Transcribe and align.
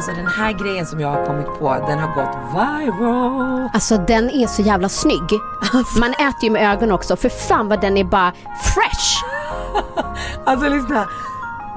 Alltså 0.00 0.12
den 0.12 0.26
här 0.26 0.52
grejen 0.52 0.86
som 0.86 1.00
jag 1.00 1.08
har 1.08 1.26
kommit 1.26 1.46
på, 1.46 1.84
den 1.88 1.98
har 1.98 2.14
gått 2.14 2.36
viral. 2.54 3.70
Alltså 3.72 3.96
den 3.96 4.30
är 4.30 4.46
så 4.46 4.62
jävla 4.62 4.88
snygg. 4.88 5.30
Man 6.00 6.10
äter 6.12 6.44
ju 6.44 6.50
med 6.50 6.72
ögonen 6.72 6.92
också. 6.92 7.16
För 7.16 7.28
fan 7.28 7.68
vad 7.68 7.80
den 7.80 7.96
är 7.96 8.04
bara 8.04 8.32
fresh. 8.62 9.24
Alltså 10.44 10.68
lyssna. 10.68 11.08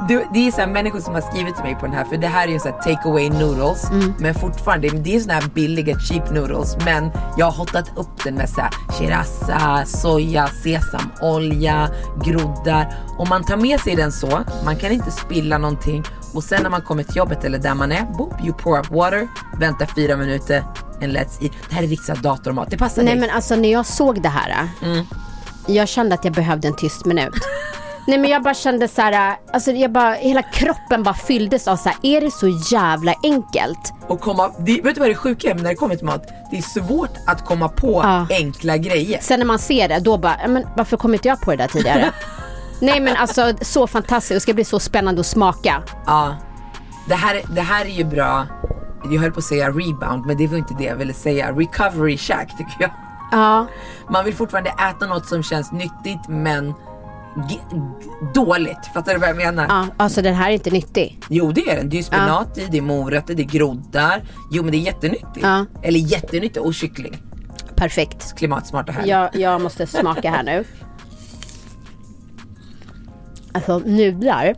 Du, 0.08 0.26
det 0.34 0.48
är 0.48 0.52
så 0.52 0.68
människor 0.68 1.00
som 1.00 1.14
har 1.14 1.22
skrivit 1.22 1.56
till 1.56 1.64
mig 1.64 1.76
på 1.76 1.86
den 1.86 1.96
här 1.96 2.06
för 2.06 2.18
det 2.18 2.28
här 2.28 2.48
är 2.48 2.52
ju 2.52 2.60
så 2.60 2.68
här 2.70 2.78
take 2.78 3.10
away 3.10 3.30
noodles 3.30 3.88
men 4.20 4.36
fortfarande 4.36 4.90
det 4.90 5.16
är 5.16 5.20
såna 5.20 5.34
här 5.34 5.48
billiga 5.54 6.00
cheap 6.00 6.32
noodles 6.32 6.78
men 6.86 7.12
jag 7.38 7.46
har 7.46 7.52
hotat 7.52 7.92
upp 7.96 8.24
den 8.24 8.36
med 8.36 8.50
så 8.50 8.62
här 8.62 8.72
shirasa, 8.90 9.86
soja, 9.86 10.48
sesamolja, 10.48 11.90
groddar 12.26 12.96
och 13.18 13.30
man 13.30 13.44
tar 13.44 13.58
med 13.58 13.80
sig 13.80 13.96
den 13.96 14.12
så, 14.12 14.44
man 14.66 14.76
kan 14.76 14.92
inte 14.92 15.12
spilla 15.12 15.58
någonting 15.58 16.04
och 16.34 16.44
sen 16.44 16.64
när 16.64 16.70
man 16.70 16.82
kommer 16.82 17.04
till 17.04 17.16
jobbet 17.18 17.44
eller 17.44 17.58
där 17.60 17.76
man 17.76 17.92
är, 17.92 18.06
boop, 18.18 18.34
you 18.44 18.54
pour 18.54 18.80
up 18.80 18.92
water, 18.92 19.28
vänta 19.60 19.86
fyra 19.96 20.18
minuter 20.18 20.64
and 21.04 21.12
let's 21.18 21.44
eat. 21.44 21.52
Det 21.70 21.76
här 21.76 21.84
är 21.84 21.88
riktigt 21.88 22.24
datormat, 22.24 22.70
det 22.70 22.78
passar 22.78 23.04
Nej 23.04 23.14
dig. 23.14 23.22
men 23.22 23.30
alltså 23.30 23.56
när 23.56 23.72
jag 23.72 23.86
såg 23.86 24.22
det 24.22 24.30
här. 24.30 24.68
Mm. 24.84 25.06
Jag 25.68 25.88
kände 25.88 26.16
att 26.16 26.26
jag 26.26 26.34
behövde 26.34 26.68
en 26.68 26.76
tyst 26.76 27.06
minut. 27.06 27.34
Nej 28.08 28.18
men 28.18 28.30
jag 28.30 28.44
bara 28.44 28.54
kände 28.54 28.88
så 28.88 29.02
här, 29.02 29.36
alltså 29.54 29.72
jag 29.72 29.92
bara, 29.92 30.14
hela 30.14 30.42
kroppen 30.42 31.04
bara 31.04 31.14
fylldes 31.14 31.68
av 31.68 31.76
så 31.78 31.90
här, 31.90 31.98
är 32.04 32.22
det 32.22 32.32
så 32.32 32.48
jävla 32.72 33.14
enkelt? 33.24 33.94
Och 34.08 34.20
komma, 34.22 34.52
det, 34.60 34.82
vet 34.82 34.96
du 34.96 35.00
vad 35.02 35.10
det 35.10 35.16
sjuka 35.16 35.50
är 35.50 35.56
när 35.56 35.64
det 35.64 35.76
kommer 35.76 35.96
till 35.96 36.06
mat? 36.06 36.28
Det 36.52 36.58
är 36.58 36.62
svårt 36.62 37.18
att 37.28 37.46
komma 37.46 37.70
på 37.70 38.02
Ja. 38.04 38.28
enkla 38.30 38.78
grejer. 38.78 39.20
Sen 39.22 39.40
när 39.40 39.46
man 39.46 39.60
ser 39.60 39.90
det, 39.90 40.00
då 40.00 40.18
bara, 40.18 40.36
"Ja, 40.42 40.48
men 40.48 40.68
varför 40.78 40.98
kom 40.98 41.14
inte 41.14 41.28
jag 41.28 41.42
på 41.42 41.52
det 41.52 41.58
där 41.58 41.68
tidigare? 41.68 42.12
Nej 42.82 43.00
men 43.00 43.16
alltså 43.18 43.54
så 43.62 43.88
fantastiskt, 43.88 44.34
det 44.36 44.40
ska 44.40 44.54
bli 44.54 44.66
så 44.66 44.80
spännande 44.80 45.20
att 45.22 45.28
smaka. 45.28 45.84
Ja. 46.06 46.36
Det 47.08 47.16
här, 47.16 47.42
det 47.56 47.62
här 47.62 47.86
är 47.86 47.90
ju 47.90 48.04
bra, 48.04 48.48
jag 49.12 49.22
höll 49.22 49.32
på 49.32 49.40
att 49.40 49.46
säga 49.46 49.68
rebound 49.70 50.26
men 50.26 50.38
det 50.38 50.48
var 50.48 50.58
inte 50.58 50.74
det 50.74 50.84
jag 50.84 50.96
ville 50.96 51.14
säga. 51.14 51.52
Recovery 51.52 52.18
shack 52.18 52.58
tycker 52.58 52.76
jag. 52.80 52.90
Ja, 53.32 53.68
Man 54.10 54.26
vill 54.26 54.36
fortfarande 54.36 54.70
äta 54.70 55.06
något 55.06 55.26
som 55.26 55.44
känns 55.44 55.72
nyttigt 55.72 56.28
men 56.28 56.74
dåligt. 58.34 58.86
Fattar 58.94 59.14
du 59.14 59.20
vad 59.20 59.30
jag 59.30 59.38
menar? 59.38 59.66
ja, 59.70 59.88
alltså 59.98 60.22
den 60.22 60.34
här 60.34 60.50
är 60.50 60.54
inte 60.54 60.72
nyttig. 60.72 61.20
Jo 61.30 61.52
det 61.52 61.62
är 61.62 61.76
den. 61.76 61.90
Det 61.90 62.00
är 62.00 62.04
spenat 62.04 62.58
i, 62.58 62.68
det 62.72 62.78
är 62.78 62.82
morötter, 62.82 63.36
det 63.36 63.42
är 63.42 63.48
groddar. 63.48 64.22
Jo 64.52 64.64
men 64.64 64.72
det 64.72 64.78
är 64.78 64.86
jättenyttigt. 64.86 65.40
Ja. 65.42 65.66
Eller 65.84 66.00
jättenyttigt 66.00 66.58
och 66.66 66.74
kyckling. 66.74 67.18
Perfekt. 67.76 68.36
Klimatsmart 68.38 68.90
och 68.90 68.96
härligt. 68.96 69.10
Jag, 69.10 69.36
jag 69.36 69.62
måste 69.62 69.88
smaka 69.88 70.30
här 70.32 70.44
nu. 70.44 70.64
Alltså 73.52 73.80
nudlar. 73.80 74.56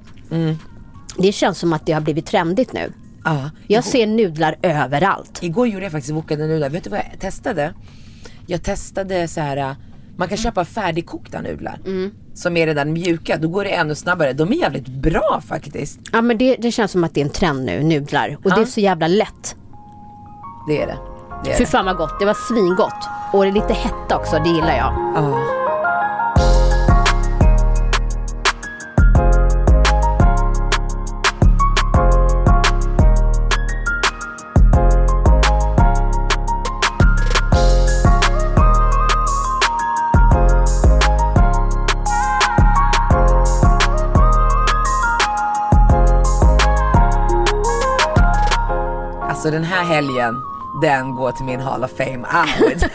Det 1.17 1.31
känns 1.31 1.59
som 1.59 1.73
att 1.73 1.85
det 1.85 1.93
har 1.93 2.01
blivit 2.01 2.25
trendigt 2.25 2.73
nu. 2.73 2.93
Ja. 3.23 3.49
Jag 3.67 3.83
ser 3.83 4.07
nudlar 4.07 4.55
överallt. 4.61 5.43
Igår 5.43 5.67
gjorde 5.67 5.85
jag 5.85 5.91
faktiskt 5.91 6.13
wokade 6.13 6.47
nudlar. 6.47 6.69
Vet 6.69 6.83
du 6.83 6.89
vad 6.89 6.99
jag 6.99 7.19
testade? 7.19 7.73
Jag 8.47 8.63
testade 8.63 9.27
så 9.27 9.41
här. 9.41 9.75
Man 10.17 10.27
kan 10.27 10.37
köpa 10.37 10.65
färdigkokta 10.65 11.41
nudlar. 11.41 11.79
Som 12.35 12.57
är 12.57 12.67
redan 12.67 12.93
mjuka. 12.93 13.37
Då 13.37 13.47
går 13.47 13.63
det 13.63 13.69
ännu 13.69 13.95
snabbare. 13.95 14.33
De 14.33 14.51
är 14.51 14.55
jävligt 14.55 14.87
bra 14.87 15.41
faktiskt. 15.47 15.99
Ja 16.11 16.21
men 16.21 16.37
det, 16.37 16.55
det 16.55 16.71
känns 16.71 16.91
som 16.91 17.03
att 17.03 17.13
det 17.13 17.21
är 17.21 17.25
en 17.25 17.31
trend 17.31 17.65
nu, 17.65 17.83
nudlar. 17.83 18.37
Och 18.43 18.51
det 18.51 18.61
är 18.61 18.65
så 18.65 18.79
jävla 18.79 19.07
lätt. 19.07 19.55
Det 20.67 20.81
är 20.81 20.87
det. 20.87 20.97
det, 21.43 21.51
är 21.51 21.57
Fy 21.57 21.65
fan 21.65 21.85
vad 21.85 21.97
gott, 21.97 22.19
det 22.19 22.25
var 22.25 22.37
svingott. 22.47 23.09
Och 23.33 23.43
det 23.43 23.49
är 23.49 23.53
lite 23.53 23.73
hetta 23.73 24.17
också, 24.17 24.39
det 24.43 24.49
gillar 24.49 24.77
jag. 24.77 24.93
Ja. 25.15 25.54
Alltså 49.45 49.59
den 49.59 49.63
här 49.63 49.83
helgen, 49.83 50.41
den 50.81 51.15
går 51.15 51.31
till 51.31 51.45
min 51.45 51.59
Hall 51.59 51.83
of 51.83 51.91
Fame 51.97 52.25
award. 52.27 52.89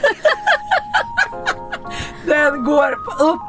den 2.27 2.65
går 2.65 2.93
upp 3.21 3.41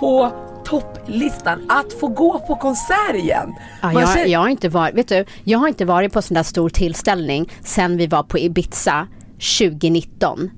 på 0.00 0.32
topplistan 0.64 1.66
att 1.70 1.92
få 2.00 2.08
gå 2.08 2.38
på 2.38 2.56
konsert 2.56 3.14
igen. 3.14 3.54
Ja, 3.82 3.92
jag, 3.92 4.08
känner- 4.08 4.26
jag, 4.26 4.40
har 4.40 4.48
inte 4.48 4.68
varit, 4.68 4.94
vet 4.94 5.08
du, 5.08 5.24
jag 5.44 5.58
har 5.58 5.68
inte 5.68 5.84
varit 5.84 6.12
på 6.12 6.22
sån 6.22 6.34
där 6.34 6.42
stor 6.42 6.68
tillställning 6.68 7.52
sen 7.64 7.96
vi 7.96 8.06
var 8.06 8.22
på 8.22 8.38
Ibiza 8.38 9.06
2019. 9.58 10.50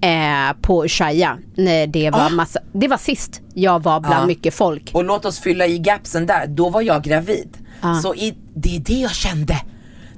Eh, 0.00 0.56
på 0.62 0.88
Shaya. 0.88 1.38
När 1.56 1.86
det, 1.86 2.10
var 2.10 2.30
massa, 2.30 2.60
det 2.72 2.88
var 2.88 2.98
sist 2.98 3.40
jag 3.54 3.82
var 3.82 4.00
bland 4.00 4.22
Ja. 4.22 4.26
mycket 4.26 4.54
folk. 4.54 4.90
Och 4.94 5.04
låt 5.04 5.24
oss 5.24 5.40
fylla 5.40 5.66
i 5.66 5.78
gapsen 5.78 6.26
där, 6.26 6.46
då 6.46 6.70
var 6.70 6.82
jag 6.82 7.02
gravid. 7.02 7.58
Så 8.02 8.14
i, 8.14 8.34
det 8.54 8.76
är 8.76 8.80
det 8.80 9.00
jag 9.00 9.10
kände. 9.10 9.54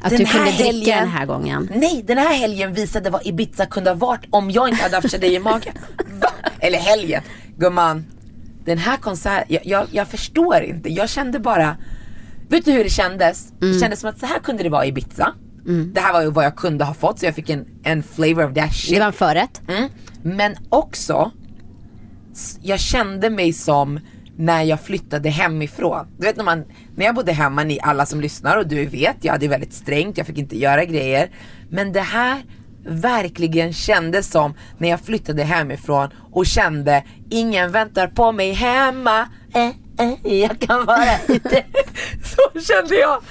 Att 0.00 0.10
du 0.10 0.24
kunde 0.24 0.50
dricka 0.50 0.96
den 0.96 1.08
här 1.08 1.26
gången. 1.26 1.70
Nej, 1.74 2.04
den 2.06 2.18
här 2.18 2.34
helgen 2.34 2.74
visade 2.74 3.10
vad 3.10 3.26
Ibiza 3.26 3.66
kunde 3.66 3.90
ha 3.90 3.94
varit 3.94 4.20
om 4.30 4.50
jag 4.50 4.68
inte 4.68 4.82
hade 4.82 4.96
haft 4.96 5.10
tjej 5.10 5.34
i 5.34 5.38
magen. 5.38 5.74
Va? 6.20 6.28
Eller 6.58 6.78
helgen. 6.78 7.22
Gumman, 7.56 8.04
den 8.64 8.78
här 8.78 8.96
konserten, 8.96 9.46
jag, 9.48 9.66
jag, 9.66 9.86
jag 9.90 10.08
förstår 10.08 10.62
inte. 10.62 10.88
Jag 10.88 11.08
kände 11.08 11.38
bara, 11.38 11.76
vet 12.48 12.64
du 12.64 12.72
hur 12.72 12.84
det 12.84 12.90
kändes? 12.90 13.52
Mm. 13.62 13.74
Det 13.74 13.80
kändes 13.80 14.00
som 14.00 14.10
att 14.10 14.18
så 14.18 14.26
här 14.26 14.38
kunde 14.38 14.62
det 14.62 14.68
vara 14.68 14.84
i 14.84 14.88
Ibiza. 14.88 15.34
Det 15.92 16.00
här 16.00 16.12
var 16.12 16.22
ju 16.22 16.30
vad 16.30 16.44
jag 16.44 16.56
kunde 16.56 16.84
ha 16.84 16.94
fått 16.94 17.18
så 17.18 17.26
jag 17.26 17.34
fick 17.34 17.50
en, 17.50 17.66
en 17.84 18.02
flavor 18.02 18.44
of 18.44 18.54
that 18.54 18.74
shit. 18.74 18.94
Det 18.94 19.00
var 19.00 19.06
en 19.06 19.12
förrätt. 19.12 19.60
Mm. 19.68 19.90
Men 20.22 20.56
också, 20.68 21.30
jag 22.62 22.80
kände 22.80 23.30
mig 23.30 23.52
som 23.52 24.00
när 24.38 24.62
jag 24.62 24.80
flyttade 24.80 25.28
hemifrån. 25.28 26.06
Du 26.18 26.26
vet 26.26 26.36
när, 26.36 26.44
man, 26.44 26.64
när 26.96 27.06
jag 27.06 27.14
bodde 27.14 27.32
hemma, 27.32 27.64
ni 27.64 27.78
alla 27.82 28.06
som 28.06 28.20
lyssnar 28.20 28.56
och 28.56 28.66
du 28.66 28.86
vet, 28.86 29.16
jag 29.20 29.32
hade 29.32 29.48
väldigt 29.48 29.72
strängt, 29.72 30.18
jag 30.18 30.26
fick 30.26 30.38
inte 30.38 30.58
göra 30.58 30.84
grejer. 30.84 31.30
Men 31.70 31.92
det 31.92 32.00
här 32.00 32.42
verkligen 32.88 33.72
kändes 33.72 34.30
som 34.30 34.54
när 34.78 34.88
jag 34.88 35.00
flyttade 35.00 35.42
hemifrån 35.42 36.08
och 36.32 36.46
kände 36.46 37.04
ingen 37.30 37.72
väntar 37.72 38.06
på 38.06 38.32
mig 38.32 38.52
hemma. 38.52 39.28
Eh, 39.54 39.70
eh, 40.06 40.40
jag 40.40 40.60
kan 40.60 40.86
vara 40.86 41.18
ute. 41.28 41.64
Så 42.22 42.60
kände 42.60 42.94
jag. 42.94 43.22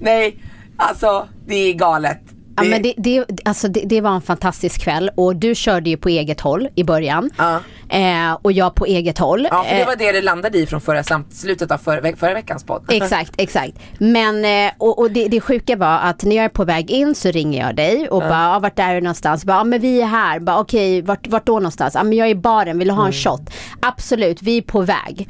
Nej, 0.00 0.36
alltså 0.76 1.28
det 1.46 1.54
är 1.54 1.74
galet. 1.74 2.20
Ja, 2.56 2.62
men 2.62 2.82
det, 2.82 2.94
det, 2.96 3.24
alltså 3.44 3.68
det, 3.68 3.80
det 3.80 4.00
var 4.00 4.10
en 4.10 4.22
fantastisk 4.22 4.80
kväll 4.80 5.10
och 5.14 5.36
du 5.36 5.54
körde 5.54 5.90
ju 5.90 5.96
på 5.96 6.08
eget 6.08 6.40
håll 6.40 6.68
i 6.74 6.84
början. 6.84 7.30
Ja. 7.38 7.60
Eh, 7.88 8.38
och 8.42 8.52
jag 8.52 8.74
på 8.74 8.86
eget 8.86 9.18
håll. 9.18 9.48
Ja, 9.50 9.62
för 9.62 9.74
det 9.74 9.80
Eh, 9.80 9.86
var 9.86 9.96
det 9.96 10.12
det 10.12 10.22
landade 10.22 10.58
i 10.58 10.66
från 10.66 10.80
förra, 10.80 11.02
samt 11.02 11.34
slutet 11.34 11.70
av 11.70 11.78
förra, 11.78 12.16
förra 12.16 12.34
veckans 12.34 12.64
podd. 12.64 12.84
Exakt, 12.88 13.32
exakt. 13.36 13.78
Men 13.98 14.44
eh, 14.44 14.72
och, 14.78 14.98
och 14.98 15.10
det, 15.10 15.28
det 15.28 15.40
sjuka 15.40 15.76
var 15.76 15.98
att 15.98 16.24
när 16.24 16.36
jag 16.36 16.44
är 16.44 16.48
på 16.48 16.64
väg 16.64 16.90
in 16.90 17.14
så 17.14 17.30
ringer 17.30 17.66
jag 17.66 17.76
dig 17.76 18.08
och 18.08 18.20
bara, 18.20 18.56
ah, 18.56 18.58
vart 18.58 18.78
är 18.78 18.94
du 18.94 19.00
någonstans? 19.00 19.44
Bara, 19.44 19.60
ah, 19.60 19.64
men 19.64 19.80
vi 19.80 20.02
är 20.02 20.06
här. 20.06 20.38
Bara, 20.40 20.58
Okej, 20.58 21.02
vart, 21.02 21.26
vart 21.26 21.46
då 21.46 21.52
någonstans? 21.54 21.96
Ah, 21.96 22.02
men 22.02 22.18
jag 22.18 22.26
är 22.26 22.30
i 22.30 22.34
baren, 22.34 22.78
vill 22.78 22.88
du 22.88 22.94
ha 22.94 23.06
en 23.06 23.12
shot? 23.12 23.40
Absolut, 23.80 24.42
vi 24.42 24.58
är 24.58 24.62
på 24.62 24.80
väg. 24.80 25.28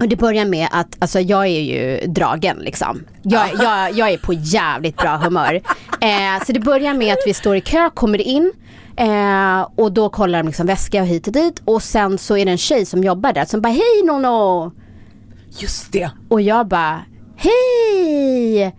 Och 0.00 0.08
det 0.08 0.16
börjar 0.16 0.44
med 0.44 0.68
att 0.70 0.96
alltså, 0.98 1.20
jag 1.20 1.46
är 1.46 1.60
ju 1.60 2.06
dragen 2.06 2.56
liksom. 2.56 3.04
Jag, 3.22 3.48
jag, 3.58 3.92
jag 3.92 4.10
är 4.10 4.18
på 4.18 4.32
jävligt 4.32 4.96
bra 4.96 5.16
humör. 5.16 5.60
Eh, 6.00 6.44
så 6.46 6.52
det 6.52 6.60
börjar 6.60 6.94
med 6.94 7.12
att 7.12 7.22
vi 7.26 7.34
står 7.34 7.56
i 7.56 7.60
kö, 7.60 7.90
kommer 7.90 8.20
in. 8.20 8.52
Eh, 8.96 9.68
och 9.76 9.92
då 9.92 10.08
kollar 10.08 10.38
de 10.38 10.46
liksom 10.46 10.66
väska 10.66 11.00
och 11.00 11.06
hit 11.06 11.26
och 11.26 11.32
dit. 11.32 11.62
Och 11.64 11.82
sen 11.82 12.18
så 12.18 12.36
är 12.36 12.44
det 12.44 12.50
en 12.50 12.58
tjej 12.58 12.86
som 12.86 13.04
jobbar 13.04 13.32
där 13.32 13.44
som 13.44 13.60
bara, 13.60 13.72
hej 13.72 14.02
Nono! 14.04 14.72
Just 15.58 15.92
det. 15.92 16.10
Och 16.28 16.40
jag 16.40 16.68
bara, 16.68 17.04
hej! 17.36 18.74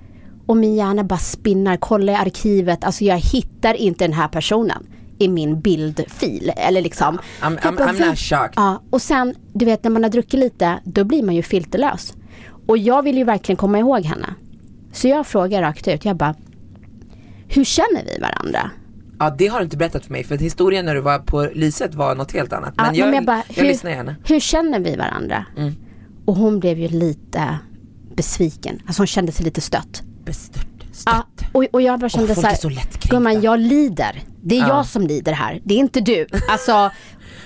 Och 0.46 0.58
min 0.58 0.76
hjärna 0.76 1.04
bara 1.04 1.20
spinnar, 1.20 1.78
kollar 1.78 2.14
i 2.14 2.16
arkivet, 2.16 2.84
alltså 2.84 3.04
jag 3.04 3.18
hittar 3.18 3.74
inte 3.74 4.04
den 4.04 4.14
här 4.14 4.28
personen. 4.28 4.88
I 5.20 5.28
min 5.28 5.62
bildfil. 5.62 6.52
Eller 6.58 6.82
liksom. 6.82 7.20
I'm- 7.42 7.58
Jag 7.64 7.74
I'm- 7.74 7.88
I'm 7.88 8.08
not 8.10 8.18
shocked. 8.20 8.54
Ja, 8.56 8.82
och 8.90 9.02
sen, 9.02 9.36
du 9.54 9.66
vet 9.66 9.84
när 9.84 9.92
man 9.92 10.04
har 10.04 10.10
druckit 10.10 10.40
lite, 10.40 10.80
då 10.84 11.04
blir 11.04 11.24
man 11.24 11.36
ju 11.36 11.44
filterlös. 11.44 12.14
Och 12.68 12.78
jag 12.78 13.04
vill 13.04 13.18
ju 13.18 13.24
verkligen 13.24 13.58
komma 13.58 13.80
ihåg 13.80 14.06
henne. 14.06 14.28
Så 14.94 15.08
jag 15.08 15.28
frågar 15.28 15.62
rakt 15.62 15.88
ut, 15.88 16.06
jag 16.06 16.16
bara, 16.16 16.36
hur 17.48 17.64
känner 17.64 18.04
vi 18.06 18.20
varandra? 18.22 18.72
Ja 19.20 19.36
det 19.38 19.48
har 19.48 19.60
du 19.60 19.64
inte 19.64 19.78
berättat 19.78 20.06
för 20.06 20.12
mig 20.12 20.24
för 20.24 20.38
historien 20.38 20.86
när 20.86 20.96
du 20.96 21.02
var 21.02 21.20
på 21.20 21.50
Lyset 21.54 21.96
var 21.96 22.16
något 22.16 22.32
helt 22.32 22.54
annat. 22.54 22.74
Men 22.78 22.96
Ja, 22.96 23.06
jag, 23.06 23.12
men 23.12 23.26
bara, 23.26 23.44
jag 23.48 23.56
hur, 23.64 23.70
lyssnar 23.70 23.92
gärna. 23.92 24.16
Hur 24.26 24.40
känner 24.40 24.80
vi 24.80 24.96
varandra? 24.96 25.46
Mm. 25.58 25.74
Och 26.26 26.36
hon 26.36 26.60
blev 26.60 26.80
ju 26.80 26.88
lite 26.88 27.58
besviken. 28.16 28.80
Alltså 28.88 29.02
hon 29.02 29.08
kände 29.08 29.32
sig 29.32 29.46
lite 29.46 29.62
stött. 29.62 30.04
Bestört, 30.26 30.68
Ja, 30.82 30.94
stött. 30.94 31.50
och, 31.54 31.66
och 31.72 31.82
jag 31.82 32.00
bara 32.00 32.10
kände 32.10 32.28
folk 32.28 32.40
så 32.40 32.70
här, 32.70 32.76
är 32.76 33.00
så 33.02 33.10
gumman 33.10 33.42
jag 33.42 33.60
lider. 33.60 34.24
Det 34.48 34.56
är 34.58 34.60
Ja. 34.60 34.68
jag 34.68 34.86
som 34.86 35.08
lider 35.08 35.34
här, 35.34 35.62
det 35.64 35.74
är 35.74 35.78
inte 35.78 36.02
du. 36.02 36.28
Alltså, 36.50 36.92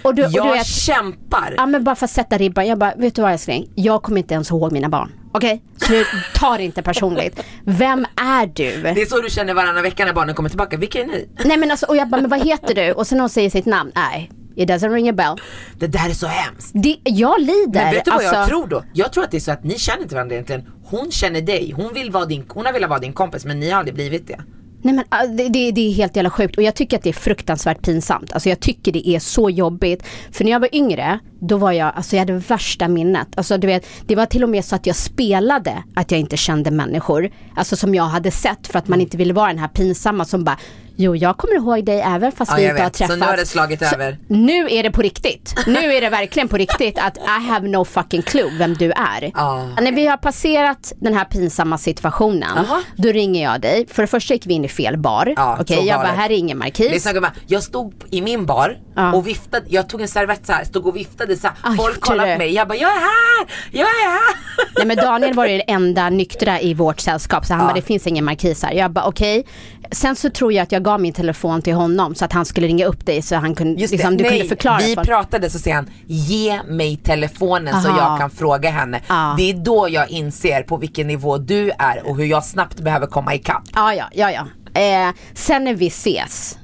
och 0.01 0.16
du, 0.16 0.25
och 0.25 0.31
du 0.31 0.38
jag 0.38 0.66
kämpar. 0.66 1.54
Ja 1.57 1.66
men 1.66 1.84
bara 1.84 1.96
för 1.96 2.06
att 2.06 2.12
sätta 2.12 2.38
ribban, 2.38 2.68
jag 2.68 2.78
bara, 2.78 2.96
vet 2.96 3.16
du 3.16 3.22
vad 3.22 3.31
älskling? 3.31 3.69
Jag 3.75 4.04
kommer 4.04 4.18
inte 4.18 4.34
ens 4.34 4.50
ihåg 4.51 4.72
mina 4.72 4.90
barn. 4.90 5.12
Okej? 5.31 5.62
Så 5.78 5.92
du 5.92 6.06
tar 6.36 6.57
det 6.57 6.63
inte 6.63 6.81
personligt. 6.81 7.44
Vem 7.63 8.06
är 8.16 8.48
du? 8.48 8.81
Det 8.81 9.01
är 9.01 9.06
så 9.06 9.22
du 9.22 9.30
känner 9.30 9.54
varannan 9.54 9.84
vecka 9.84 10.06
när 10.06 10.13
barnen 10.13 10.36
kommer 10.36 10.50
tillbaka. 10.50 10.78
Vilka 10.78 11.01
är 11.01 11.06
ni? 11.06 11.30
Nej 11.46 11.57
men 11.57 11.72
alltså, 11.72 11.86
och 11.86 11.96
jag 11.98 12.10
bara, 12.10 12.22
men 12.22 12.30
vad 12.30 12.46
heter 12.48 12.75
du? 12.75 12.92
Och 12.92 13.07
sen 13.07 13.18
när 13.18 13.24
hon 13.24 13.30
säger 13.30 13.50
sitt 13.50 13.66
namn, 13.66 13.92
nej. 13.96 14.31
It 14.56 14.69
doesn't 14.69 14.94
ring 14.94 15.10
a 15.10 15.13
bell. 15.13 15.36
Det 15.80 15.88
där 15.88 16.10
är 16.10 16.13
så 16.13 16.28
hemskt. 16.28 16.72
Det, 16.74 16.98
jag 17.04 17.40
lider. 17.40 17.84
Men 17.84 17.94
vet 17.94 18.06
du 18.06 18.12
vad 18.12 18.24
jag 18.24 18.36
alltså, 18.36 18.50
tror 18.50 18.68
då? 18.68 18.84
Jag 18.94 19.13
tror 19.13 19.24
att 19.24 19.31
det 19.31 19.38
är 19.38 19.42
så 19.42 19.51
att 19.51 19.63
ni 19.63 19.78
känner 19.78 20.01
inte 20.01 20.16
varandra 20.16 20.36
egentligen. 20.36 20.68
Hon 20.84 21.12
känner 21.12 21.42
dig, 21.42 21.74
hon, 21.75 21.94
vill 21.94 22.12
vara 22.12 22.25
din, 22.25 22.46
hon 22.50 22.66
har 22.66 22.74
velat 22.74 22.90
vara 22.90 23.00
din 23.00 23.13
kompis 23.13 23.46
men 23.46 23.60
ni 23.60 23.69
har 23.69 23.80
aldrig 23.80 23.96
blivit 23.96 24.28
det. 24.28 24.40
Nej 24.81 24.93
men 24.93 25.05
ah, 25.09 25.25
det, 25.25 25.49
det, 25.49 25.71
det 25.71 25.81
är 25.81 25.93
helt 25.93 26.15
jävla 26.15 26.29
sjukt 26.29 26.57
och 26.57 26.63
jag 26.63 26.75
tycker 26.75 26.97
att 26.97 27.03
det 27.03 27.09
är 27.09 27.13
fruktansvärt 27.13 27.81
pinsamt. 27.81 28.33
Alltså 28.33 28.49
jag 28.49 28.59
tycker 28.59 28.91
det 28.91 29.09
är 29.09 29.19
så 29.19 29.49
jobbigt. 29.49 30.03
För 30.31 30.43
när 30.43 30.51
jag 30.51 30.59
var 30.59 30.75
yngre, 30.75 31.19
då 31.39 31.57
var 31.57 31.71
jag, 31.71 31.93
alltså 31.95 32.15
jag 32.15 32.21
hade 32.21 32.33
värsta 32.33 32.87
minnet. 32.87 33.27
Alltså 33.35 33.57
du 33.57 33.67
vet, 33.67 33.85
det 34.05 34.15
var 34.15 34.25
till 34.25 34.43
och 34.43 34.49
med 34.49 34.65
så 34.65 34.75
att 34.75 34.85
jag 34.85 34.95
spelade 34.95 35.83
att 35.95 36.11
jag 36.11 36.19
inte 36.19 36.37
kände 36.37 36.71
människor. 36.71 37.31
Alltså 37.55 37.75
som 37.75 37.95
jag 37.95 38.03
hade 38.03 38.31
sett 38.31 38.67
för 38.67 38.79
att 38.79 38.87
man 38.87 39.01
inte 39.01 39.17
ville 39.17 39.33
vara 39.33 39.47
den 39.47 39.59
här 39.59 39.67
pinsamma 39.67 40.25
som 40.25 40.43
bara 40.43 40.57
Jo 41.01 41.16
jag 41.16 41.38
kommer 41.38 41.56
ihåg 41.56 41.86
dig 41.86 42.01
även 42.01 42.31
fast 42.31 42.51
Ja, 42.51 42.57
vi 42.57 42.63
inte 42.63 42.75
har 42.81 42.84
vet. 42.84 42.96
Så 42.96 42.98
träffats. 42.98 43.19
nu 43.19 43.25
har 43.25 43.38
det 43.38 43.46
slagit 43.46 43.81
över. 43.81 44.18
Nu 44.28 44.68
är 44.69 44.84
det 44.84 44.92
på 44.92 45.01
riktigt. 45.01 45.56
Nu 45.68 45.94
är 45.94 46.01
det 46.01 46.10
verkligen 46.10 46.48
på 46.48 46.57
riktigt 46.57 46.98
att 47.00 47.18
I 47.18 47.48
have 47.50 47.68
no 47.68 47.86
fucking 47.86 48.22
clue 48.22 48.51
vem 48.57 48.74
du 48.74 48.92
är. 48.92 49.31
Ja. 49.36 49.69
När 49.81 49.92
vi 49.92 50.07
har 50.07 50.18
passerat 50.18 50.94
den 51.01 51.13
här 51.13 51.25
pinsamma 51.25 51.78
situationen, 51.78 52.57
Aha. 52.57 52.81
då 52.96 53.10
ringer 53.10 53.44
jag 53.51 53.62
dig. 53.62 53.88
För 53.92 54.01
det 54.04 54.07
första 54.07 54.34
gick 54.34 54.46
vi 54.46 54.54
in 54.54 54.66
i 54.66 54.69
fel 54.69 54.98
bar. 54.98 55.34
Ja, 55.38 55.57
Okej, 55.62 55.78
så 55.78 55.84
jag 55.88 56.00
bara, 56.01 56.07
här 56.12 56.30
är 56.30 56.36
ingen 56.38 56.57
markis. 56.57 56.92
Lyssna 56.92 57.13
gumman, 57.13 57.31
jag 57.48 57.63
stod 57.63 57.94
i 58.12 58.22
min 58.22 58.46
bar 58.46 58.78
Ja. 58.96 59.13
och 59.13 59.28
viftade, 59.28 59.66
jag 59.69 59.90
tog 59.90 60.01
en 60.01 60.07
servett 60.07 60.46
så 60.46 60.54
här, 60.54 60.63
stod 60.63 60.88
och 60.88 60.96
viftade 60.96 61.36
så 61.38 61.48
här. 61.63 61.75
Folk 61.75 62.00
kollade 62.01 62.34
på 62.34 62.38
mig, 62.38 62.54
jag 62.54 62.68
bara 62.68 62.78
jag 62.78 62.92
är 62.92 63.00
här, 63.00 63.48
jag 63.72 63.88
är 63.88 64.10
här. 64.12 64.36
Nej 64.78 64.86
men 64.88 64.98
Daniel 64.98 65.34
var 65.34 65.46
ju 65.46 65.57
det 65.57 65.63
enda 65.72 66.10
nyktra 66.10 66.60
i 66.62 66.74
vårt 66.74 67.00
sällskap 67.00 67.46
så 67.46 67.54
han 67.54 67.66
bara, 67.68 67.74
det 67.74 67.81
finns 67.81 68.07
ingen 68.07 68.25
markis 68.25 68.63
här. 68.63 68.74
Jag 68.74 68.92
bara, 68.92 69.06
okej. 69.06 69.46
Sen 69.92 70.16
så 70.16 70.30
tror 70.30 70.54
jag 70.54 70.63
att 70.63 70.72
jag 70.72 70.84
gav 70.89 71.01
min 71.01 71.13
telefon 71.13 71.62
till 71.62 71.74
honom 71.74 72.15
så 72.15 72.25
att 72.25 72.33
han 72.33 72.45
skulle 72.45 72.68
ringa 72.68 72.86
upp 72.86 73.06
dig 73.06 73.21
så 73.21 73.36
han 73.36 73.56
kunde, 73.56 73.81
Just 73.81 73.91
liksom, 73.94 74.18
du 74.18 74.24
nej, 74.24 74.31
kunde 74.31 74.47
förklara. 74.50 74.77
vi 74.77 74.95
för- 74.95 75.03
pratade 75.03 75.50
så 75.50 75.59
säger 75.59 75.75
han, 75.75 75.89
ge 76.07 76.63
mig 76.63 76.97
telefonen 76.97 77.81
så 77.81 77.89
Aha. 77.89 77.97
jag 78.12 78.19
kan 78.19 78.30
fråga 78.30 78.69
henne. 78.69 79.01
Ja. 79.07 79.33
Det 79.38 79.50
är 79.50 79.53
då 79.53 79.88
jag 79.89 80.09
inser 80.09 80.63
på 80.63 80.77
vilken 80.77 81.07
nivå 81.07 81.38
du 81.38 81.71
är 81.80 82.07
och 82.09 82.18
hur 82.18 82.25
jag 82.25 82.44
snabbt 82.45 82.80
behöver 82.80 83.07
komma 83.07 83.36
ikapp. 83.36 83.63
Ja, 83.75 83.94
ja, 83.94 84.06
ja, 84.13 84.31
ja. 84.31 84.45
Eh, 84.81 85.13
sen 85.33 85.63
när 85.63 85.74
vi 85.74 85.88
ses, 85.88 86.57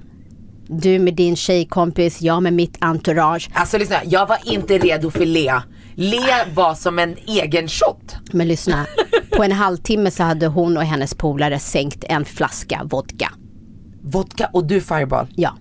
du 0.68 1.00
med 1.00 1.14
din 1.14 1.36
tjejkompis, 1.36 2.22
jag 2.22 2.44
med 2.44 2.54
mitt 2.54 2.78
entourage. 2.82 3.50
Alltså 3.54 3.78
lyssna, 3.78 3.96
jag 4.06 4.28
var 4.28 4.38
inte 4.44 4.78
redo 4.78 5.12
för 5.12 5.26
Lea. 5.26 5.64
Lea 5.96 6.46
var 6.54 6.74
som 6.76 7.00
en 7.00 7.16
egen 7.28 7.68
shot. 7.68 8.16
Men 8.32 8.48
lyssna, 8.48 8.86
på 9.38 9.44
en 9.44 9.52
halvtimme 9.52 10.12
så 10.12 10.24
hade 10.24 10.48
hon 10.48 10.78
och 10.78 10.84
hennes 10.84 11.14
polare 11.14 11.60
sänkt 11.60 12.04
en 12.10 12.26
flaska 12.26 12.82
vodka. 12.84 13.32
Vodka 14.06 14.50
och 14.54 14.66
du 14.66 14.82
fireball. 14.82 15.28
Ja. 15.36 15.58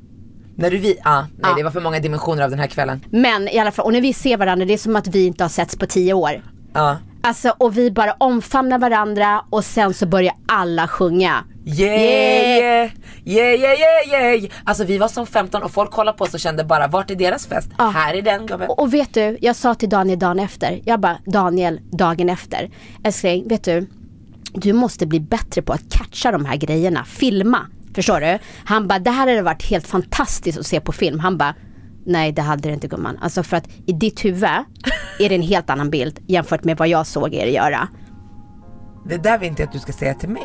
När 0.57 0.71
du 0.71 0.79
vi, 0.79 0.97
ah, 1.05 1.21
nej 1.21 1.31
Ja. 1.43 1.55
det 1.57 1.63
var 1.63 1.71
för 1.71 1.81
många 1.81 2.01
dimensioner 2.01 2.43
av 2.43 2.51
den 2.51 2.59
här 2.59 2.67
kvällen. 2.67 3.05
Men 3.11 3.49
i 3.49 3.59
alla 3.59 3.71
fall, 3.71 3.85
och 3.85 3.93
när 3.93 4.01
vi 4.01 4.13
ser 4.13 4.37
varandra, 4.37 4.67
det 4.67 4.73
är 4.73 4.79
som 4.79 4.97
att 4.97 5.07
vi 5.07 5.27
inte 5.27 5.45
har 5.45 5.49
setts 5.49 5.77
på 5.77 5.87
tio 5.87 6.13
år. 6.15 6.43
Ja. 6.73 6.97
Alltså, 7.23 7.55
och 7.59 7.79
vi 7.79 7.91
bara 7.91 8.13
omfamnar 8.19 8.79
varandra 8.79 9.45
och 9.51 9.65
sen 9.65 9.95
så 9.95 10.07
börjar 10.07 10.35
alla 10.49 10.89
sjunga. 10.89 11.45
Yeah, 11.67 11.91
yeah, 12.01 12.91
yeah, 13.25 13.55
yeah, 13.61 14.09
yeah, 14.09 14.35
yeah. 14.35 14.53
Alltså 14.65 14.85
vi 14.85 14.99
var 14.99 15.09
som 15.09 15.27
15 15.27 15.63
och 15.63 15.71
folk 15.71 15.91
kollade 15.91 16.19
på 16.19 16.25
oss 16.25 16.35
och 16.35 16.41
kände 16.41 16.65
bara, 16.65 16.87
vart 16.87 17.11
är 17.11 17.15
deras 17.15 17.47
fest? 17.47 17.69
Ja. 17.79 17.85
Här 17.85 18.15
är 18.15 18.23
den 18.23 18.47
gubben. 18.47 18.69
Och, 18.69 18.79
och 18.79 18.95
vet 18.95 19.15
du, 19.15 19.39
jag 19.41 19.57
sa 19.57 19.75
till 19.75 19.89
Daniel 19.89 20.19
dagen 20.19 20.39
efter, 20.39 20.81
jag 20.85 21.01
bara 21.01 21.19
Daniel 21.27 21.81
dagen 21.93 22.29
efter, 22.31 22.71
älskling 23.05 23.49
vet 23.49 23.65
du, 23.65 23.87
du 24.53 24.73
måste 24.73 25.07
bli 25.07 25.21
bättre 25.21 25.63
på 25.63 25.73
att 25.73 25.91
catcha 25.91 26.33
de 26.33 26.45
här 26.45 26.57
grejerna, 26.57 27.05
filma. 27.05 27.67
Förstår 27.95 28.21
du? 28.21 28.39
Han 28.65 28.89
bara, 28.89 28.99
det 28.99 29.11
här 29.11 29.27
hade 29.27 29.43
varit 29.43 29.71
helt 29.71 29.87
fantastiskt 29.87 30.59
att 30.59 30.67
se 30.67 30.81
på 30.81 30.93
film. 30.93 31.19
Han 31.19 31.39
bara, 31.39 31.55
nej 32.07 32.33
det 32.33 32.43
hade 32.43 32.69
det 32.69 32.75
inte 32.75 32.89
gumman. 32.89 33.19
Alltså 33.21 33.43
för 33.43 33.57
att 33.57 33.69
i 33.87 33.93
ditt 33.93 34.25
huvud 34.25 34.45
är 35.19 35.29
det 35.29 35.35
en 35.35 35.43
helt 35.43 35.71
annan 35.71 35.91
bild 35.91 36.21
jämfört 36.27 36.65
med 36.65 36.77
vad 36.77 36.89
jag 36.89 37.07
såg 37.07 37.35
er 37.35 37.47
göra. 37.47 37.89
Det 39.09 39.17
där 39.17 39.39
vill 39.39 39.49
inte 39.49 39.63
jag 39.63 39.67
att 39.67 39.73
du 39.73 39.79
ska 39.79 39.93
säga 39.93 40.15
till 40.15 40.29
mig. 40.29 40.43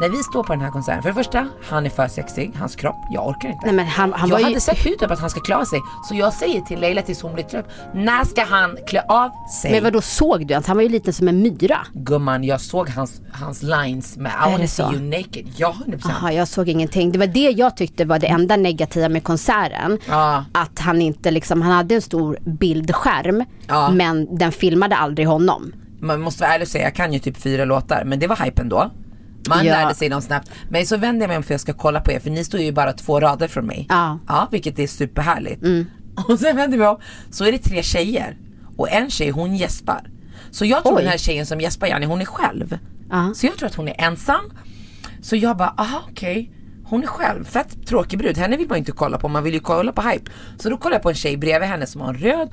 När 0.00 0.08
vi 0.08 0.22
står 0.22 0.42
på 0.42 0.52
den 0.52 0.62
här 0.62 0.70
konserten, 0.70 1.02
för 1.02 1.08
det 1.08 1.14
första, 1.14 1.48
han 1.62 1.86
är 1.86 1.90
för 1.90 2.08
sexig, 2.08 2.52
hans 2.58 2.76
kropp, 2.76 2.96
jag 3.10 3.28
orkar 3.28 3.48
inte. 3.48 3.66
Nej 3.66 3.74
men 3.74 3.86
han, 3.86 4.12
han 4.12 4.28
jag 4.28 4.34
var 4.34 4.38
ju... 4.40 4.44
hade 4.44 4.60
sett 4.60 4.86
ut 4.86 5.02
att 5.02 5.20
han 5.20 5.30
ska 5.30 5.40
klara 5.40 5.64
sig, 5.64 5.80
så 6.08 6.14
jag 6.14 6.32
säger 6.32 6.60
till 6.60 6.80
Leila 6.80 7.02
tills 7.02 7.22
hon 7.22 7.34
blir 7.34 7.44
trött, 7.44 7.66
när 7.94 8.24
ska 8.24 8.44
han 8.44 8.76
klä 8.86 9.02
av 9.08 9.30
sig? 9.62 9.72
Men 9.72 9.82
vad 9.84 9.92
då 9.92 10.00
såg 10.00 10.46
du 10.46 10.54
hans? 10.54 10.66
Han 10.66 10.76
var 10.76 10.82
ju 10.82 10.88
lite 10.88 11.12
som 11.12 11.28
en 11.28 11.42
myra. 11.42 11.78
Gumman, 11.92 12.44
jag 12.44 12.60
såg 12.60 12.88
hans, 12.88 13.20
hans 13.32 13.62
lines 13.62 14.16
med 14.16 14.32
I 14.48 14.52
wanna 14.52 14.66
see 14.66 14.82
you 14.82 15.00
naked. 15.00 15.46
Ja, 15.56 15.74
100%. 15.86 16.00
Jaha, 16.08 16.32
jag 16.32 16.48
såg 16.48 16.68
ingenting. 16.68 17.12
Det 17.12 17.18
var 17.18 17.26
det 17.26 17.50
jag 17.50 17.76
tyckte 17.76 18.04
var 18.04 18.18
det 18.18 18.26
enda 18.26 18.56
negativa 18.56 19.08
med 19.08 19.24
konserten. 19.24 19.98
Ja. 20.08 20.44
Att 20.52 20.78
han 20.78 21.02
inte 21.02 21.30
liksom, 21.30 21.62
han 21.62 21.72
hade 21.72 21.94
en 21.94 22.02
stor 22.02 22.38
bildskärm 22.44 23.44
Ja. 23.66 23.90
men 23.90 24.36
den 24.38 24.52
filmade 24.52 24.96
aldrig 24.96 25.28
honom. 25.28 25.72
Man 26.00 26.20
måste 26.20 26.42
vara 26.42 26.54
ärlig 26.54 26.64
och 26.66 26.70
säga, 26.70 26.84
jag 26.84 26.94
kan 26.94 27.12
ju 27.12 27.18
typ 27.18 27.36
fyra 27.36 27.64
låtar, 27.64 28.02
men 28.04 28.18
det 28.18 28.26
var 28.26 28.36
hypen 28.44 28.68
då. 28.68 28.90
Man 29.48 29.66
Ja. 29.66 29.72
lärde 29.72 29.94
sig 29.94 30.08
dem 30.08 30.22
snabbt. 30.22 30.50
Men 30.68 30.86
så 30.86 30.96
vänder 30.96 31.20
jag 31.22 31.28
mig 31.28 31.36
om 31.36 31.42
för 31.42 31.54
jag 31.54 31.60
ska 31.60 31.72
kolla 31.72 32.00
på 32.00 32.12
er, 32.12 32.20
för 32.20 32.30
ni 32.30 32.44
står 32.44 32.60
ju 32.60 32.72
bara 32.72 32.92
två 32.92 33.20
rader 33.20 33.48
från 33.48 33.66
mig. 33.66 33.86
Ja. 33.88 34.06
Mm. 34.06 34.18
Ja, 34.28 34.48
vilket 34.50 34.78
är 34.78 34.86
superhärligt. 34.86 35.62
Och 36.28 36.38
sen 36.38 36.56
vänder 36.56 36.78
vi 36.78 36.86
om, 36.86 37.00
så 37.30 37.44
är 37.44 37.52
det 37.52 37.58
tre 37.58 37.82
tjejer. 37.82 38.36
Och 38.76 38.90
en 38.90 39.10
tjej 39.10 39.30
hon 39.30 39.56
gäspar. 39.56 40.10
Så 40.50 40.64
jag 40.64 40.82
tror 40.82 40.96
Oj. 40.96 41.02
den 41.02 41.10
här 41.10 41.18
tjejen 41.18 41.46
som 41.46 41.60
gäspar 41.60 41.86
Janni, 41.86 42.06
hon 42.06 42.20
är 42.20 42.24
själv. 42.24 42.78
Ja. 43.10 43.32
Så 43.34 43.46
jag 43.46 43.56
tror 43.56 43.66
att 43.68 43.74
hon 43.74 43.88
är 43.88 43.94
ensam. 43.98 44.52
Så 45.22 45.36
jag 45.36 45.56
bara, 45.56 45.74
aha 45.78 46.02
okej. 46.10 46.50
Hon 46.94 47.02
är 47.02 47.06
själv, 47.06 47.44
fett 47.44 47.86
tråkig 47.86 48.18
brud. 48.18 48.38
Henne 48.38 48.56
vill 48.56 48.68
man 48.68 48.76
ju 48.76 48.78
inte 48.78 48.92
kolla 48.92 49.18
på, 49.18 49.28
man 49.28 49.42
vill 49.44 49.54
ju 49.54 49.60
kolla 49.60 49.92
på 49.92 50.02
hype. 50.02 50.30
Så 50.58 50.70
då 50.70 50.76
kollar 50.76 50.94
jag 50.94 51.02
på 51.02 51.08
en 51.08 51.14
tjej 51.14 51.36
bredvid 51.36 51.68
henne 51.68 51.86
som 51.86 52.00
har 52.00 52.08
en 52.08 52.18
röd 52.18 52.48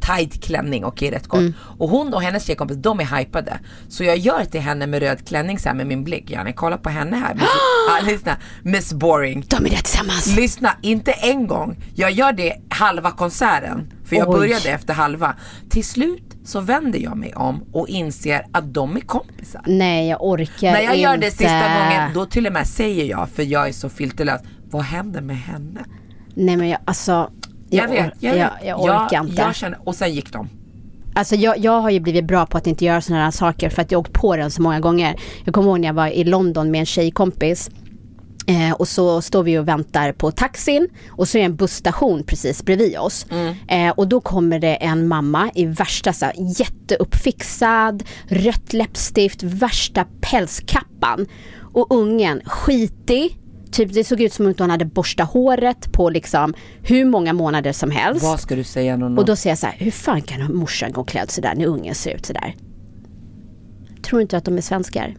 tight 0.00 0.44
klänning, 0.44 0.84
okej 0.84 1.10
rätt 1.10 1.28
kort. 1.28 1.42
Och 1.78 1.88
hon 1.88 2.14
och 2.14 2.22
hennes 2.22 2.46
tjejkompis, 2.46 2.76
de 2.76 3.00
är 3.00 3.18
hypade. 3.18 3.58
Så 3.88 4.04
jag 4.04 4.16
gör 4.16 4.44
till 4.44 4.60
henne 4.60 4.86
med 4.86 5.02
röd 5.02 5.28
klänning 5.28 5.58
så 5.58 5.68
här 5.68 5.76
med 5.76 5.86
min 5.86 6.04
blick. 6.04 6.30
Janne, 6.30 6.52
kolla 6.52 6.78
på 6.78 6.88
henne 6.88 7.16
här. 7.16 7.34
Miss, 7.34 7.44
ah, 7.90 8.00
lyssna, 8.06 8.36
Miss 8.62 8.92
Boring. 8.92 9.44
De 9.48 9.66
är 9.66 9.70
det 9.70 9.76
tillsammans. 9.76 10.36
Lyssna, 10.36 10.70
inte 10.82 11.12
en 11.12 11.46
gång. 11.46 11.76
Jag 11.94 12.10
gör 12.10 12.32
det 12.32 12.52
halva 12.68 13.10
konserten. 13.10 13.92
För 14.04 14.16
jag 14.16 14.28
Oj. 14.28 14.38
började 14.38 14.68
efter 14.68 14.94
halva. 14.94 15.34
Till 15.70 15.84
slut 15.84 16.35
så 16.46 16.60
vänder 16.60 16.98
jag 16.98 17.16
mig 17.16 17.34
om 17.34 17.64
och 17.72 17.88
inser 17.88 18.46
att 18.52 18.74
de 18.74 18.96
är 18.96 19.00
kompisar. 19.00 19.62
Nej 19.66 20.08
jag 20.08 20.24
orkar 20.24 20.72
När 20.72 20.80
jag 20.80 20.92
inte. 20.92 20.96
gör 21.02 21.16
det 21.16 21.30
sista 21.30 21.60
gången, 21.60 22.10
då 22.14 22.26
till 22.26 22.46
och 22.46 22.52
med 22.52 22.66
säger 22.66 23.04
jag, 23.04 23.28
för 23.28 23.42
jag 23.42 23.68
är 23.68 23.72
så 23.72 23.88
filterlös, 23.88 24.40
vad 24.70 24.82
händer 24.82 25.20
med 25.20 25.36
henne? 25.38 25.80
Nej 26.34 26.56
men 26.56 26.68
jag, 26.68 26.80
alltså. 26.84 27.30
Jag, 27.70 27.88
vet, 27.88 28.12
jag 28.20 28.32
vet. 28.32 28.40
Jag, 28.40 28.50
jag 28.66 28.80
orkar 28.80 29.08
jag, 29.12 29.26
inte. 29.26 29.42
Jag 29.42 29.54
känner, 29.54 29.78
och 29.88 29.94
sen 29.94 30.14
gick 30.14 30.32
de. 30.32 30.48
Alltså 31.14 31.34
jag, 31.34 31.58
jag 31.58 31.80
har 31.80 31.90
ju 31.90 32.00
blivit 32.00 32.24
bra 32.24 32.46
på 32.46 32.58
att 32.58 32.66
inte 32.66 32.84
göra 32.84 33.00
sådana 33.00 33.24
här 33.24 33.30
saker 33.30 33.70
för 33.70 33.82
att 33.82 33.90
jag 33.90 33.98
har 33.98 34.00
åkt 34.00 34.12
på 34.12 34.36
den 34.36 34.50
så 34.50 34.62
många 34.62 34.80
gånger. 34.80 35.16
Jag 35.44 35.54
kommer 35.54 35.68
ihåg 35.68 35.80
när 35.80 35.88
jag 35.88 35.94
var 35.94 36.08
i 36.08 36.24
London 36.24 36.70
med 36.70 36.80
en 36.80 36.86
tjejkompis. 36.86 37.70
Eh, 38.48 38.72
och 38.72 38.88
så 38.88 39.22
står 39.22 39.42
vi 39.42 39.58
och 39.58 39.68
väntar 39.68 40.12
på 40.12 40.30
taxin 40.30 40.88
och 41.10 41.28
så 41.28 41.38
är 41.38 41.42
det 41.42 41.46
en 41.46 41.56
busstation 41.56 42.22
precis 42.22 42.64
bredvid 42.64 42.98
oss. 42.98 43.26
Eh, 43.68 43.90
och 43.90 44.08
då 44.08 44.20
kommer 44.20 44.58
det 44.58 44.74
en 44.74 45.08
mamma 45.08 45.50
i 45.54 45.66
värsta 45.66 46.12
så 46.12 46.24
här, 46.24 46.34
jätteuppfixad, 46.36 48.02
rött 48.28 48.72
läppstift, 48.72 49.42
värsta 49.42 50.06
pälskappan. 50.20 51.26
Och 51.72 51.94
ungen 51.94 52.40
skitig, 52.44 53.38
typ 53.70 53.92
det 53.92 54.04
såg 54.04 54.20
ut 54.20 54.32
som 54.32 54.50
att 54.50 54.58
hon 54.58 54.70
hade 54.70 54.84
borstat 54.84 55.30
håret 55.30 55.92
på 55.92 56.10
liksom 56.10 56.54
hur 56.82 57.04
många 57.04 57.32
månader 57.32 57.72
som 57.72 57.90
helst. 57.90 58.22
Vad 58.22 58.40
ska 58.40 58.56
du 58.56 58.64
säga 58.64 58.96
Nonno? 58.96 59.20
Och 59.20 59.26
då 59.26 59.36
säger 59.36 59.50
jag 59.52 59.58
så 59.58 59.66
här, 59.66 59.76
hur 59.78 59.90
fan 59.90 60.22
kan 60.22 60.56
morsan 60.56 60.92
gå 60.92 61.04
klädd 61.04 61.30
sådär 61.30 61.54
när 61.56 61.66
ungen 61.66 61.94
ser 61.94 62.14
ut 62.14 62.26
sådär? 62.26 62.54
Tror 64.02 64.22
inte 64.22 64.36
att 64.36 64.44
de 64.44 64.56
är 64.56 64.60
svenskar? 64.62 65.16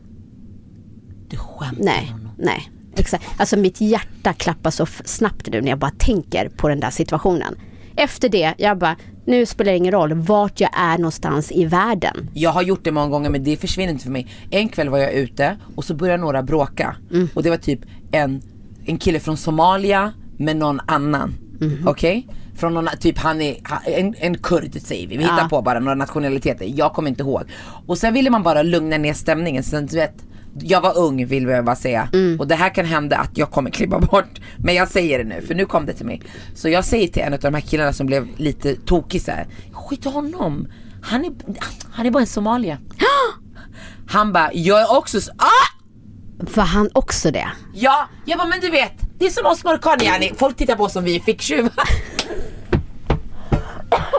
Du 1.29 1.37
skämtar 1.37 1.83
Nej, 1.83 2.11
Nonno. 2.11 2.29
nej. 2.37 2.71
Exakt. 2.97 3.23
Alltså 3.37 3.57
mitt 3.57 3.81
hjärta 3.81 4.33
klappar 4.33 4.71
så 4.71 4.85
snabbt 5.05 5.47
nu 5.51 5.61
när 5.61 5.69
jag 5.69 5.79
bara 5.79 5.91
tänker 5.97 6.49
på 6.49 6.69
den 6.69 6.79
där 6.79 6.89
situationen. 6.89 7.55
Efter 7.95 8.29
det, 8.29 8.53
jag 8.57 8.77
bara, 8.77 8.95
nu 9.25 9.45
spelar 9.45 9.71
det 9.71 9.77
ingen 9.77 9.91
roll 9.91 10.13
vart 10.13 10.59
jag 10.59 10.69
är 10.73 10.97
någonstans 10.97 11.51
i 11.51 11.65
världen. 11.65 12.29
Jag 12.33 12.49
har 12.49 12.61
gjort 12.61 12.83
det 12.83 12.91
många 12.91 13.07
gånger 13.07 13.29
men 13.29 13.43
det 13.43 13.57
försvinner 13.57 13.91
inte 13.93 14.03
för 14.03 14.11
mig. 14.11 14.27
En 14.51 14.69
kväll 14.69 14.89
var 14.89 14.97
jag 14.97 15.13
ute 15.13 15.57
och 15.75 15.83
så 15.85 15.93
började 15.95 16.21
några 16.21 16.43
bråka. 16.43 16.95
Mm. 17.11 17.29
Och 17.33 17.43
det 17.43 17.49
var 17.49 17.57
typ 17.57 17.79
en, 18.11 18.41
en 18.85 18.97
kille 18.97 19.19
från 19.19 19.37
Somalia 19.37 20.13
med 20.37 20.57
någon 20.57 20.79
annan. 20.87 21.35
Mhm. 21.59 21.87
Okej? 21.87 22.27
Från 22.55 22.73
någon, 22.73 22.87
typ 22.99 23.17
han 23.17 23.41
är, 23.41 23.55
en, 23.85 24.15
en 24.17 24.37
kurd 24.37 24.81
säger 24.81 25.07
vi. 25.07 25.17
Vi 25.17 25.23
hittar 25.23 25.37
Ja. 25.41 25.47
på 25.49 25.61
bara 25.61 25.79
några 25.79 25.95
nationaliteter. 25.95 26.71
Jag 26.75 26.93
kommer 26.93 27.09
inte 27.09 27.23
ihåg. 27.23 27.43
Och 27.87 27.97
sen 27.97 28.13
ville 28.13 28.29
man 28.29 28.43
bara 28.43 28.63
lugna 28.63 28.97
ner 28.97 29.13
stämningen. 29.13 29.63
Sen 29.63 29.85
du 29.85 29.95
vet, 29.95 30.15
jag 30.59 30.81
var 30.81 30.97
ung 30.97 31.25
vill 31.25 31.43
jag 31.43 31.65
bara 31.65 31.75
säga. 31.75 32.09
Mm. 32.13 32.39
Och 32.39 32.47
det 32.47 32.55
här 32.55 32.69
kan 32.69 32.85
hända 32.85 33.17
att 33.17 33.37
jag 33.37 33.51
kommer 33.51 33.71
klippa 33.71 33.99
bort. 33.99 34.41
Men 34.57 34.75
jag 34.75 34.87
säger 34.87 35.17
det 35.17 35.23
nu 35.23 35.41
för 35.41 35.55
nu 35.55 35.65
kom 35.65 35.85
det 35.85 35.93
till 35.93 36.05
mig. 36.05 36.21
Så 36.55 36.69
jag 36.69 36.85
säger 36.85 37.07
till 37.07 37.21
en 37.21 37.33
av 37.33 37.39
de 37.39 37.53
här 37.53 37.61
killarna 37.61 37.93
som 37.93 38.07
blev 38.07 38.27
lite 38.37 38.75
tokig 38.75 39.21
så 39.21 39.31
här. 39.31 39.47
Skit 39.71 40.05
i 40.05 40.09
honom. 40.09 40.67
Han 41.01 41.25
är, 41.25 41.31
han 41.91 42.05
är 42.05 42.11
bara 42.11 42.19
en 42.19 42.27
somalier. 42.27 42.79
Han 44.09 44.33
bara, 44.33 44.53
jag 44.53 44.81
är 44.81 44.97
också 44.97 45.21
så, 45.21 45.31
ah! 45.31 45.77
Var 46.39 46.63
han 46.63 46.89
också 46.93 47.31
det? 47.31 47.47
Ja, 47.73 48.09
jag 48.25 48.37
bara 48.37 48.47
men 48.47 48.59
du 48.59 48.69
vet, 48.69 48.93
det 49.19 49.25
är 49.25 49.29
som 49.29 49.45
oss 49.45 49.63
marockaner 49.63 50.05
yani. 50.05 50.33
Folk 50.37 50.57
tittar 50.57 50.75
på 50.75 50.83
oss 50.83 50.93
som 50.93 51.03
vi 51.03 51.15
är 51.15 51.19
ficktjuvar. 51.19 51.89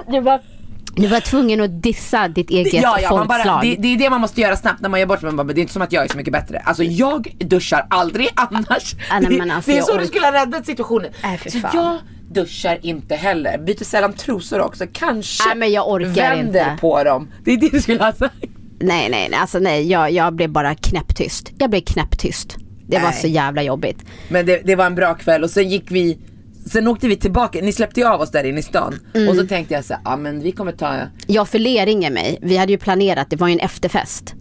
du 1.03 1.07
var 1.09 1.21
tvungen 1.21 1.61
att 1.61 1.83
dissa 1.83 2.29
ditt 2.29 2.51
eget 2.51 2.73
Ja, 2.75 2.99
ja, 3.03 3.09
folkslag. 3.09 3.29
bara, 3.29 3.61
det, 3.63 3.77
det 3.79 3.89
är 3.95 3.99
det 3.99 4.11
man 4.11 4.21
måste 4.21 4.41
göra 4.41 4.57
snabbt 4.57 4.81
när 4.81 4.89
man 4.89 5.01
gör 5.01 5.07
bort 5.07 5.21
sig. 5.21 5.31
Det 5.33 5.43
är 5.43 5.59
inte 5.59 5.73
som 5.73 5.83
att 5.83 5.93
jag 5.93 6.05
är 6.05 6.09
så 6.09 6.17
mycket 6.17 6.33
bättre. 6.33 6.59
Alltså 6.65 6.83
jag 6.85 7.37
duschar 7.39 7.87
aldrig 7.91 8.29
annars. 8.35 8.95
Men 9.29 9.51
alltså, 9.51 9.71
det 9.71 9.79
är 9.79 9.83
så 9.83 9.97
du 9.97 10.07
skulle 10.07 10.27
ha 10.27 10.33
räddat 10.33 10.67
situationen. 10.67 11.11
För 11.43 11.51
så 11.51 11.59
fan. 11.59 11.71
jag 11.75 11.99
duschar 12.31 12.79
inte 12.83 13.15
heller. 13.15 13.59
Byter 13.59 13.85
sällan 13.85 14.13
trosor 14.13 14.61
också. 14.61 14.85
Kanske 14.93 15.49
Nej, 15.49 15.57
men 15.57 15.73
jag 15.73 15.89
orkar 15.89 16.37
vänder 16.37 16.71
inte. 16.71 16.77
på 16.81 17.05
dem. 17.05 17.29
Det 17.45 17.53
är 17.53 17.57
det 17.57 17.69
du 17.69 17.81
skulle 17.81 18.05
ha 18.05 18.13
sagt. 18.13 18.35
Nej, 18.81 19.09
nej, 19.11 19.29
nej, 19.31 19.41
alltså 19.41 19.59
nej, 19.59 19.91
jag, 19.91 20.11
jag 20.11 20.35
blev 20.35 20.51
bara 20.51 20.75
knäpptyst. 20.75 21.53
Jag 21.59 21.71
blev 21.71 21.81
knäpptyst. 21.81 22.57
Det 22.87 22.99
var 22.99 23.09
Nej. 23.11 23.21
så 23.21 23.27
jävla 23.27 23.63
jobbigt. 23.63 23.99
Men 24.29 24.47
det, 24.47 24.61
det 24.65 24.77
var 24.77 24.87
en 24.87 24.95
bra 24.95 25.15
kväll 25.15 25.45
och 25.45 25.51
sen 25.51 25.69
gick 25.69 25.91
vi 25.91 26.19
Sen 26.67 26.89
åkte 26.89 27.09
vi 27.09 27.17
tillbaka, 27.17 27.59
ni 27.63 27.73
släppte 27.73 28.01
ju 28.01 28.07
av 28.07 28.21
oss 28.21 28.31
där 28.31 28.45
inne 28.45 28.59
i 28.61 28.63
stan 28.63 29.01
Mm. 29.15 29.29
och 29.29 29.37
så 29.37 29.47
tänkte 29.47 29.75
jag 29.75 29.85
så 29.85 29.95
ja 30.05 30.17
men 30.17 30.41
vi 30.43 30.53
kommer 30.53 30.73
ta 30.73 30.95
Jag 31.27 31.49
för 31.49 31.59
ringer 31.87 32.11
mig, 32.11 32.39
vi 32.43 32.57
hade 32.57 32.73
ju 32.73 32.79
planerat, 32.79 33.31
det 33.31 33.37
var 33.37 33.49
ju 33.49 33.53
en 33.55 33.61
efterfest. 33.61 34.35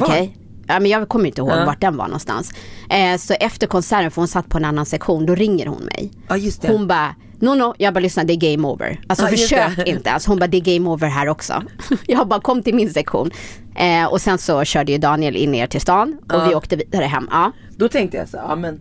Okej? 0.00 0.36
Ja 0.68 0.80
men 0.80 0.90
jag 0.90 1.08
kommer 1.08 1.26
inte 1.26 1.40
ihåg 1.40 1.50
Ja. 1.50 1.64
vart 1.66 1.80
den 1.80 1.96
var 1.96 2.04
någonstans. 2.06 2.50
Eh, 2.90 3.16
så 3.18 3.34
efter 3.40 3.66
konserten, 3.66 4.10
för 4.10 4.20
hon 4.22 4.28
satt 4.28 4.48
på 4.48 4.58
en 4.58 4.64
annan 4.64 4.86
sektion, 4.86 5.26
då 5.26 5.34
ringer 5.34 5.66
hon 5.66 5.82
mig. 5.82 6.10
Ja 6.28 6.36
just 6.36 6.62
det. 6.62 6.68
Hon 6.72 6.86
bara, 6.86 7.14
no 7.38 7.54
no, 7.54 7.74
jag 7.78 7.94
bara 7.94 8.00
lyssna 8.00 8.24
det 8.24 8.32
är 8.32 8.52
game 8.52 8.68
over. 8.68 9.00
Alltså 9.08 9.24
Ja, 9.24 9.30
försök 9.30 9.86
inte. 9.88 10.10
Alltså 10.10 10.30
hon 10.30 10.38
bara, 10.38 10.46
det 10.46 10.56
är 10.56 10.74
game 10.78 10.90
over 10.90 11.08
här 11.08 11.28
också. 11.28 11.62
jag 12.06 12.28
bara, 12.28 12.40
kom 12.40 12.62
till 12.62 12.74
min 12.74 12.90
sektion. 12.92 13.30
Eh, 13.76 14.04
och 14.12 14.20
sen 14.20 14.38
så 14.38 14.64
körde 14.64 14.92
ju 14.92 14.98
Daniel 14.98 15.36
in 15.36 15.54
er 15.54 15.66
till 15.66 15.80
stan 15.80 16.16
och 16.28 16.34
Ja. 16.34 16.48
vi 16.48 16.54
åkte 16.54 16.76
vidare 16.76 17.04
hem. 17.04 17.28
Ja. 17.30 17.52
Då 17.76 17.88
tänkte 17.88 18.16
jag 18.16 18.28
så 18.28 18.36
ja 18.48 18.56
men 18.56 18.80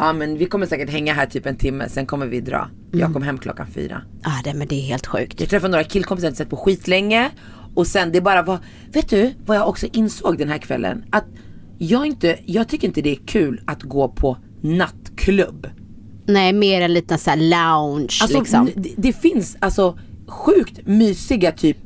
Ja 0.00 0.12
men 0.12 0.38
vi 0.38 0.46
kommer 0.46 0.66
säkert 0.66 0.90
hänga 0.90 1.14
här 1.14 1.26
typ 1.26 1.46
en 1.46 1.56
timme, 1.56 1.88
sen 1.88 2.06
kommer 2.06 2.26
vi 2.26 2.40
dra. 2.40 2.56
Mm. 2.56 3.00
Jag 3.00 3.12
kom 3.12 3.22
hem 3.22 3.38
klockan 3.38 3.66
fyra. 3.66 4.02
Ah, 4.22 4.42
det, 4.44 4.54
men 4.54 4.68
det 4.68 4.74
är 4.74 4.82
helt 4.82 5.06
sjukt. 5.06 5.40
Jag 5.40 5.50
träffade 5.50 5.70
några 5.70 5.84
killkompisar 5.84 6.26
jag 6.26 6.30
inte 6.30 6.38
sett 6.38 6.50
på 6.50 6.56
skitlänge. 6.56 7.30
Och 7.74 7.86
sen 7.86 8.12
det 8.12 8.20
bara 8.20 8.42
var, 8.42 8.58
vet 8.92 9.08
du 9.08 9.34
vad 9.46 9.56
jag 9.56 9.68
också 9.68 9.86
insåg 9.92 10.38
den 10.38 10.48
här 10.48 10.58
kvällen? 10.58 11.04
Att 11.10 11.24
jag 11.78 12.06
inte, 12.06 12.38
jag 12.44 12.68
tycker 12.68 12.88
inte 12.88 13.02
det 13.02 13.10
är 13.10 13.26
kul 13.26 13.60
att 13.66 13.82
gå 13.82 14.08
på 14.08 14.36
nattklubb. 14.60 15.66
Nej, 16.26 16.52
mer 16.52 16.80
en 16.80 16.92
liten 16.94 17.18
så 17.18 17.34
lounge 17.36 18.18
Alltså 18.22 18.38
liksom. 18.38 18.70
det, 18.76 18.94
det 18.96 19.12
finns 19.12 19.56
alltså 19.60 19.98
sjukt 20.26 20.86
mysiga 20.86 21.52
typ 21.52 21.78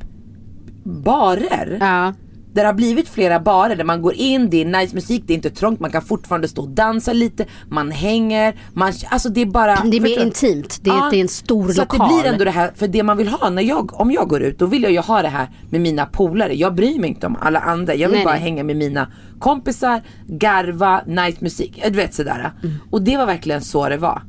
barer. 0.84 1.76
Ja. 1.80 2.14
Där 2.52 2.62
det 2.62 2.68
har 2.68 2.74
blivit 2.74 3.08
flera 3.08 3.40
barer 3.40 3.76
där 3.76 3.84
man 3.84 4.02
går 4.02 4.14
in, 4.14 4.50
det 4.50 4.60
är 4.62 4.64
nice 4.64 4.94
musik, 4.94 5.22
det 5.26 5.32
är 5.32 5.34
inte 5.34 5.50
trångt, 5.50 5.80
man 5.80 5.90
kan 5.90 6.02
fortfarande 6.02 6.48
stå 6.48 6.62
och 6.62 6.68
dansa 6.68 7.12
lite, 7.12 7.46
man 7.68 7.90
hänger, 7.90 8.54
man, 8.72 8.92
alltså 9.10 9.28
det 9.28 9.40
är 9.40 9.46
bara 9.46 9.74
Det 9.84 9.96
är 9.96 10.00
mer 10.00 10.08
förstår- 10.08 10.22
intimt, 10.26 10.78
det 10.82 10.90
är 10.90 11.04
inte 11.04 11.16
en 11.20 11.28
stor 11.28 11.68
så 11.68 11.80
lokal. 11.80 11.98
det 11.98 12.22
blir 12.22 12.32
ändå 12.32 12.44
det 12.44 12.50
här, 12.50 12.72
för 12.76 12.88
det 12.88 13.02
man 13.02 13.16
vill 13.16 13.28
ha 13.28 13.50
när 13.50 13.62
jag, 13.62 14.00
om 14.00 14.10
jag 14.10 14.28
går 14.28 14.42
ut, 14.42 14.58
då 14.58 14.66
vill 14.66 14.82
jag 14.82 14.92
ju 14.92 14.98
ha 15.00 15.22
det 15.22 15.28
här 15.28 15.50
med 15.70 15.80
mina 15.80 16.06
polare. 16.06 16.54
Jag 16.54 16.74
bryr 16.74 16.98
mig 17.00 17.10
inte 17.10 17.26
om 17.26 17.36
alla 17.40 17.60
andra, 17.60 17.94
jag 17.94 18.08
vill 18.08 18.16
Nej, 18.16 18.24
bara 18.24 18.34
nej. 18.34 18.42
hänga 18.42 18.64
med 18.64 18.76
mina 18.76 19.12
kompisar, 19.38 20.02
garva, 20.26 21.00
nice 21.06 21.38
musik, 21.40 21.82
du 21.84 21.90
vet 21.96 22.14
sådär. 22.14 22.52
Mm. 22.62 22.74
Och 22.90 23.02
det 23.02 23.16
var 23.16 23.26
verkligen 23.26 23.60
så 23.60 23.88
det 23.88 23.96
var. 23.96 24.22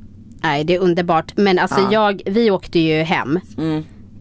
Nej, 0.44 0.64
det 0.64 0.76
är 0.76 0.80
underbart. 0.80 1.38
Men 1.38 1.60
alltså 1.60 1.82
Ja. 1.82 2.12
jag, 2.12 2.22
vi 2.26 2.52
åkte 2.52 2.80
ju 2.80 3.02
hem. 3.04 3.40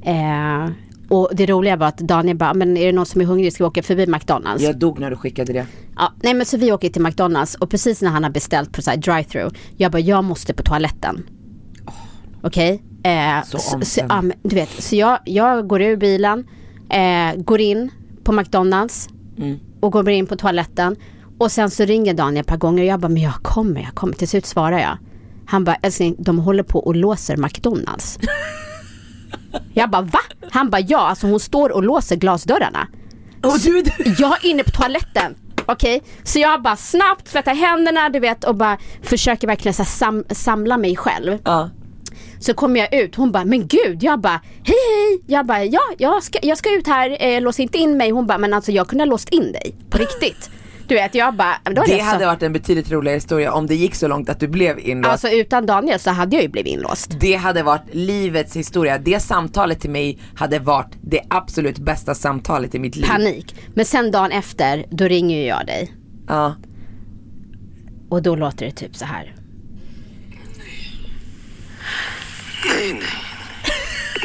Eh, 0.05 0.71
och 1.13 1.31
det 1.35 1.47
roliga 1.47 1.77
var 1.77 1.87
att 1.87 1.99
Daniel 1.99 2.37
bara, 2.37 2.55
men 2.55 2.77
är 2.77 2.87
det 2.87 2.93
någon 2.93 3.07
som 3.07 3.21
är 3.21 3.25
hungrig 3.25 3.53
ska 3.53 3.65
vi 3.65 3.69
åka 3.69 3.83
förbi 3.83 4.07
McDonalds. 4.07 4.63
Jag 4.65 4.79
dog 4.79 4.99
när 5.01 5.11
du 5.11 5.17
skickade 5.17 5.53
det. 5.53 5.67
Ja, 5.97 6.13
nej 6.23 6.35
men 6.35 6.47
så 6.47 6.57
vi 6.57 6.73
åker 6.73 6.89
till 6.89 7.03
McDonalds 7.03 7.55
och 7.55 7.71
precis 7.71 8.03
när 8.03 8.11
han 8.11 8.25
har 8.25 8.31
beställt 8.31 8.73
på 8.73 8.83
så 8.83 8.91
här 8.91 8.97
drive-through. 8.97 9.55
Jag 9.77 9.93
bara, 9.93 9.99
jag 10.01 10.25
måste 10.25 10.55
på 10.55 10.63
toaletten. 10.63 11.23
Okej? 12.43 12.83
Eh, 13.05 13.45
Så 13.45 13.59
så, 13.59 13.81
så, 13.81 14.01
ja, 14.09 14.23
men 14.23 14.33
du 14.43 14.57
vet, 14.57 14.69
så 14.83 14.97
jag, 14.97 15.19
jag 15.25 15.69
går 15.69 15.83
ur 15.83 15.97
bilen, 15.97 16.47
eh, 16.91 17.43
går 17.43 17.61
in 17.61 17.91
på 18.25 18.33
McDonalds 18.33 19.09
Mm. 19.39 19.59
och 19.81 19.93
går 19.93 20.11
in 20.11 20.27
på 20.27 20.37
toaletten. 20.37 20.97
Och 21.39 21.53
sen 21.53 21.71
så 21.71 21.85
ringer 21.85 22.15
Daniel 22.15 22.41
ett 22.41 22.47
par 22.47 22.57
gånger 22.57 22.83
och 22.83 22.89
jag 22.89 23.01
bara, 23.01 23.09
men 23.09 23.23
jag 23.23 23.35
kommer, 23.35 23.81
jag 23.81 23.95
kommer. 23.95 24.15
Till 24.15 24.29
slut 24.29 24.47
svarar 24.47 24.79
jag. 24.79 24.99
Han 25.47 25.65
bara, 25.65 25.75
älskling, 25.83 26.17
de 26.19 26.39
håller 26.39 26.63
på 26.63 26.79
och 26.79 26.97
låser 26.97 27.37
McDonalds. 27.37 28.19
jag 29.75 29.91
bara, 29.91 30.03
va? 30.03 30.19
Han 30.51 30.71
bara, 30.71 30.81
ja, 30.81 30.99
alltså 30.99 31.27
hon 31.27 31.41
står 31.41 31.71
och 31.73 31.83
låser 31.83 32.17
glasdörrarna. 32.17 32.87
Och 33.43 33.59
du, 33.59 33.83
du. 33.83 33.93
Jag 34.19 34.45
är 34.45 34.51
inne 34.51 34.63
på 34.65 34.71
toaletten. 34.71 35.35
Okej, 35.67 36.03
så 36.25 36.39
jag 36.39 36.63
bara 36.63 36.77
snabbt 36.77 37.27
tvättar 37.33 37.55
händerna 37.55 38.09
du 38.09 38.21
vet 38.21 38.45
och 38.45 38.55
bara 38.55 38.79
försöker 39.03 39.47
verkligen 39.47 39.75
så 39.75 39.85
sam- 39.85 40.25
samla 40.31 40.77
mig 40.77 40.97
själv. 40.97 41.39
Ja. 41.45 41.71
Så 42.41 42.55
kommer 42.55 42.81
jag 42.81 42.95
ut, 42.95 43.15
hon 43.17 43.33
bara, 43.33 43.45
men 43.45 43.67
gud, 43.67 44.03
jag 44.03 44.21
bara, 44.21 44.41
hej 44.65 44.77
hej, 44.97 45.23
jag 45.27 45.47
bara, 45.47 45.65
ja, 45.65 45.81
jag 45.99 46.23
ska, 46.23 46.39
jag 46.43 46.59
ska 46.59 46.75
ut 46.75 46.87
här, 46.87 47.17
eh, 47.21 47.41
lås 47.41 47.61
inte 47.61 47.79
in 47.79 47.97
mig. 47.97 48.11
Hon 48.11 48.27
bara, 48.27 48.39
men 48.39 48.55
alltså 48.55 48.73
jag 48.73 48.89
kunde 48.89 49.05
ha 49.05 49.11
låst 49.11 49.29
in 49.29 49.53
dig, 49.53 49.75
på 49.91 49.99
riktigt. 49.99 50.51
Du 50.87 50.95
vet, 50.95 51.15
jag 51.15 51.35
bara, 51.35 51.59
då 51.65 51.83
Det 51.87 51.99
så- 51.99 52.05
hade 52.05 52.27
varit 52.27 52.43
en 52.43 52.53
betydligt 52.53 52.91
roligare 52.91 53.15
historia 53.17 53.53
om 53.53 53.67
det 53.67 53.75
gick 53.75 53.95
så 53.95 54.09
långt 54.09 54.29
att 54.29 54.41
du 54.41 54.49
blev 54.49 54.79
inlåst. 54.79 55.11
Alltså 55.13 55.29
utan 55.29 55.67
Daniel 55.67 55.99
så 56.01 56.11
hade 56.11 56.37
jag 56.37 56.43
ju 56.43 56.49
blivit 56.49 56.73
inlåst. 56.73 57.11
Det 57.21 57.35
hade 57.37 57.63
varit 57.63 57.83
livets 57.93 58.57
historia. 58.57 58.99
Det 58.99 59.21
samtalet 59.21 59.81
till 59.81 59.91
mig 59.91 60.19
hade 60.35 60.59
varit 60.59 60.91
det 61.03 61.21
absolut 61.31 61.79
bästa 61.79 62.15
samtalet 62.15 62.75
i 62.75 62.79
mitt 62.79 62.97
liv. 62.97 63.07
Panik. 63.07 63.55
Men 63.75 63.85
sen 63.85 64.11
dagen 64.11 64.33
efter, 64.33 64.85
då 64.91 65.05
ringer 65.05 65.37
ju 65.41 65.47
jag 65.47 65.67
dig. 65.67 65.93
Ja. 66.29 66.55
Och 68.11 68.23
då 68.23 68.37
låter 68.37 68.67
det 68.67 68.73
typ 68.73 68.97
så 68.97 69.05
här. 69.05 69.35
Nej, 72.67 72.93
nej. 72.93 73.03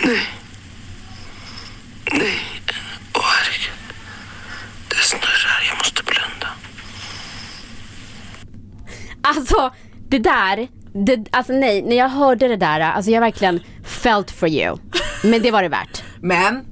Nej. 0.06 0.20
Nej. 2.14 2.40
Åh, 3.16 3.22
herregud. 3.24 3.96
Det 4.90 4.96
snurrar. 4.96 5.64
Jag 5.70 5.78
måste 5.78 6.04
blunda. 6.04 6.48
Alltså 9.36 9.72
det 10.10 10.20
där, 10.20 10.68
det, 11.06 11.26
alltså 11.32 11.54
nej, 11.54 11.82
när 11.82 11.96
jag 11.96 12.10
hörde 12.10 12.48
det 12.48 12.56
där, 12.56 12.80
alltså 12.80 13.12
jag 13.12 13.22
verkligen 13.22 13.60
felt 13.84 14.32
for 14.32 14.50
you. 14.50 14.78
Men 15.24 15.42
det 15.42 15.52
var 15.52 15.64
det 15.64 15.70
värt. 15.70 16.04
Men, 16.22 16.66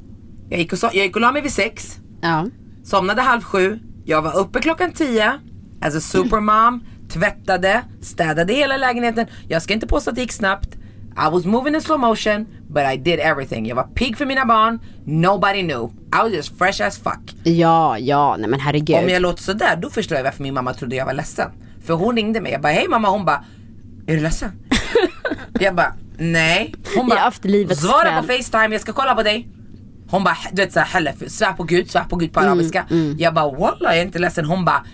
jag 0.49 0.59
gick, 0.59 0.73
och 0.73 0.77
so- 0.79 0.89
jag 0.93 1.05
gick 1.05 1.15
och 1.15 1.21
la 1.21 1.31
mig 1.31 1.41
vid 1.41 1.51
sex, 1.51 1.97
Ja. 2.21 2.45
somnade 2.83 3.21
halv 3.21 3.41
sju, 3.41 3.79
jag 4.05 4.21
var 4.21 4.37
uppe 4.37 4.59
klockan 4.59 4.91
tio, 4.91 5.31
as 5.81 5.95
a 5.95 5.99
supermom, 5.99 6.83
tvättade, 7.09 7.81
städade 8.01 8.53
hela 8.53 8.77
lägenheten. 8.77 9.25
Jag 9.47 9.61
ska 9.61 9.73
inte 9.73 9.87
påstå 9.87 10.09
att 10.09 10.15
det 10.15 10.21
gick 10.21 10.31
snabbt. 10.31 10.69
I 11.17 11.31
was 11.31 11.45
moving 11.45 11.75
in 11.75 11.81
slow 11.81 11.99
motion, 11.99 12.45
but 12.69 12.83
I 12.93 12.97
did 12.97 13.19
everything. 13.19 13.65
Jag 13.67 13.75
var 13.75 13.83
pigg 13.83 14.17
för 14.17 14.25
mina 14.25 14.45
barn, 14.45 14.79
nobody 15.05 15.61
knew. 15.61 15.83
I 16.13 16.17
was 16.23 16.31
just 16.33 16.57
fresh 16.57 16.81
as 16.87 16.97
fuck. 16.97 17.35
Ja, 17.43 17.97
ja, 17.99 18.35
nej 18.39 18.49
men 18.49 18.59
herregud. 18.59 18.95
Om 18.97 19.09
jag 19.09 19.21
låter 19.21 19.43
sådär, 19.43 19.75
då 19.81 19.89
förstår 19.89 20.17
jag 20.17 20.23
varför 20.23 20.43
min 20.43 20.53
mamma 20.53 20.73
trodde 20.73 20.95
jag 20.95 21.05
var 21.05 21.13
ledsen. 21.13 21.49
För 21.85 21.93
hon 21.93 22.15
ringde 22.15 22.41
mig, 22.41 22.51
jag 22.51 22.61
bara 22.61 22.73
hej 22.73 22.87
mamma, 22.87 23.09
hon 23.09 23.25
bara 23.25 23.43
Är 24.07 24.15
du 24.15 24.19
ledsen? 24.19 24.51
jag 25.59 25.75
bara 25.75 25.93
nej. 26.17 26.75
Hon 26.95 27.07
livets 27.45 27.81
svara 27.81 28.01
kväll." 28.01 28.21
på 28.21 28.33
facetime, 28.33 28.75
jag 28.75 28.81
ska 28.81 28.93
kolla 28.93 29.15
på 29.15 29.23
dig. 29.23 29.47
Hon 30.09 30.23
bara 30.23 30.37
du 30.51 30.61
vet 30.61 30.73
såhär, 30.73 31.29
svär 31.29 31.53
på 31.53 31.63
gud, 31.63 31.91
svär 31.91 32.03
på 32.03 32.15
gud 32.15 32.29
Mm, 32.29 32.33
på 32.33 32.39
arabiska. 32.39 32.85
Jag 33.17 33.33
bara 33.33 33.51
wallah 33.51 33.77
jag 33.81 33.97
är 33.97 34.01
inte 34.01 34.19
ledsen. 34.19 34.45
Hon 34.45 34.65
bara 34.65 34.85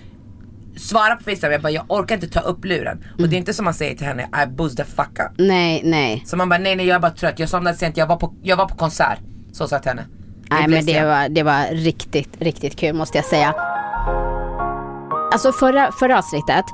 svara 0.77 1.15
på 1.15 1.23
Facetime, 1.23 1.51
jag 1.51 1.61
bara 1.61 1.71
jag 1.71 1.85
orkar 1.87 2.15
inte 2.15 2.27
ta 2.27 2.39
upp 2.39 2.65
luren. 2.65 3.05
Och 3.19 3.29
det 3.29 3.35
är 3.35 3.37
inte 3.37 3.53
som 3.53 3.65
man 3.65 3.73
säger 3.73 3.97
till 3.97 4.07
henne, 4.07 4.29
I 4.43 4.47
buzz 4.47 4.75
the 4.75 4.83
fuck 4.83 5.19
up. 5.19 5.31
Nej, 5.37 5.81
nej. 5.83 6.23
Så 6.25 6.37
man 6.37 6.49
bara 6.49 6.59
nej 6.59 6.75
nej 6.75 6.87
jag 6.87 6.95
är 6.95 6.99
bara 6.99 7.11
trött, 7.11 7.39
jag 7.39 7.49
somnade 7.49 7.77
sent, 7.77 7.97
jag 7.97 8.07
var 8.07 8.15
på, 8.15 8.33
jag 8.43 8.57
var 8.57 8.65
på 8.67 8.75
konsert. 8.75 9.19
Så 9.51 9.67
sa 9.67 9.75
jag 9.75 9.83
till 9.83 9.89
henne. 9.89 10.05
Nej 10.49 10.67
men 10.67 10.85
det 10.85 11.05
var, 11.05 11.29
det 11.29 11.43
var 11.43 11.65
riktigt, 11.75 12.41
riktigt 12.41 12.75
kul 12.75 12.95
måste 12.95 13.17
jag 13.17 13.25
säga. 13.25 13.55
Alltså 15.31 15.51
förra, 15.51 15.91
förra 15.91 16.17
avsnittet, 16.17 16.65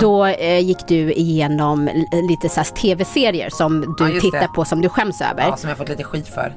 då 0.00 0.24
eh, 0.26 0.58
gick 0.58 0.88
du 0.88 1.12
igenom 1.12 1.90
lite 2.28 2.48
så 2.48 2.60
här 2.60 2.64
tv-serier 2.64 3.50
som 3.50 3.80
du 3.98 4.14
Ja, 4.14 4.20
tittar 4.20 4.40
det. 4.40 4.48
på 4.48 4.64
som 4.64 4.80
du 4.80 4.88
skäms 4.88 5.20
över. 5.20 5.42
Ja, 5.42 5.48
Ja. 5.48 5.56
som 5.56 5.68
jag 5.68 5.78
fått 5.78 5.88
lite 5.88 6.04
skit 6.04 6.28
för. 6.28 6.54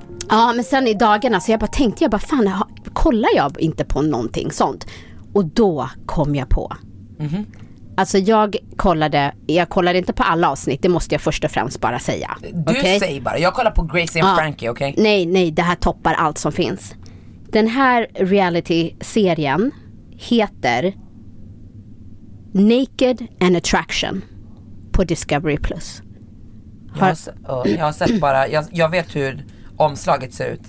men 0.56 0.64
sen 0.64 0.88
i 0.88 0.94
dagarna 0.94 1.40
så 1.40 1.52
jag 1.52 1.60
bara 1.60 1.68
tänkte, 1.68 2.04
jag 2.04 2.12
bara 2.12 2.20
fan, 2.20 2.48
ha- 2.48 2.68
kollar 2.94 3.30
jag 3.36 3.60
inte 3.62 3.86
på 3.86 4.02
någonting 4.02 4.52
sånt? 4.52 4.88
Och 5.34 5.46
då 5.46 5.90
kom 6.06 6.36
jag 6.36 6.50
på. 6.50 6.74
Alltså 7.98 8.18
jag 8.18 8.56
kollade, 8.76 9.34
jag 9.48 9.70
kollade 9.70 9.98
inte 9.98 10.14
på 10.14 10.24
alla 10.24 10.50
avsnitt, 10.52 10.82
det 10.82 10.90
måste 10.90 11.16
jag 11.16 11.22
först 11.22 11.44
och 11.44 11.52
främst 11.52 11.82
bara 11.82 12.00
säga. 12.00 12.38
Du 12.54 12.72
Okej? 12.80 13.00
säger 13.00 13.22
bara, 13.22 13.38
jag 13.40 13.54
kollar 13.54 13.72
på 13.72 13.84
Gracie 13.84 14.22
and 14.24 14.32
Ja. 14.32 14.36
Frankie 14.38 14.70
okej? 14.70 14.94
Nej, 14.98 15.26
nej, 15.26 15.52
det 15.52 15.62
här 15.62 15.76
toppar 15.76 16.14
allt 16.14 16.38
som 16.38 16.52
finns. 16.52 16.96
Den 17.52 17.68
här 17.68 18.08
reality-serien 18.16 19.72
heter 20.18 20.94
Naked 22.58 23.28
and 23.40 23.58
Attraction 23.58 24.22
på 24.92 25.04
Discovery+. 25.04 25.58
Plus. 25.58 26.02
Jag, 26.96 27.06
har, 27.06 27.14
se- 27.14 27.32
ja, 27.48 27.68
jag 27.68 27.86
har 27.86 27.92
sett 27.92 28.22
bara, 28.22 28.48
jag, 28.48 28.66
jag 28.72 28.90
vet 28.90 29.16
hur 29.16 29.46
omslaget 29.78 30.34
ser 30.34 30.52
ut. 30.54 30.62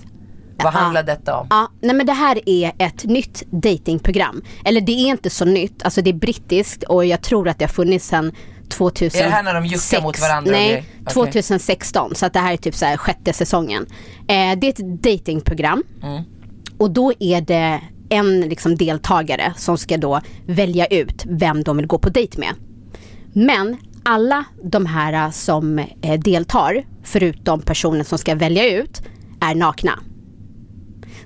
Vad 0.63 0.73
handlar 0.73 1.03
detta 1.03 1.37
om? 1.37 1.47
Ja, 1.49 1.71
nej 1.81 1.95
men 1.95 2.05
det 2.05 2.13
här 2.13 2.49
är 2.49 2.71
ett 2.77 3.03
nytt 3.03 3.43
datingprogram. 3.51 4.41
Eller 4.65 4.81
det 4.81 4.91
är 4.91 5.07
inte 5.09 5.29
så 5.29 5.45
nytt, 5.45 5.83
alltså 5.83 6.01
det 6.01 6.09
är 6.09 6.13
brittiskt 6.13 6.83
och 6.83 7.05
jag 7.05 7.21
tror 7.21 7.47
att 7.47 7.59
det 7.59 7.65
har 7.65 7.69
funnits 7.69 8.07
sedan 8.07 8.31
2006. 8.69 9.15
Är 9.15 9.23
det 9.23 9.31
här 9.35 9.43
när 9.43 9.53
de 9.53 9.65
juckar 9.65 10.01
mot 10.01 10.21
varandra 10.21 10.51
Nej? 10.51 10.85
Okej. 11.01 11.13
2016. 11.13 12.15
Så 12.15 12.25
att 12.25 12.33
det 12.33 12.39
här 12.39 12.53
är 12.53 12.57
typ 12.57 12.75
så 12.75 12.85
här 12.85 12.97
sjätte 12.97 13.33
säsongen. 13.33 13.85
Eh, 14.19 14.59
det 14.59 14.67
är 14.67 14.69
ett 14.69 15.03
datingprogram. 15.03 15.83
Mm. 16.03 16.23
Och 16.77 16.91
då 16.91 17.13
är 17.19 17.41
det 17.41 17.81
en 18.09 18.41
liksom 18.41 18.75
deltagare 18.75 19.53
som 19.57 19.77
ska 19.77 19.97
då 19.97 20.21
välja 20.45 20.85
ut 20.85 21.25
vem 21.25 21.63
de 21.63 21.77
vill 21.77 21.87
gå 21.87 21.97
på 21.99 22.09
dejt 22.09 22.39
med. 22.39 22.53
Men 23.33 23.77
alla 24.03 24.45
de 24.63 24.85
här 24.85 25.31
som 25.31 25.79
eh, 25.79 26.19
deltar, 26.19 26.85
förutom 27.03 27.61
personen 27.61 28.05
som 28.05 28.17
ska 28.17 28.35
välja 28.35 28.69
ut, 28.79 29.01
är 29.41 29.55
nakna. 29.55 29.99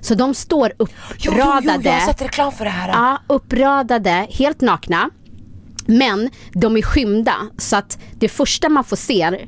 Så 0.00 0.14
de 0.14 0.34
står 0.34 0.72
Jo, 0.78 0.86
jo, 0.88 1.16
jo, 1.18 1.32
uppradade. 1.32 1.88
jag 1.88 1.92
har 1.92 2.06
sett 2.06 2.22
reklam 2.22 2.52
för 2.52 2.64
det 2.64 2.70
här. 2.70 2.88
Ja, 2.88 3.18
uppradade, 3.26 4.26
helt 4.30 4.60
nakna. 4.60 5.10
Men 5.86 6.30
de 6.52 6.76
är 6.76 6.82
skymda 6.82 7.36
så 7.58 7.76
att 7.76 7.98
det 8.18 8.28
första 8.28 8.68
man 8.68 8.84
får 8.84 8.96
se 8.96 9.46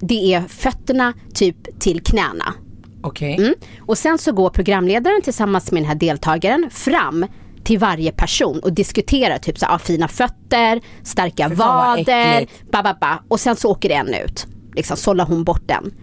det 0.00 0.34
är 0.34 0.40
fötterna 0.48 1.12
typ 1.34 1.80
till 1.80 2.00
knäna. 2.00 2.54
Okej. 3.02 3.34
Mm. 3.38 3.54
Och 3.86 3.98
sen 3.98 4.18
så 4.18 4.32
går 4.32 4.50
programledaren 4.50 5.22
tillsammans 5.22 5.72
med 5.72 5.82
den 5.82 5.88
här 5.88 5.94
deltagaren 5.94 6.70
fram 6.70 7.26
till 7.64 7.78
varje 7.78 8.12
person 8.12 8.60
och 8.62 8.72
diskuterar 8.72 9.38
typ 9.38 9.58
så 9.58 9.66
här, 9.66 9.74
ah, 9.74 9.78
fina 9.78 10.08
fötter, 10.08 10.80
starka 11.02 11.48
vad 11.48 11.68
vader, 11.68 12.46
ba, 12.72 12.82
ba, 12.82 12.94
ba. 13.00 13.18
och 13.28 13.40
sen 13.40 13.56
så 13.56 13.70
åker 13.70 13.90
en 13.90 14.14
ut. 14.14 14.46
Liksom 14.74 14.96
sållar 14.96 15.24
hon 15.26 15.44
bort 15.44 15.68
den. 15.68 15.94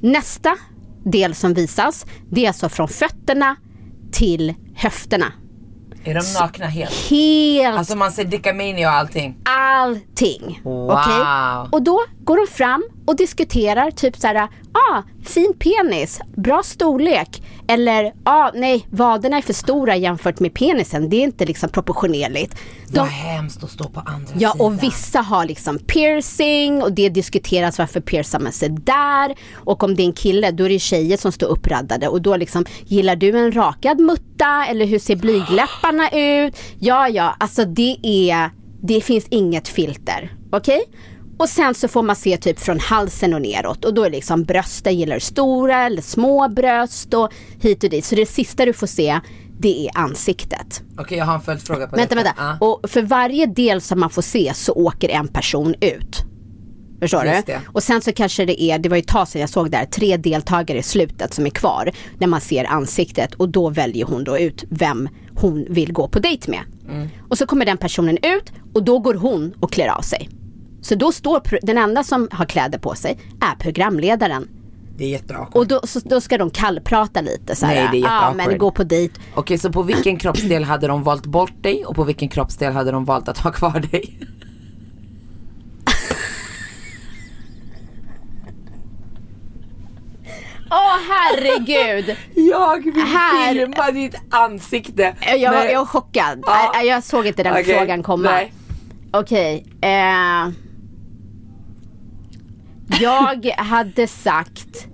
Nästa 0.00 0.56
del 1.04 1.34
som 1.34 1.54
visas, 1.54 2.06
det 2.30 2.44
är 2.44 2.48
alltså 2.48 2.68
från 2.68 2.88
fötterna 2.88 3.56
till 4.12 4.54
höfterna. 4.74 5.32
Är 6.04 6.14
de 6.14 6.40
nakna 6.40 6.66
helt? 6.66 7.10
Helt 7.10 7.78
Alltså 7.78 7.96
man 7.96 8.12
ser 8.12 8.24
Dickamini 8.24 8.86
och 8.86 8.90
allting. 8.90 9.36
allting. 9.44 10.60
Wow. 10.64 10.90
Okej? 10.90 11.22
Och 11.72 11.82
då 11.82 12.00
går 12.24 12.36
de 12.36 12.52
fram 12.52 12.82
och 13.06 13.16
diskuterar 13.16 13.90
typ 13.90 14.16
så 14.16 14.26
här, 14.26 14.48
ah, 14.72 15.02
fin 15.24 15.52
penis, 15.58 16.20
bra 16.36 16.62
storlek. 16.62 17.42
Eller, 17.68 18.12
ah, 18.24 18.50
nej, 18.54 18.86
vaderna 18.90 19.36
är 19.36 19.42
för 19.42 19.52
stora 19.52 19.96
jämfört 19.96 20.40
med 20.40 20.54
penisen, 20.54 21.08
det 21.10 21.16
är 21.16 21.22
inte 21.22 21.44
liksom 21.44 21.68
proportionerligt. 21.68 22.54
Vad 22.88 23.06
hemskt 23.06 23.64
att 23.64 23.70
stå 23.70 23.88
på 23.88 24.00
andra 24.00 24.32
ja, 24.38 24.52
sidan. 24.52 24.66
och 24.66 24.82
vissa 24.82 25.20
har 25.20 25.46
liksom 25.46 25.78
piercing 25.78 26.82
och 26.82 26.92
det 26.92 27.08
diskuteras 27.08 27.78
varför 27.78 28.00
piercar 28.00 28.38
man 28.38 28.52
sig 28.52 28.68
där. 28.68 29.34
Och 29.54 29.82
om 29.82 29.96
det 29.96 30.02
är 30.02 30.06
en 30.06 30.12
kille, 30.12 30.50
då 30.50 30.64
är 30.64 30.68
det 30.68 30.78
tjejer 30.78 31.16
som 31.16 31.32
står 31.32 31.46
uppraddade 31.46 32.08
och 32.08 32.22
då 32.22 32.36
liksom, 32.36 32.64
gillar 32.86 33.16
du 33.16 33.38
en 33.38 33.52
rakad 33.52 34.00
mutta 34.00 34.66
eller 34.68 34.86
hur 34.86 34.98
ser 34.98 35.16
blygläpparna 35.16 36.10
ut? 36.10 36.56
Ja, 36.78 37.08
ja, 37.08 37.36
alltså 37.40 37.64
det 37.64 37.96
är, 38.02 38.50
det 38.82 39.00
finns 39.00 39.26
inget 39.30 39.68
filter. 39.68 40.32
Okej? 40.52 40.84
Och 41.42 41.48
sen 41.48 41.74
så 41.74 41.88
får 41.88 42.02
man 42.02 42.16
se 42.16 42.36
typ 42.36 42.60
från 42.60 42.80
halsen 42.80 43.34
och 43.34 43.42
neråt 43.42 43.84
och 43.84 43.94
då 43.94 44.04
är 44.04 44.10
liksom 44.10 44.44
brösten, 44.44 44.98
gillar 44.98 45.14
du 45.14 45.20
stora 45.20 45.82
eller 45.82 46.02
små 46.02 46.48
bröst 46.48 47.14
och 47.14 47.32
hit 47.60 47.84
och 47.84 47.90
dit. 47.90 48.04
Så 48.04 48.14
det 48.14 48.26
sista 48.26 48.64
du 48.64 48.72
får 48.72 48.86
se, 48.86 49.20
det 49.58 49.86
är 49.86 49.98
ansiktet. 49.98 50.82
Okej 50.98 51.18
jag 51.18 51.24
har 51.24 51.34
en 51.34 51.40
följdfråga 51.40 51.86
på 51.86 51.96
Vänta, 51.96 52.14
detta. 52.14 52.24
vänta. 52.24 52.58
Ja. 52.60 52.66
Och 52.66 52.90
för 52.90 53.02
varje 53.02 53.46
del 53.46 53.80
som 53.80 54.00
man 54.00 54.10
får 54.10 54.22
se 54.22 54.52
så 54.54 54.72
åker 54.72 55.08
en 55.08 55.28
person 55.28 55.74
ut. 55.80 56.16
Förstår 57.00 57.24
Just 57.24 57.46
du? 57.46 57.52
det. 57.52 57.60
Och 57.66 57.82
sen 57.82 58.02
så 58.02 58.12
kanske 58.12 58.44
det 58.44 58.62
är, 58.62 58.78
det 58.78 58.88
var 58.88 58.96
ju 58.96 59.00
ett 59.00 59.08
tag 59.08 59.28
sedan 59.28 59.40
jag 59.40 59.50
såg 59.50 59.70
där, 59.70 59.84
tre 59.84 60.16
deltagare 60.16 60.78
i 60.78 60.82
slutet 60.82 61.34
som 61.34 61.46
är 61.46 61.50
kvar. 61.50 61.90
När 62.18 62.26
man 62.26 62.40
ser 62.40 62.64
ansiktet 62.64 63.34
och 63.34 63.48
då 63.48 63.68
väljer 63.70 64.06
hon 64.06 64.24
då 64.24 64.38
ut 64.38 64.64
vem 64.70 65.08
hon 65.34 65.66
vill 65.68 65.92
gå 65.92 66.08
på 66.08 66.18
dejt 66.18 66.50
med. 66.50 66.62
Mm. 66.88 67.08
Och 67.28 67.38
så 67.38 67.46
kommer 67.46 67.64
den 67.66 67.76
personen 67.78 68.16
ut 68.16 68.52
och 68.74 68.82
då 68.82 68.98
går 68.98 69.14
hon 69.14 69.54
och 69.60 69.72
klär 69.72 69.88
av 69.88 70.02
sig. 70.02 70.28
Så 70.82 70.94
då 70.94 71.12
står, 71.12 71.42
den 71.62 71.78
enda 71.78 72.04
som 72.04 72.28
har 72.32 72.44
kläder 72.44 72.78
på 72.78 72.94
sig 72.94 73.18
är 73.40 73.54
programledaren. 73.58 74.48
Det 74.96 75.04
är 75.04 75.08
jätteawkward. 75.08 75.56
Och 75.56 75.66
då, 75.66 75.80
så, 75.86 76.00
då 76.04 76.20
ska 76.20 76.38
de 76.38 76.50
kallprata 76.50 77.20
lite 77.20 77.56
så 77.56 77.66
här. 77.66 77.74
Nej, 77.74 77.88
det 77.92 77.98
är 77.98 78.00
ja 78.00 78.14
jätteawkward. 78.14 78.48
men 78.48 78.58
gå 78.58 78.70
på 78.70 78.84
dejt. 78.84 79.20
Okej 79.34 79.58
så 79.58 79.72
på 79.72 79.82
vilken 79.82 80.16
kroppsdel 80.16 80.64
hade 80.64 80.86
de 80.86 81.02
valt 81.02 81.26
bort 81.26 81.62
dig 81.62 81.84
och 81.84 81.94
på 81.94 82.04
vilken 82.04 82.28
kroppsdel 82.28 82.72
hade 82.72 82.90
de 82.90 83.04
valt 83.04 83.28
att 83.28 83.38
ha 83.38 83.50
kvar 83.52 83.80
dig? 83.80 84.18
Åh 90.70 90.96
herregud! 91.08 92.16
Jag 92.34 92.84
vill 92.84 93.02
Här- 93.04 93.52
filma 93.54 93.90
ditt 93.90 94.14
ansikte. 94.30 95.14
Jag, 95.38 95.52
var, 95.52 95.64
jag 95.64 95.78
var 95.78 95.86
chockad. 95.86 96.42
Ja. 96.46 96.70
Nej, 96.74 96.86
Jag 96.86 97.02
såg 97.04 97.26
inte 97.26 97.42
den 97.42 97.52
Okej, 97.52 97.64
frågan 97.78 98.02
komma. 98.02 98.40
Okej. 99.10 99.66
eh, 99.80 100.48
jag 103.00 103.46
hade 103.58 104.06
sagt 104.06 104.86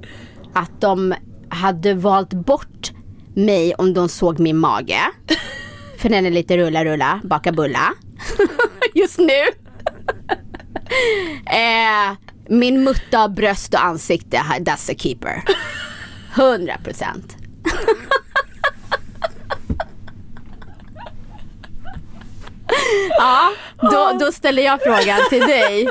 att 0.55 0.81
de 0.81 1.15
hade 1.49 1.95
valt 1.95 2.33
bort 2.35 2.91
mig 3.35 3.75
om 3.75 3.95
de 3.95 4.09
såg 4.09 4.39
min 4.39 4.57
mage. 4.57 5.01
För 5.99 6.09
den 6.09 6.27
är 6.27 6.31
lite 6.31 6.57
rulla 6.57 6.85
rulla, 6.85 7.21
baka 7.25 7.53
bulla. 7.53 7.95
Just 8.95 9.19
nu. 9.19 9.43
eh, 11.47 12.17
min 12.49 12.85
mutta, 12.85 13.29
bröst 13.29 13.75
och 13.75 13.85
ansikte, 13.85 14.37
that's 14.37 14.93
a 14.93 14.95
keeper. 14.99 15.43
100 16.35 16.79
procent. 16.85 17.37
Ja, 23.19 23.53
då, 23.81 24.19
då 24.21 24.33
ställer 24.33 24.63
jag 24.63 24.83
frågan 24.83 25.21
till 25.31 25.41
dig. 25.41 25.89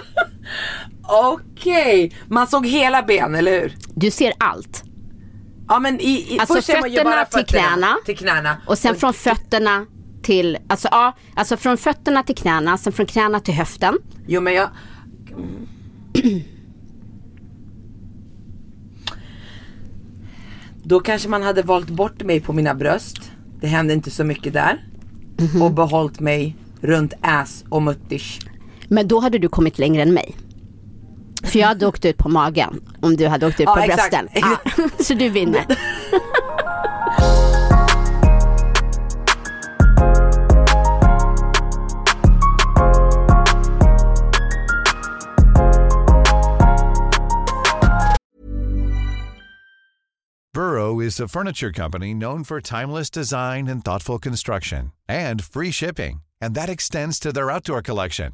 Okej, 1.67 2.11
man 2.27 2.47
såg 2.47 2.65
hela 2.65 3.03
ben 3.03 3.35
eller 3.35 3.61
hur? 3.61 3.75
Du 3.95 4.11
ser 4.11 4.33
allt. 4.37 4.83
Ja 5.67 5.79
men 5.79 5.99
i, 5.99 6.35
i 6.35 6.39
Alltså 6.39 6.55
först 6.55 6.67
ser 6.67 6.81
man 6.81 6.89
ju 6.89 6.95
fötterna 6.95 7.15
bara 7.15 7.25
till 7.25 7.39
fötterna 7.39 7.67
knäna. 7.67 7.97
Till 8.05 8.17
knäna. 8.17 8.57
Och 8.67 8.77
sen 8.77 8.95
från 8.95 9.13
fötterna 9.13 9.85
till, 10.23 10.57
alltså 10.69 10.87
ja, 10.91 11.17
alltså 11.35 11.57
från 11.57 11.77
fötterna 11.77 12.23
till 12.23 12.35
knäna, 12.35 12.77
sen 12.77 12.93
från 12.93 13.05
knäna 13.05 13.39
till 13.39 13.53
höften. 13.53 13.97
Jo 14.27 14.41
men 14.41 14.53
jag 14.53 14.69
Då 20.83 20.99
kanske 20.99 21.29
man 21.29 21.43
hade 21.43 21.61
valt 21.61 21.89
bort 21.89 22.23
mig 22.23 22.41
på 22.41 22.53
mina 22.53 22.75
bröst. 22.75 23.31
Det 23.59 23.67
hände 23.67 23.93
inte 23.93 24.11
så 24.11 24.23
mycket 24.23 24.53
där. 24.53 24.85
Mhm. 25.37 25.61
Och 25.61 25.71
behållit 25.71 26.19
mig 26.19 26.55
runt 26.81 27.13
ass 27.21 27.63
och 27.69 27.81
muttish. 27.81 28.39
Men 28.87 29.07
då 29.07 29.19
hade 29.19 29.37
du 29.37 29.49
kommit 29.49 29.79
längre 29.79 30.01
än 30.01 30.13
mig. 30.13 30.35
För 31.43 31.59
jag 31.59 31.67
hade 31.67 31.87
åkt 31.87 32.05
ut 32.05 32.17
på 32.17 32.29
magen 32.29 32.81
om 33.01 33.15
du 33.17 33.27
hade 33.27 33.47
åkt 33.47 33.59
ut 33.59 33.65
Ja, 33.65 33.73
på 33.75 33.79
exakt. 33.81 34.11
brösten. 34.11 34.29
Ja, 34.33 34.57
så 35.03 35.13
du 35.13 35.29
vinner. 35.29 35.65
Burrow 50.53 50.99
is 51.01 51.19
a 51.19 51.27
furniture 51.27 51.71
company 51.71 52.13
known 52.13 52.43
for 52.43 52.59
timeless 52.61 53.09
design 53.09 53.67
and 53.67 53.83
thoughtful 53.85 54.17
construction 54.19 54.91
and 55.07 55.43
free 55.43 55.71
shipping, 55.71 56.23
and 56.41 56.55
that 56.55 56.69
extends 56.69 57.19
to 57.19 57.31
their 57.31 57.51
outdoor 57.51 57.81
collection. 57.81 58.33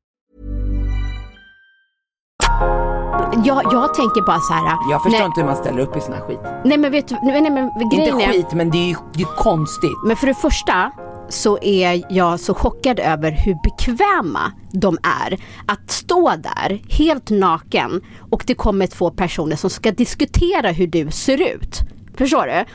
Jag, 3.45 3.63
jag 3.73 3.93
tänker 3.93 4.21
bara 4.25 4.39
så 4.39 4.53
här. 4.53 4.77
Jag 4.91 5.03
förstår 5.03 5.19
nej, 5.19 5.25
inte 5.25 5.39
hur 5.41 5.47
man 5.47 5.55
ställer 5.55 5.79
upp 5.79 5.97
i 5.97 6.01
sån 6.01 6.13
här 6.13 6.21
skit. 6.21 6.39
Nej 6.65 6.77
men 6.77 6.91
vet 6.91 7.07
du, 7.07 7.15
nej, 7.23 7.41
men 7.41 7.89
grejen 7.89 8.13
Inte 8.13 8.25
är- 8.25 8.31
skit, 8.31 8.53
men 8.53 8.69
det 8.71 8.77
är 8.77 8.87
ju 8.89 8.95
det 9.13 9.21
är 9.23 9.35
konstigt. 9.37 9.97
Men 10.05 10.15
för 10.17 10.27
det 10.27 10.33
första 10.33 10.91
så 11.29 11.57
är 11.61 12.03
jag 12.09 12.39
så 12.39 12.53
chockad 12.53 12.99
över 12.99 13.31
hur 13.31 13.55
bekväma 13.63 14.51
de 14.71 14.97
är 15.23 15.37
att 15.65 15.91
stå 15.91 16.29
där 16.35 16.81
helt 16.89 17.29
naken 17.29 18.01
och 18.31 18.43
det 18.47 18.53
kommer 18.55 18.87
två 18.87 19.09
personer 19.11 19.55
som 19.55 19.69
ska 19.69 19.91
diskutera 19.91 20.71
hur 20.71 20.87
du 20.87 21.11
ser 21.11 21.55
ut. 21.55 21.79
Förstår 22.17 22.45
du? 22.45 22.65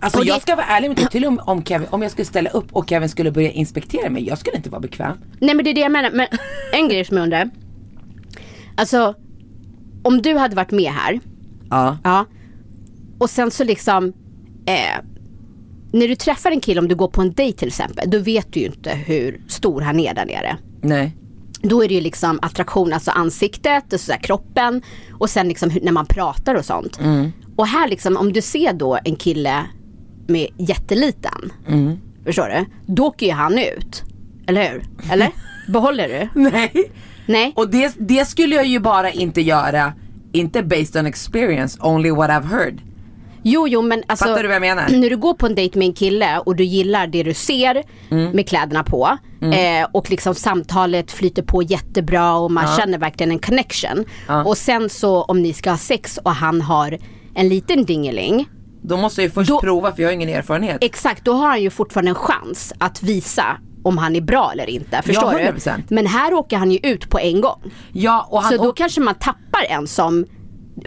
Alltså 0.00 0.18
Och 0.18 0.24
det- 0.24 0.30
jag 0.30 0.42
ska 0.42 0.56
vara 0.56 0.66
ärlig 0.66 0.88
med 0.88 0.96
dig, 0.96 1.06
till 1.06 1.24
och 1.24 1.32
med 1.32 1.44
om, 1.46 1.64
Kevin, 1.64 1.86
om 1.90 2.02
jag 2.02 2.10
skulle 2.10 2.24
ställa 2.26 2.50
upp 2.50 2.66
och 2.72 2.88
Kevin 2.88 3.08
skulle 3.08 3.30
börja 3.30 3.50
inspektera 3.50 4.10
mig, 4.10 4.28
jag 4.28 4.38
skulle 4.38 4.56
inte 4.56 4.70
vara 4.70 4.80
bekväm. 4.80 5.16
Nej 5.40 5.54
men 5.54 5.64
det 5.64 5.70
är 5.70 5.74
det 5.74 5.80
jag 5.80 5.92
menar. 5.92 6.10
Men 6.10 6.26
en 6.72 6.88
grej 6.88 7.04
som 7.04 7.16
jag 7.16 7.24
undrar. 7.24 7.50
Alltså 8.76 9.14
om 10.02 10.22
du 10.22 10.36
hade 10.36 10.56
varit 10.56 10.70
med 10.70 10.92
här. 10.92 11.20
Ja. 11.70 11.98
Ja. 12.04 12.26
Och 13.18 13.30
sen 13.30 13.50
så 13.50 13.64
liksom. 13.64 14.12
Eh, 14.66 15.04
när 15.92 16.08
du 16.08 16.14
träffar 16.16 16.50
en 16.50 16.60
kille, 16.60 16.80
om 16.80 16.88
du 16.88 16.94
går 16.94 17.08
på 17.08 17.20
en 17.20 17.32
dejt 17.32 17.58
till 17.58 17.68
exempel. 17.68 18.10
Då 18.10 18.18
vet 18.18 18.52
du 18.52 18.60
ju 18.60 18.66
inte 18.66 18.90
hur 18.90 19.40
stor 19.48 19.80
han 19.80 20.00
är 20.00 20.14
där 20.14 20.26
nere. 20.26 20.56
Nej. 20.80 21.16
Då 21.62 21.84
är 21.84 21.88
det 21.88 21.94
ju 21.94 22.00
liksom 22.00 22.38
attraktion, 22.42 22.92
alltså 22.92 23.10
ansiktet 23.10 23.92
och 23.92 24.00
så 24.00 24.12
där, 24.12 24.18
kroppen. 24.18 24.82
Och 25.12 25.30
sen 25.30 25.48
liksom 25.48 25.70
när 25.82 25.92
man 25.92 26.06
pratar 26.06 26.54
och 26.54 26.64
sånt. 26.64 26.98
Och 27.56 27.66
här 27.66 27.88
liksom 27.88 28.16
om 28.16 28.32
du 28.32 28.42
ser 28.42 28.72
då 28.72 28.98
en 29.04 29.16
kille 29.16 29.64
med 30.26 30.48
jätteliten. 30.58 31.52
Förstår 32.24 32.48
du? 32.48 32.64
Då 32.94 33.06
åker 33.06 33.26
ju 33.26 33.32
han 33.32 33.58
ut. 33.58 34.02
Eller 34.46 34.72
hur? 34.72 34.82
Eller? 35.12 35.30
Behåller 35.68 36.08
du? 36.08 36.40
Nej. 36.40 36.92
Nej. 37.26 37.52
Och 37.56 37.68
det, 37.70 37.94
det 37.98 38.24
skulle 38.24 38.54
jag 38.56 38.66
ju 38.66 38.78
bara 38.80 39.10
inte 39.10 39.40
göra, 39.40 39.92
inte 40.32 40.62
based 40.62 40.96
on 40.96 41.06
experience, 41.06 41.78
only 41.82 42.10
what 42.10 42.30
I've 42.30 42.46
heard. 42.48 42.80
Jo, 43.44 43.68
jo, 43.68 43.82
men 43.82 44.02
alltså. 44.06 44.24
Fattar 44.24 44.42
du 44.42 44.48
vad 44.48 44.54
jag 44.54 44.60
menar? 44.60 44.88
När 44.90 45.10
du 45.10 45.16
går 45.16 45.34
på 45.34 45.46
en 45.46 45.54
dejt 45.54 45.78
med 45.78 45.86
en 45.88 45.92
kille 45.94 46.38
och 46.38 46.56
du 46.56 46.64
gillar 46.64 47.06
det 47.06 47.22
du 47.22 47.34
ser 47.34 47.82
Mm. 48.10 48.30
med 48.30 48.48
kläderna 48.48 48.84
på. 48.84 49.18
Eh, 49.42 49.86
och 49.92 50.10
liksom 50.10 50.34
samtalet 50.34 51.12
flyter 51.12 51.42
på 51.42 51.62
jättebra 51.62 52.34
och 52.34 52.50
man 52.50 52.76
känner 52.76 52.98
verkligen 52.98 53.30
en 53.32 53.38
connection. 53.38 54.04
Och 54.44 54.56
sen 54.58 54.88
så 54.90 55.22
om 55.22 55.42
ni 55.42 55.52
ska 55.52 55.70
ha 55.70 55.76
sex 55.78 56.18
och 56.24 56.30
han 56.30 56.60
har 56.60 56.98
en 57.34 57.48
liten 57.48 57.84
dingeling. 57.84 58.48
Då 58.82 58.96
måste 58.96 59.20
jag 59.22 59.26
ju 59.28 59.30
först 59.32 59.48
Då- 59.50 59.60
prova 59.60 59.92
för 59.92 60.02
jag 60.02 60.08
har 60.08 60.14
ingen 60.14 60.28
erfarenhet. 60.28 60.78
Exakt, 60.80 61.24
då 61.24 61.32
har 61.32 61.48
han 61.48 61.62
ju 61.62 61.70
fortfarande 61.70 62.10
en 62.10 62.14
chans 62.14 62.72
att 62.78 63.02
visa 63.02 63.44
om 63.82 63.98
han 63.98 64.16
är 64.16 64.20
bra 64.20 64.50
eller 64.52 64.70
inte. 64.70 65.02
Förstår 65.02 65.32
du? 65.32 65.38
100%. 65.38 65.82
Men 65.88 66.06
här 66.06 66.34
åker 66.34 66.56
han 66.56 66.70
ju 66.70 66.78
ut 66.82 67.10
på 67.10 67.18
en 67.18 67.40
gång. 67.40 67.60
Ja, 67.92 68.26
och 68.30 68.42
han 68.42 68.52
Så 68.56 68.62
då 68.64 68.72
kanske 68.72 69.00
man 69.00 69.14
tappar 69.14 69.64
en 69.68 69.86
som 69.86 70.24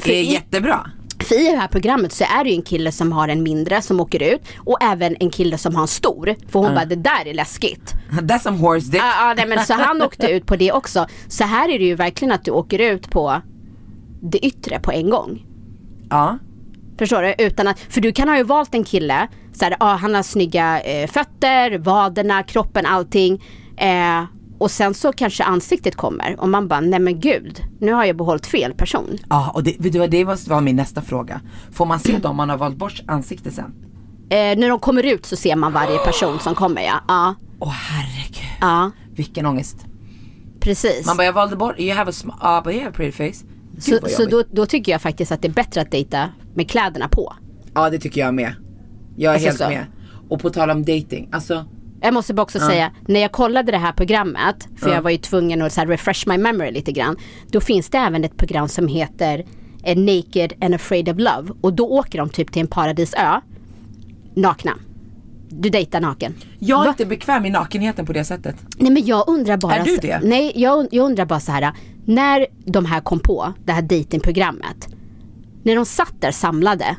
är 0.03 0.09
i- 0.11 0.31
jättebra. 0.33 0.89
För 1.19 1.35
i 1.47 1.51
det 1.51 1.57
här 1.57 1.67
programmet 1.67 2.11
så 2.11 2.23
är 2.39 2.43
det 2.43 2.49
ju 2.49 2.55
en 2.55 2.61
kille 2.61 2.91
som 2.91 3.11
har 3.11 3.27
en 3.27 3.43
mindre 3.43 3.81
som 3.81 3.99
åker 3.99 4.33
ut 4.33 4.41
och 4.57 4.77
även 4.83 5.15
en 5.19 5.29
kille 5.29 5.57
som 5.57 5.75
har 5.75 5.81
en 5.81 5.87
stor. 5.87 6.35
För 6.49 6.59
hon 6.59 6.75
bara 6.75 6.85
det 6.85 6.95
där 6.95 7.27
är 7.27 7.33
läskigt. 7.33 7.93
That's 8.11 8.39
some 8.39 8.57
horse 8.57 8.91
dick. 8.91 9.01
Ja, 9.01 9.27
ja, 9.27 9.33
nej, 9.37 9.47
men 9.47 9.65
så 9.65 9.73
han 9.73 10.01
åkte 10.01 10.27
ut 10.31 10.45
på 10.45 10.55
det 10.55 10.71
också. 10.71 11.07
Så 11.27 11.43
här 11.43 11.69
är 11.69 11.79
det 11.79 11.85
ju 11.85 11.95
verkligen 11.95 12.31
att 12.31 12.45
du 12.45 12.51
åker 12.51 12.79
ut 12.79 13.09
på 13.09 13.41
det 14.21 14.45
yttre 14.45 14.79
på 14.79 14.91
en 14.91 15.09
gång. 15.09 15.45
Ja. 16.09 16.37
Förstår 16.99 17.21
du? 17.21 17.35
Utan 17.45 17.67
att, 17.67 17.79
för 17.79 18.01
du 18.01 18.11
kan 18.11 18.29
ha 18.29 18.37
ju 18.37 18.43
valt 18.43 18.75
en 18.75 18.83
kille, 18.83 19.27
så 19.59 19.65
här, 19.65 19.77
ja, 19.79 19.85
han 19.95 20.15
har 20.15 20.23
snygga 20.23 20.81
eh, 20.81 21.07
fötter, 21.09 21.77
vaderna, 21.77 22.43
kroppen, 22.43 22.85
allting. 22.85 23.43
Eh, 23.77 24.23
och 24.57 24.71
sen 24.71 24.93
så 24.93 25.11
kanske 25.13 25.43
ansiktet 25.43 25.95
kommer 25.95 26.39
och 26.39 26.49
man 26.49 26.67
bara, 26.67 26.79
nej 26.79 26.99
men 26.99 27.19
gud, 27.19 27.61
nu 27.79 27.93
har 27.93 28.05
jag 28.05 28.17
behållit 28.17 28.45
fel 28.45 28.73
person. 28.73 29.17
Ja, 29.29 29.51
och 29.53 29.63
det, 29.63 30.07
det 30.07 30.25
måste 30.25 30.49
vara 30.49 30.61
min 30.61 30.75
nästa 30.75 31.01
fråga. 31.01 31.41
Får 31.71 31.85
man 31.85 31.99
se 31.99 32.17
dem 32.17 32.35
man 32.35 32.49
har 32.49 32.57
valt 32.57 32.77
bort 32.77 33.01
ansikte 33.07 33.51
sen? 33.51 33.73
Eh, 34.29 34.57
när 34.57 34.69
de 34.69 34.79
kommer 34.79 35.03
ut 35.05 35.25
så 35.25 35.35
ser 35.35 35.55
man 35.55 35.73
varje 35.73 35.97
person 35.97 36.39
som 36.39 36.55
kommer 36.55 36.81
ja. 36.81 37.01
Ja, 37.07 37.35
Åh 37.59 37.71
herregud. 37.71 38.49
ja 38.61 38.91
Vilken 39.15 39.45
ångest. 39.45 39.85
precis. 40.59 41.05
Man 41.05 41.17
bara, 41.17 41.25
jag 41.25 41.33
valde 41.33 41.55
bort, 41.55 41.79
you 41.79 41.95
have 41.95 42.11
a 42.11 42.13
ah, 42.39 42.61
but 42.61 42.73
you 42.73 42.83
have 42.83 42.89
a 42.91 42.95
pretty 42.95 43.11
face. 43.11 43.45
Gud, 43.85 44.01
så 44.01 44.09
så 44.09 44.25
då, 44.25 44.43
då 44.51 44.65
tycker 44.65 44.91
jag 44.91 45.01
faktiskt 45.01 45.31
att 45.31 45.41
det 45.41 45.47
är 45.47 45.51
bättre 45.53 45.81
att 45.81 45.91
dejta 45.91 46.29
med 46.53 46.69
kläderna 46.69 47.07
på. 47.07 47.33
Ja 47.73 47.89
det 47.89 47.99
tycker 47.99 48.21
jag 48.21 48.33
med. 48.33 48.55
Jag 49.15 49.29
är 49.31 49.33
Alltså 49.33 49.47
helt 49.47 49.57
så. 49.57 49.67
med. 49.69 49.85
Och 50.29 50.39
på 50.41 50.49
tal 50.49 50.69
om 50.69 50.81
dating, 50.85 51.29
alltså 51.31 51.65
Jag 52.01 52.13
måste 52.13 52.33
bara 52.33 52.41
också 52.43 52.59
säga, 52.59 52.91
när 53.07 53.19
jag 53.19 53.31
kollade 53.31 53.71
det 53.71 53.77
här 53.77 53.91
programmet, 53.91 54.67
för 54.77 54.89
jag 54.93 55.01
var 55.01 55.11
ju 55.11 55.17
tvungen 55.17 55.61
att 55.61 55.73
så 55.73 55.79
här 55.81 55.87
refresh 55.87 56.27
my 56.27 56.37
memory 56.37 56.71
lite 56.71 56.91
grann. 56.91 57.17
Då 57.51 57.61
finns 57.61 57.89
det 57.89 57.97
även 57.97 58.23
ett 58.25 58.37
program 58.37 58.67
som 58.67 58.87
heter 58.87 59.45
eh, 59.83 59.97
Naked 59.97 60.53
and 60.61 60.75
afraid 60.75 61.09
of 61.09 61.17
love. 61.17 61.53
Och 61.61 61.73
då 61.73 61.87
åker 61.89 62.17
de 62.19 62.29
typ 62.29 62.51
till 62.51 62.61
en 62.61 62.67
paradisö, 62.67 63.39
nakna. 64.35 64.71
Du 65.49 65.69
dejtar 65.69 66.01
naken. 66.01 66.33
jag 66.59 66.79
är 66.81 66.83
Va? 66.85 66.89
inte 66.89 67.05
bekväm 67.05 67.45
i 67.45 67.49
nakenheten 67.49 68.05
på 68.05 68.13
det 68.13 68.23
sättet. 68.25 68.55
Nej 68.77 68.91
men 68.91 69.05
jag 69.05 69.23
undrar 69.29 69.57
bara. 69.57 69.75
Är 69.75 69.83
du 69.85 69.97
det? 69.97 70.19
Nej 70.23 70.51
jag, 70.55 70.87
jag 70.91 71.05
undrar 71.05 71.25
bara 71.25 71.39
så 71.39 71.51
här. 71.51 71.71
När 72.05 72.45
de 72.65 72.85
här 72.85 73.01
kom 73.01 73.19
på 73.19 73.53
det 73.65 73.71
här 73.71 73.81
datingprogrammet. 73.81 74.87
När 75.63 75.75
de 75.75 75.85
satt 75.85 76.13
där 76.21 76.31
samlade 76.31 76.95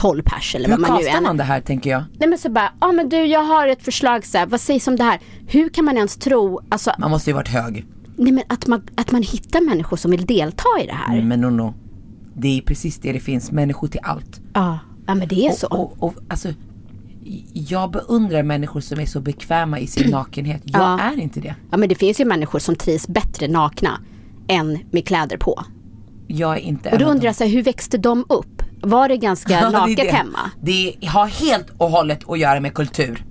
12 0.00 0.22
pers 0.22 0.54
eller 0.54 0.68
Hur 0.68 0.76
vad 0.76 0.80
man 0.90 1.00
nu 1.02 1.06
är. 1.08 1.20
man 1.20 1.36
det 1.36 1.44
här 1.44 1.60
tänker 1.60 1.90
jag? 1.90 2.02
Nej 2.18 2.28
men 2.28 2.38
så 2.38 2.50
bara, 2.50 2.72
ja 2.80 2.88
ah, 2.88 2.92
men 2.92 3.08
du 3.08 3.16
jag 3.16 3.44
har 3.44 3.68
ett 3.68 3.82
förslag 3.82 4.26
så 4.26 4.38
här, 4.38 4.46
vad 4.46 4.60
sägs 4.60 4.88
om 4.88 4.96
det 4.96 5.04
här? 5.04 5.20
Hur 5.46 5.68
kan 5.68 5.84
man 5.84 5.96
ens 5.96 6.16
tro, 6.16 6.60
alltså, 6.68 6.92
Man 6.98 7.10
måste 7.10 7.30
ju 7.30 7.34
varit 7.34 7.48
hög. 7.48 7.86
nej 8.16 8.32
men 8.32 8.44
att 8.48 8.66
man, 8.66 8.82
att 8.94 9.12
man 9.12 9.22
hittar 9.22 9.60
människor 9.60 9.96
som 9.96 10.10
vill 10.10 10.26
delta 10.26 10.68
i 10.82 10.86
det 10.86 10.92
här. 10.92 11.22
Men 11.22 11.40
no, 11.40 11.46
no. 11.50 11.74
Det 12.34 12.58
är 12.58 12.62
precis 12.62 12.98
det 12.98 13.12
det 13.12 13.20
finns, 13.20 13.52
människor 13.52 13.88
till 13.88 14.00
allt. 14.02 14.40
Ja, 14.54 14.78
ja 15.06 15.14
men 15.14 15.28
det 15.28 15.46
är 15.46 15.52
så. 15.52 15.66
Och, 15.66 15.80
och, 15.80 16.02
och 16.02 16.14
alltså, 16.28 16.48
jag 17.52 17.90
beundrar 17.90 18.42
människor 18.42 18.80
som 18.80 19.00
är 19.00 19.06
så 19.06 19.20
bekväma 19.20 19.78
i 19.78 19.86
sin 19.86 20.10
nakenhet. 20.10 20.62
Jag 20.64 20.82
Ja. 20.82 21.00
är 21.00 21.20
inte 21.20 21.40
det. 21.40 21.54
Ja 21.70 21.76
men 21.76 21.88
det 21.88 21.94
finns 21.94 22.20
ju 22.20 22.24
människor 22.24 22.58
som 22.58 22.76
trivs 22.76 23.08
bättre 23.08 23.48
nakna 23.48 24.00
än 24.48 24.78
med 24.90 25.06
kläder 25.06 25.36
på. 25.36 25.64
Jag 26.26 26.56
är 26.56 26.60
inte 26.60 26.90
Och 26.90 26.98
då 26.98 27.04
undrar 27.04 27.26
jag 27.26 27.36
så 27.36 27.44
här, 27.44 27.50
hur 27.50 27.62
växte 27.62 27.98
de 27.98 28.24
upp? 28.28 28.59
Var 28.82 29.08
det 29.08 29.16
ganska. 29.16 29.52
Ja, 29.60 29.66
det 29.66 29.70
naket 29.70 29.96
det. 29.96 30.10
hemma? 30.10 30.50
Det 30.62 30.94
har 31.06 31.26
helt 31.26 31.66
och 31.78 31.90
hållet 31.90 32.20
att 32.28 32.38
göra 32.38 32.60
med 32.60 32.74
kultur. 32.74 33.24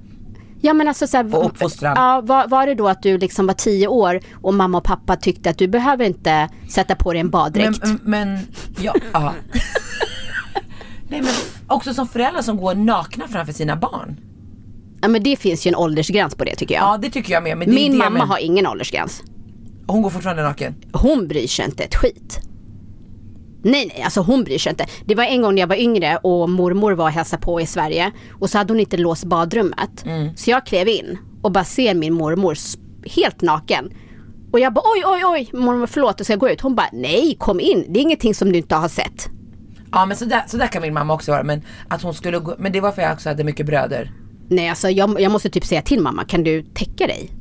Ja 0.62 0.74
men 0.74 0.88
alltså 0.88 1.08
så 1.08 1.18
här, 1.18 1.36
Och 1.36 1.46
uppfostran. 1.46 1.94
Ja, 1.96 2.22
var, 2.24 2.48
var 2.48 2.68
det 2.68 2.76
då 2.76 2.88
att 2.88 3.04
du 3.04 3.18
liksom 3.18 3.48
var 3.48 3.54
tio 3.54 3.88
år 3.88 4.20
och 4.42 4.54
mamma 4.54 4.78
och 4.78 4.84
pappa 4.84 5.16
tyckte 5.16 5.50
att 5.50 5.58
du 5.58 5.68
behöver 5.68 6.06
inte 6.06 6.50
sätta 6.70 6.96
på 6.96 7.14
dig 7.14 7.20
en 7.20 7.30
baddräkt? 7.30 7.80
Men, 7.84 8.00
men 8.04 8.40
ja, 8.80 8.94
ja. 9.14 9.34
Nej 11.10 11.22
men 11.22 11.34
också 11.68 11.94
som 11.94 12.08
föräldrar 12.08 12.42
som 12.42 12.58
går 12.58 12.76
nakna 12.76 13.28
framför 13.28 13.54
sina 13.54 13.76
barn. 13.76 14.20
Ja 15.02 15.08
men 15.08 15.24
det 15.24 15.36
finns 15.36 15.68
ju 15.68 15.70
en 15.70 15.76
åldersgräns 15.76 16.36
på 16.36 16.44
det 16.44 16.56
tycker 16.56 16.76
jag. 16.76 16.84
Ja 16.84 16.98
det 16.98 17.10
tycker 17.10 17.34
jag 17.34 17.44
med. 17.44 17.58
Min 17.58 17.98
mamma 17.98 18.10
men, 18.10 18.28
har 18.28 18.38
ingen 18.38 18.68
åldersgräns. 18.68 19.24
Hon 19.88 20.02
går 20.02 20.10
fortfarande 20.10 20.44
naken. 20.44 20.76
Hon 20.94 21.28
bryr 21.28 21.48
sig 21.48 21.66
inte 21.66 21.84
ett 21.84 21.96
skit. 21.96 22.49
Nej 23.64 23.92
nej, 23.96 24.02
alltså 24.04 24.22
hon 24.22 24.44
bryr 24.44 24.58
sig 24.58 24.70
inte. 24.70 24.86
Det 25.06 25.16
var 25.16 25.24
en 25.24 25.42
gång 25.42 25.56
när 25.56 25.62
jag 25.62 25.68
var 25.68 25.76
yngre 25.76 26.18
och 26.18 26.50
mormor 26.50 26.92
var 26.92 27.06
och 27.06 27.12
hälsade 27.12 27.42
på 27.42 27.62
i 27.62 27.66
Sverige 27.66 28.12
och 28.40 28.50
så 28.50 28.58
hade 28.58 28.74
hon 28.74 28.80
inte 28.80 28.98
låst 28.98 29.24
badrummet. 29.24 30.06
Så 30.36 30.50
jag 30.52 30.66
klev 30.66 30.88
in 30.88 31.18
och 31.42 31.52
bara 31.52 31.64
ser 31.64 31.94
min 31.96 32.14
mormor 32.14 32.58
helt 33.16 33.42
naken. 33.42 33.94
Och 34.52 34.60
jag 34.60 34.74
bara 34.74 34.84
oj 34.96 35.04
oj 35.06 35.26
oj 35.26 35.60
mormor 35.60 35.88
förlåt, 35.88 36.16
jag 36.18 36.26
ska 36.26 36.36
gå 36.36 36.50
ut. 36.50 36.62
Hon 36.62 36.76
bara 36.76 36.90
nej 36.94 37.36
kom 37.40 37.60
in, 37.60 37.86
det 37.90 38.00
är 38.00 38.02
ingenting 38.02 38.36
som 38.36 38.52
du 38.52 38.58
inte 38.58 38.76
har 38.76 38.90
sett. 38.90 39.30
Ja 39.92 40.06
men 40.06 40.18
sådär, 40.18 40.44
sådär 40.48 40.68
kan 40.68 40.82
min 40.82 40.94
mamma 40.94 41.14
också 41.14 41.32
vara 41.32 41.44
men 41.44 41.62
att 41.88 42.02
hon 42.02 42.14
skulle 42.14 42.40
gå, 42.40 42.56
men 42.60 42.72
det 42.72 42.82
var 42.82 42.92
för 42.92 43.02
jag 43.02 43.14
också 43.14 43.30
hade 43.30 43.44
mycket 43.44 43.66
bröder. 43.66 44.12
Nej 44.50 44.70
alltså 44.70 44.90
jag, 44.90 45.22
jag 45.22 45.32
måste 45.32 45.50
typ 45.50 45.66
säga 45.66 45.82
till 45.82 46.02
mamma, 46.02 46.26
kan 46.26 46.44
du 46.44 46.64
täcka 46.64 47.08
dig? 47.08 47.32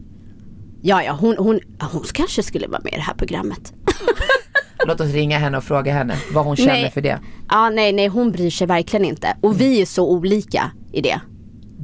Ja 0.83 1.03
ja, 1.03 1.13
hon, 1.21 1.37
hon, 1.39 1.61
hon 1.93 2.03
kanske 2.15 2.43
skulle 2.43 2.67
vara 2.67 2.81
med 2.85 2.93
i 2.93 2.97
det 2.97 3.03
här 3.03 3.15
programmet. 3.15 3.73
Låt 4.87 5.01
oss 5.01 5.13
ringa 5.13 5.39
henne 5.39 5.59
och 5.59 5.65
fråga 5.65 5.93
henne 5.93 6.15
vad 6.33 6.45
hon 6.45 6.57
känner 6.57 6.73
Nej. 6.73 6.91
för 6.91 7.01
det. 7.01 7.19
Ja 7.49 7.71
nej 7.71 7.93
nej 7.93 8.07
hon 8.07 8.33
bryr 8.33 8.51
sig 8.51 8.67
verkligen 8.67 9.05
inte. 9.05 9.37
Och 9.41 9.61
vi 9.61 9.83
är 9.83 9.87
så 9.87 10.11
olika 10.11 10.71
i 10.93 11.01
det. 11.01 11.21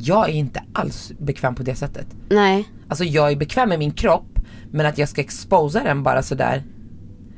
Jag 0.01 0.29
är 0.29 0.33
inte 0.33 0.63
alls 0.73 1.13
bekväm 1.19 1.55
på 1.55 1.63
det 1.63 1.75
sättet. 1.75 2.07
Nej. 2.29 2.69
Alltså 2.89 3.05
jag 3.05 3.33
är 3.33 3.37
bekväm 3.37 3.69
med 3.69 3.79
min 3.79 3.93
kropp 3.93 4.39
men 4.71 4.87
att 4.87 4.99
jag 4.99 5.09
ska 5.09 5.21
exposa 5.21 5.85
den 5.85 6.03
bara 6.03 6.23
sådär. 6.23 6.63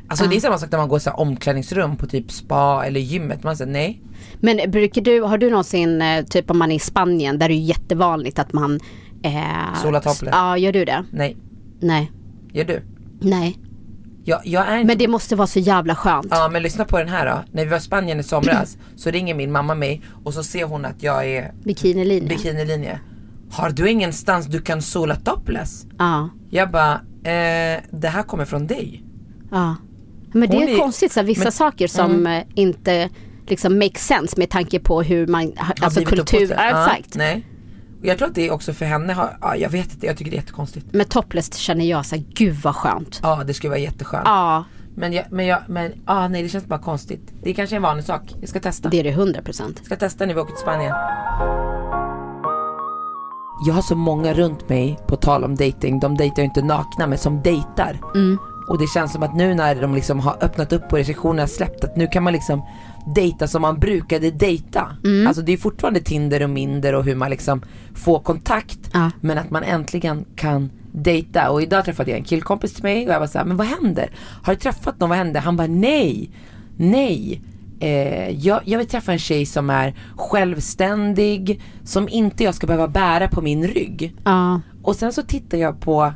Alltså 0.08 0.26
det 0.26 0.36
är 0.36 0.40
samma 0.40 0.58
sak 0.58 0.70
när 0.70 0.78
man 0.78 0.88
går 0.88 0.98
i 0.98 1.00
så 1.00 1.10
omklädningsrum 1.10 1.96
på 1.96 2.06
typ 2.06 2.30
spa 2.30 2.84
eller 2.86 3.00
gymmet. 3.00 3.42
Man 3.42 3.56
säger 3.56 3.72
nej. 3.72 4.02
Men 4.40 4.70
brukar 4.70 5.02
du, 5.02 5.20
har 5.20 5.38
du 5.38 5.50
någonsin, 5.50 6.02
eh, 6.02 6.24
typ 6.24 6.50
om 6.50 6.58
man 6.58 6.70
är 6.70 6.76
i 6.76 6.78
Spanien 6.78 7.38
där 7.38 7.48
det 7.48 7.54
är 7.54 7.60
jättevanligt 7.60 8.38
att 8.38 8.52
man 8.52 8.80
eh, 9.22 9.82
Sola 9.82 10.00
topless. 10.00 10.32
Ja, 10.32 10.58
gör 10.58 10.72
du 10.72 10.84
det? 10.84 11.04
Nej. 11.10 11.36
Nej. 11.80 12.12
Gör 12.52 12.64
du? 12.64 12.82
Nej. 13.20 13.58
Jag, 14.28 14.40
jag 14.44 14.68
är 14.68 14.84
Men 14.84 14.98
det 14.98 15.08
måste 15.08 15.36
vara 15.36 15.46
så 15.46 15.58
jävla 15.58 15.94
skönt. 15.94 16.26
Ja 16.30 16.48
men 16.52 16.62
lyssna 16.62 16.84
på 16.84 16.98
den 16.98 17.08
här 17.08 17.26
då. 17.26 17.44
När 17.52 17.64
vi 17.64 17.70
var 17.70 17.76
i 17.76 17.80
Spanien 17.80 18.20
i 18.20 18.22
somras 18.22 18.76
så 18.96 19.10
ringer 19.10 19.34
min 19.34 19.52
mamma 19.52 19.74
mig 19.74 20.02
och 20.24 20.34
så 20.34 20.42
ser 20.42 20.64
hon 20.64 20.84
att 20.84 21.02
jag 21.02 21.26
är 21.26 21.52
Bikinilinje. 21.64 22.28
bikinilinje. 22.28 23.00
Har 23.50 23.70
du 23.70 23.90
ingenstans 23.90 24.46
du 24.46 24.60
kan 24.60 24.82
sola 24.82 25.16
topless? 25.16 25.86
Ja. 25.98 26.28
Jag 26.50 26.70
bara, 26.70 26.92
eh, 27.24 27.80
det 27.90 28.08
här 28.08 28.22
kommer 28.22 28.44
från 28.44 28.66
dig. 28.66 29.04
Ja. 29.50 29.76
Men 30.32 30.50
det 30.50 30.56
Hon 30.56 30.68
är, 30.68 30.72
är- 30.72 30.78
konstigt 30.78 31.12
så 31.12 31.20
här, 31.20 31.26
vissa 31.26 31.42
men- 31.42 31.52
saker 31.52 31.88
som 31.88 32.26
eh, 32.26 32.42
inte 32.54 33.10
liksom 33.48 33.78
makes 33.78 34.06
sense 34.06 34.34
med 34.38 34.50
tanke 34.50 34.78
på 34.80 35.02
hur 35.02 35.26
man, 35.26 35.52
alltså 35.80 36.00
kultur, 36.04 36.50
ja, 36.58 36.68
exakt. 36.68 37.14
nej. 37.14 37.46
Jag 38.06 38.18
tror 38.18 38.28
att 38.28 38.34
det 38.34 38.46
är 38.48 38.52
också 38.52 38.72
för 38.72 38.84
henne, 38.84 39.12
har, 39.12 39.38
ja, 39.40 39.56
jag 39.56 39.70
vet 39.70 39.92
inte, 39.92 40.06
jag 40.06 40.16
tycker 40.16 40.30
det 40.30 40.36
är 40.36 40.40
jättekonstigt. 40.40 40.86
Men 40.92 41.06
topless 41.06 41.54
känner 41.54 41.84
jag 41.84 42.06
så 42.06 42.16
här, 42.16 42.24
gud 42.34 42.54
vad 42.54 42.76
skönt. 42.76 43.20
Ja 43.22 43.44
det 43.46 43.54
skulle 43.54 43.68
vara 43.70 43.78
jätteskönt. 43.80 44.22
Ja, 44.24 44.64
Men, 44.94 45.12
jag, 45.12 45.24
men, 45.30 45.46
jag, 45.46 45.62
men 45.68 45.92
ah, 46.04 46.28
nej 46.28 46.42
det 46.42 46.48
känns 46.48 46.66
bara 46.66 46.78
konstigt. 46.78 47.32
Det 47.42 47.50
är 47.50 47.54
kanske 47.54 47.76
en 47.76 47.82
vanlig 47.82 48.04
sak. 48.04 48.34
Jag 48.40 48.48
ska 48.48 48.60
testa. 48.60 48.88
det 48.88 49.00
är 49.00 49.04
det 49.04 49.10
100 49.10 49.42
procent. 49.42 49.76
Jag 49.76 49.86
ska 49.86 49.96
testa 49.96 50.26
när 50.26 50.34
vi 50.34 50.40
åker 50.40 50.52
till 50.52 50.62
Spanien. 50.62 50.94
Jag 53.66 53.74
har 53.74 53.82
så 53.82 53.96
många 53.96 54.34
runt 54.34 54.68
mig, 54.68 54.98
på 55.08 55.16
tal 55.16 55.44
om 55.44 55.54
dating. 55.56 56.00
de 56.00 56.16
dejtar 56.16 56.36
ju 56.36 56.44
inte 56.44 56.62
nakna 56.62 57.06
men 57.06 57.18
som 57.18 57.42
dejtar. 57.42 58.00
Och 58.68 58.78
det 58.78 58.86
känns 58.86 59.12
som 59.12 59.22
att 59.22 59.34
nu 59.34 59.54
när 59.54 59.74
de 59.74 59.94
liksom 59.94 60.20
har 60.20 60.36
öppnat 60.40 60.72
upp 60.72 60.92
och 60.92 60.98
restriktionerna 60.98 61.42
har 61.42 61.46
släppt 61.46 61.84
att 61.84 61.96
nu 61.96 62.06
kan 62.06 62.22
man 62.22 62.32
liksom 62.32 62.62
dejta 63.14 63.48
som 63.48 63.62
man 63.62 63.78
brukade 63.78 64.30
dejta. 64.30 64.96
Alltså 65.26 65.42
det 65.42 65.52
är 65.52 65.56
fortfarande 65.56 66.00
Tinder 66.00 66.42
och 66.42 66.50
Minder 66.50 66.94
och 66.94 67.04
hur 67.04 67.14
man 67.14 67.30
liksom 67.30 67.62
får 67.94 68.20
kontakt. 68.20 68.78
Ja. 68.92 69.10
Men 69.20 69.38
att 69.38 69.50
man 69.50 69.62
äntligen 69.62 70.24
kan 70.36 70.70
dejta. 70.92 71.50
Och 71.50 71.62
idag 71.62 71.84
träffade 71.84 72.10
jag 72.10 72.18
en 72.18 72.24
killkompis 72.24 72.74
till 72.74 72.82
mig 72.82 73.06
och 73.06 73.12
jag 73.14 73.20
var 73.20 73.26
så 73.26 73.38
här, 73.38 73.44
men 73.44 73.56
vad 73.56 73.66
händer? 73.66 74.10
Har 74.42 74.54
du 74.54 74.60
träffat 74.60 75.00
någon? 75.00 75.08
Vad 75.08 75.18
händer? 75.18 75.40
Han 75.40 75.56
bara 75.56 75.66
nej, 75.66 76.30
nej. 76.76 77.42
Eh, 77.80 78.30
jag, 78.30 78.60
jag 78.64 78.78
vill 78.78 78.88
träffa 78.88 79.12
en 79.12 79.18
tjej 79.18 79.46
som 79.46 79.70
är 79.70 79.94
självständig, 80.16 81.60
som 81.84 82.08
inte 82.08 82.44
jag 82.44 82.54
ska 82.54 82.66
behöva 82.66 82.88
bära 82.88 83.28
på 83.28 83.42
min 83.42 83.66
rygg. 83.66 84.14
Ja. 84.24 84.60
Och 84.82 84.96
sen 84.96 85.12
så 85.12 85.22
tittar 85.22 85.58
jag 85.58 85.80
på 85.80 86.12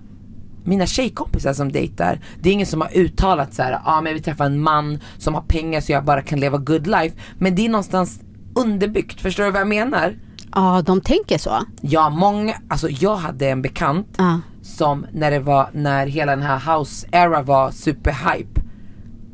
mina 0.65 0.87
tjejkompisar 0.87 1.53
som 1.53 1.73
dejtar. 1.73 2.21
Det 2.41 2.49
är 2.49 2.53
ingen 2.53 2.67
som 2.67 2.81
har 2.81 2.97
uttalat 2.97 3.55
så 3.55 3.63
här, 3.63 3.73
ja 3.73 3.81
ah, 3.85 4.01
men 4.01 4.07
jag 4.07 4.15
vill 4.15 4.23
träffa 4.23 4.45
en 4.45 4.61
man 4.63 4.99
som 5.19 5.35
har 5.35 5.43
pengar 5.43 5.81
så 5.81 5.93
jag 5.93 6.05
bara 6.05 6.23
kan 6.23 6.41
leva 6.41 6.59
good 6.59 6.87
life. 6.87 7.17
Men 7.39 7.55
det 7.55 7.65
är 7.67 7.69
någonstans 7.69 8.21
underbyggt, 8.55 9.21
förstår 9.21 9.45
du 9.45 9.51
vad 9.51 9.61
jag 9.61 9.69
menar? 9.69 10.15
ja, 10.55 10.83
de 10.87 11.01
tänker 11.01 11.39
så. 11.39 11.51
Ja, 11.81 12.11
många, 12.11 12.55
alltså 12.69 12.89
jag 12.91 13.17
hade 13.17 13.49
en 13.49 13.63
bekant 13.63 14.07
Ja. 14.19 14.41
som 14.63 15.07
när 15.13 15.31
det 15.31 15.39
var, 15.41 15.71
när 15.73 16.07
hela 16.07 16.37
den 16.37 16.45
här 16.45 16.79
house 16.79 17.07
era 17.13 17.43
var 17.43 17.71
superhype. 17.71 18.61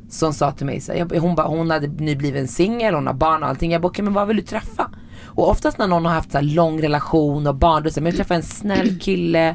Som 0.09 0.33
sa 0.35 0.53
till 0.53 0.67
mig 0.67 0.81
så 0.81 0.93
här, 0.93 1.21
hon, 1.21 1.35
bara, 1.35 1.47
hon 1.47 1.71
hade 1.71 1.87
nybliven 1.87 2.41
en 2.41 2.49
singel, 2.49 2.95
hon 2.95 3.07
har 3.07 3.15
barn 3.15 3.43
och 3.43 3.49
allting. 3.49 3.73
Jag 3.73 3.83
bara, 3.83 3.89
okej 3.89 4.05
men 4.05 4.12
vad 4.15 4.29
vill 4.29 4.37
du 4.37 4.43
träffa? 4.43 4.91
Och 5.37 5.51
oftast 5.51 5.79
när 5.79 5.87
någon 5.87 6.05
har 6.05 6.12
haft 6.12 6.33
så 6.33 6.40
lång 6.40 6.83
relation 6.83 7.46
och 7.46 7.55
barn, 7.55 7.83
då 7.83 7.90
säger 7.90 8.03
man 8.03 8.07
jag 8.07 8.12
vill 8.12 8.18
träffa 8.18 8.35
en 8.35 8.42
snäll 8.42 8.99
kille. 8.99 9.55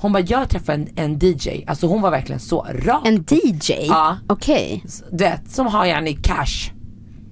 Hon 0.00 0.12
bara, 0.12 0.22
jag 0.22 0.48
träffar 0.48 0.72
en, 0.72 0.88
en 0.96 1.18
DJ. 1.18 1.64
Alltså 1.66 1.86
hon 1.86 2.02
var 2.02 2.10
verkligen 2.10 2.40
så 2.40 2.66
rak. 2.70 3.06
En 3.06 3.24
DJ? 3.28 3.72
Ja. 3.88 4.16
Okej. 4.26 4.84
Du 5.10 5.24
vet, 5.24 5.50
som 5.50 5.66
har 5.66 5.86
gärna 5.86 6.08
i 6.08 6.14
cash. 6.14 6.72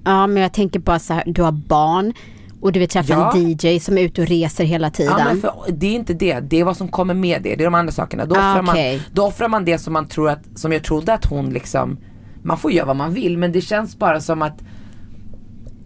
Ja, 0.03 0.27
men 0.27 0.43
jag 0.43 0.53
tänker 0.53 0.79
bara 0.79 0.99
så 0.99 1.13
här, 1.13 1.23
du 1.25 1.41
har 1.41 1.51
barn 1.51 2.13
och 2.61 2.71
du 2.71 2.79
vill 2.79 2.89
träffa 2.89 3.13
Ja. 3.13 3.33
en 3.35 3.49
DJ 3.51 3.79
som 3.79 3.97
är 3.97 4.01
ute 4.01 4.21
och 4.21 4.27
reser 4.27 4.63
hela 4.63 4.89
tiden. 4.89 5.15
Ja, 5.17 5.25
men 5.25 5.41
för, 5.41 5.53
det 5.67 5.87
är 5.87 5.93
inte 5.93 6.13
det, 6.13 6.39
det 6.39 6.59
är 6.59 6.63
vad 6.63 6.77
som 6.77 6.87
kommer 6.87 7.13
med 7.13 7.41
det, 7.41 7.55
det 7.55 7.63
är 7.63 7.65
de 7.65 7.75
andra 7.75 7.91
sakerna. 7.91 8.25
Då, 8.25 8.35
offrar, 8.35 8.63
okej. 8.69 8.97
man, 8.97 9.05
då 9.13 9.25
offrar 9.25 9.47
man 9.47 9.65
det 9.65 9.77
som 9.77 9.93
man 9.93 10.07
tror 10.07 10.29
att, 10.29 10.39
som 10.55 10.71
jag 10.71 10.83
trodde 10.83 11.13
att 11.13 11.25
hon 11.25 11.49
liksom, 11.49 11.97
man 12.43 12.57
får 12.57 12.71
göra 12.71 12.85
vad 12.85 12.95
man 12.95 13.13
vill 13.13 13.37
men 13.37 13.51
det 13.51 13.61
känns 13.61 13.99
bara 13.99 14.21
som 14.21 14.41
att 14.41 14.63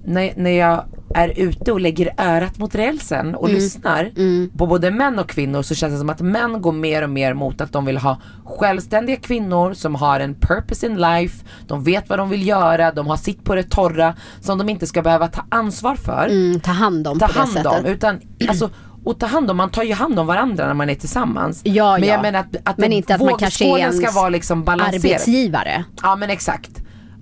när, 0.05 0.33
när 0.35 0.49
jag 0.51 0.83
är 1.15 1.33
ute 1.39 1.71
och 1.71 1.79
lägger 1.79 2.13
örat 2.17 2.57
mot 2.57 2.75
rälsen 2.75 3.35
och 3.35 3.49
Mm. 3.49 3.55
lyssnar 3.61 4.11
på 4.57 4.67
både 4.67 4.91
män 4.91 5.19
och 5.19 5.29
kvinnor 5.29 5.61
så 5.61 5.75
känns 5.75 5.93
det 5.93 5.99
som 5.99 6.09
att 6.09 6.21
män 6.21 6.61
går 6.61 6.71
mer 6.71 7.01
och 7.03 7.09
mer 7.09 7.33
mot 7.33 7.61
att 7.61 7.71
de 7.71 7.85
vill 7.85 7.97
ha 7.97 8.17
självständiga 8.45 9.15
kvinnor 9.15 9.73
som 9.73 9.95
har 9.95 10.19
en 10.19 10.35
purpose 10.35 10.85
in 10.85 10.95
life, 11.01 11.45
de 11.67 11.83
vet 11.83 12.09
vad 12.09 12.19
de 12.19 12.29
vill 12.29 12.47
göra, 12.47 12.91
de 12.91 13.07
har 13.07 13.17
sitt 13.17 13.43
på 13.43 13.55
det 13.55 13.63
torra 13.69 14.15
som 14.41 14.57
de 14.57 14.69
inte 14.69 14.87
ska 14.87 15.01
behöva 15.01 15.27
ta 15.27 15.45
ansvar 15.49 15.95
för 15.95 16.27
Mm, 16.31 16.59
ta 16.59 16.71
hand 16.71 17.07
om 17.07 17.19
ta 17.19 17.27
på 17.27 17.33
det 17.33 17.39
hand 17.39 17.51
sättet. 17.51 17.71
om. 17.79 17.85
Utan, 17.85 18.19
alltså, 18.49 18.69
och 19.03 19.19
ta 19.19 19.25
hand 19.25 19.51
om, 19.51 19.57
man 19.57 19.69
tar 19.69 19.83
ju 19.83 19.93
hand 19.93 20.19
om 20.19 20.27
varandra 20.27 20.67
när 20.67 20.73
man 20.73 20.89
är 20.89 20.95
tillsammans. 20.95 21.61
Ja, 21.63 21.97
men 21.99 22.07
ja. 22.09 22.13
jag 22.15 22.21
menar 22.21 22.39
att, 22.39 22.55
att 22.63 22.77
Men 22.77 22.89
det- 22.89 22.95
inte 22.95 23.15
att 23.15 23.21
man 23.21 23.37
kanske 23.37 23.91
ska 23.93 24.11
vara 24.11 24.29
liksom 24.29 24.63
balanserad. 24.63 24.95
Arbetsgivare. 25.05 25.83
Ja 26.03 26.15
men 26.15 26.29
exakt. 26.29 26.71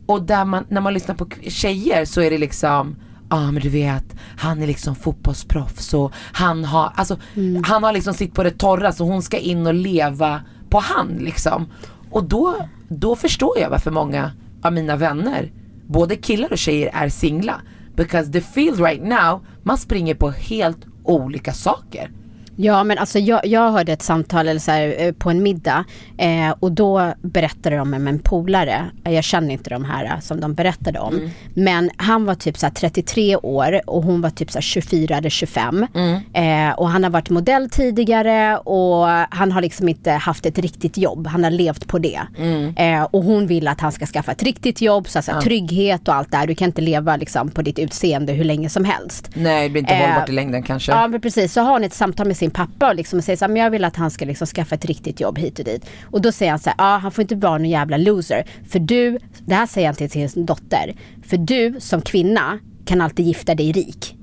Och 0.07 0.21
där 0.23 0.45
man, 0.45 0.65
när 0.69 0.81
man 0.81 0.93
lyssnar 0.93 1.15
på 1.15 1.27
tjejer 1.47 2.05
så 2.05 2.21
är 2.21 2.29
det 2.29 2.37
liksom 2.37 2.95
Ja 3.29 3.51
men 3.51 3.61
du 3.61 3.69
vet, 3.69 4.15
han 4.37 4.61
är 4.63 4.67
liksom 4.67 4.95
fotbollsproffs 4.95 5.93
och 5.93 6.11
han 6.33 6.65
har, 6.65 6.91
alltså, 6.95 7.17
Mm. 7.35 7.63
han 7.63 7.83
har 7.83 7.93
liksom 7.93 8.13
sitt 8.13 8.33
på 8.33 8.43
det 8.43 8.51
torra 8.51 8.91
så 8.91 9.03
hon 9.03 9.21
ska 9.21 9.37
in 9.37 9.67
och 9.67 9.73
leva 9.73 10.41
på 10.69 10.79
han 10.79 11.07
liksom. 11.07 11.65
Och 12.11 12.23
då, 12.23 12.55
då 12.87 13.15
förstår 13.15 13.59
jag 13.59 13.69
varför 13.69 13.91
många 13.91 14.31
av 14.61 14.73
mina 14.73 14.95
vänner, 14.95 15.51
både 15.87 16.15
killar 16.15 16.51
och 16.51 16.57
tjejer 16.57 16.89
är 16.93 17.09
singla. 17.09 17.61
Because 17.95 18.31
the 18.31 18.41
field 18.41 18.79
right 18.79 19.03
now, 19.03 19.45
man 19.63 19.77
springer 19.77 20.15
på 20.15 20.29
helt 20.29 20.85
olika 21.03 21.53
saker. 21.53 22.11
Ja 22.57 22.83
men 22.83 22.97
alltså 22.97 23.19
jag, 23.19 23.45
jag 23.45 23.71
hörde 23.71 23.93
ett 23.93 24.01
samtal 24.01 24.47
eller 24.47 24.59
så 24.59 24.71
här, 24.71 24.95
eh, 24.97 25.11
på 25.11 25.29
en 25.29 25.43
middag 25.43 25.85
eh, 26.17 26.55
och 26.59 26.71
då 26.71 27.13
berättade 27.21 27.77
de 27.77 27.93
om 27.93 28.07
en 28.07 28.19
polare, 28.19 28.85
Eh, 29.07 29.13
jag 29.13 29.23
känner 29.23 29.53
inte 29.53 29.69
de 29.69 29.85
här 29.85 30.05
eh, 30.05 30.19
som 30.19 30.39
de 30.39 30.53
berättade 30.53 30.99
om. 30.99 31.15
Mm. 31.15 31.29
Men 31.53 31.89
han 31.97 32.25
var 32.25 32.35
typ 32.35 32.57
så 32.57 32.65
här 32.65 32.73
33 32.73 33.35
år 33.35 33.81
och 33.85 34.03
hon 34.03 34.21
var 34.21 34.29
typ 34.29 34.51
så 34.51 34.57
här 34.57 34.61
24 34.61 35.17
eller 35.17 35.29
25. 35.29 35.87
Mm. 35.95 36.69
Eh, 36.69 36.79
och 36.79 36.89
han 36.89 37.03
har 37.03 37.11
varit 37.11 37.29
modell 37.29 37.69
tidigare 37.69 38.57
och 38.57 39.07
han 39.29 39.51
har 39.51 39.61
liksom 39.61 39.89
inte 39.89 40.11
haft 40.11 40.45
ett 40.45 40.59
riktigt 40.59 40.97
jobb, 40.97 41.27
han 41.27 41.43
har 41.43 41.51
levt 41.51 41.87
på 41.87 41.99
det. 41.99 42.21
Mm. 42.37 42.75
Eh, 42.75 43.03
och 43.03 43.23
hon 43.23 43.47
vill 43.47 43.67
att 43.67 43.81
han 43.81 43.91
ska 43.91 44.05
skaffa 44.05 44.31
ett 44.31 44.43
riktigt 44.43 44.81
jobb, 44.81 45.07
så, 45.07 45.17
här, 45.17 45.23
så 45.23 45.31
här, 45.31 45.41
trygghet 45.41 46.07
och 46.07 46.15
allt 46.15 46.31
där. 46.31 46.47
Du 46.47 46.55
kan 46.55 46.65
inte 46.65 46.81
leva 46.81 47.15
liksom 47.15 47.49
på 47.49 47.61
ditt 47.61 47.79
utseende 47.79 48.33
hur 48.33 48.43
länge 48.43 48.69
som 48.69 48.85
helst. 48.85 49.29
Nej 49.33 49.63
det 49.63 49.69
blir 49.69 49.81
inte 49.81 49.95
hållbart 49.95 50.29
i 50.29 50.31
längden 50.31 50.63
kanske. 50.63 50.91
Ja 50.91 51.07
men 51.07 51.21
precis, 51.21 51.53
så 51.53 51.61
har 51.61 51.71
hon 51.71 51.83
ett 51.83 51.93
samtal 51.93 52.27
med 52.27 52.37
sin 52.37 52.46
pappa 52.51 52.89
och 52.89 52.95
liksom 52.95 53.21
säger 53.21 53.37
så 53.37 53.45
här, 53.45 53.53
men 53.53 53.61
jag 53.61 53.71
vill 53.71 53.83
att 53.85 53.95
han 53.95 54.11
ska 54.11 54.25
liksom 54.25 54.47
skaffa 54.47 54.75
ett 54.75 54.85
riktigt 54.85 55.19
jobb 55.19 55.37
hit 55.37 55.59
och 55.59 55.65
dit. 55.65 55.85
Och 56.11 56.21
då 56.21 56.31
säger 56.31 56.51
han 56.51 56.59
så 56.59 56.69
här, 56.69 56.75
ja 56.77 56.97
han 56.97 57.11
får 57.11 57.21
inte 57.21 57.35
vara 57.35 57.57
någon 57.57 57.69
jävla 57.69 57.97
loser. 57.97 58.43
För 58.69 58.79
du, 58.79 59.19
det 59.45 59.55
här 59.55 59.65
säger 59.65 59.87
han 59.87 59.95
till 59.95 60.09
sin 60.31 60.45
dotter, 60.45 60.95
för 61.23 61.37
du 61.37 61.75
som 61.79 62.01
kvinna 62.01 62.59
kan 62.85 63.01
alltid 63.01 63.25
gifta 63.25 63.55
dig 63.55 63.71
rik. 63.71 64.15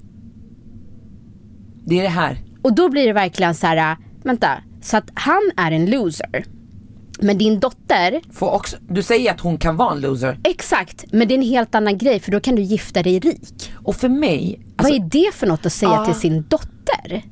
Det 1.86 1.98
är 1.98 2.02
det 2.02 2.08
här. 2.08 2.38
Och 2.62 2.74
då 2.74 2.88
blir 2.88 3.06
det 3.06 3.12
verkligen 3.12 3.54
så 3.54 3.66
här, 3.66 3.96
vänta, 4.24 4.48
så 4.82 4.96
att 4.96 5.10
han 5.14 5.50
är 5.56 5.72
en 5.72 5.86
loser. 5.90 6.44
Men 7.20 7.38
din 7.38 7.60
dotter, 7.60 8.20
Får 8.32 8.50
också, 8.50 8.76
du 8.88 9.02
säger 9.02 9.30
att 9.32 9.40
hon 9.40 9.58
kan 9.58 9.76
vara 9.76 9.92
en 9.94 10.00
loser. 10.00 10.38
exakt, 10.44 11.04
men 11.12 11.28
det 11.28 11.34
är 11.34 11.36
en 11.38 11.42
helt 11.44 11.74
annan 11.74 11.98
grej 11.98 12.20
för 12.20 12.32
då 12.32 12.40
kan 12.40 12.54
du 12.54 12.62
gifta 12.62 13.02
dig 13.02 13.18
rik. 13.18 13.72
Och 13.74 13.96
för 13.96 14.08
mig, 14.08 14.60
alltså, 14.76 14.92
Vad 14.94 15.02
är 15.02 15.08
det 15.10 15.34
för 15.34 15.46
något 15.46 15.66
att 15.66 15.72
säga 15.72 15.90
Ja. 15.92 16.04
till 16.04 16.14
sin 16.14 16.44
dotter? 16.48 17.22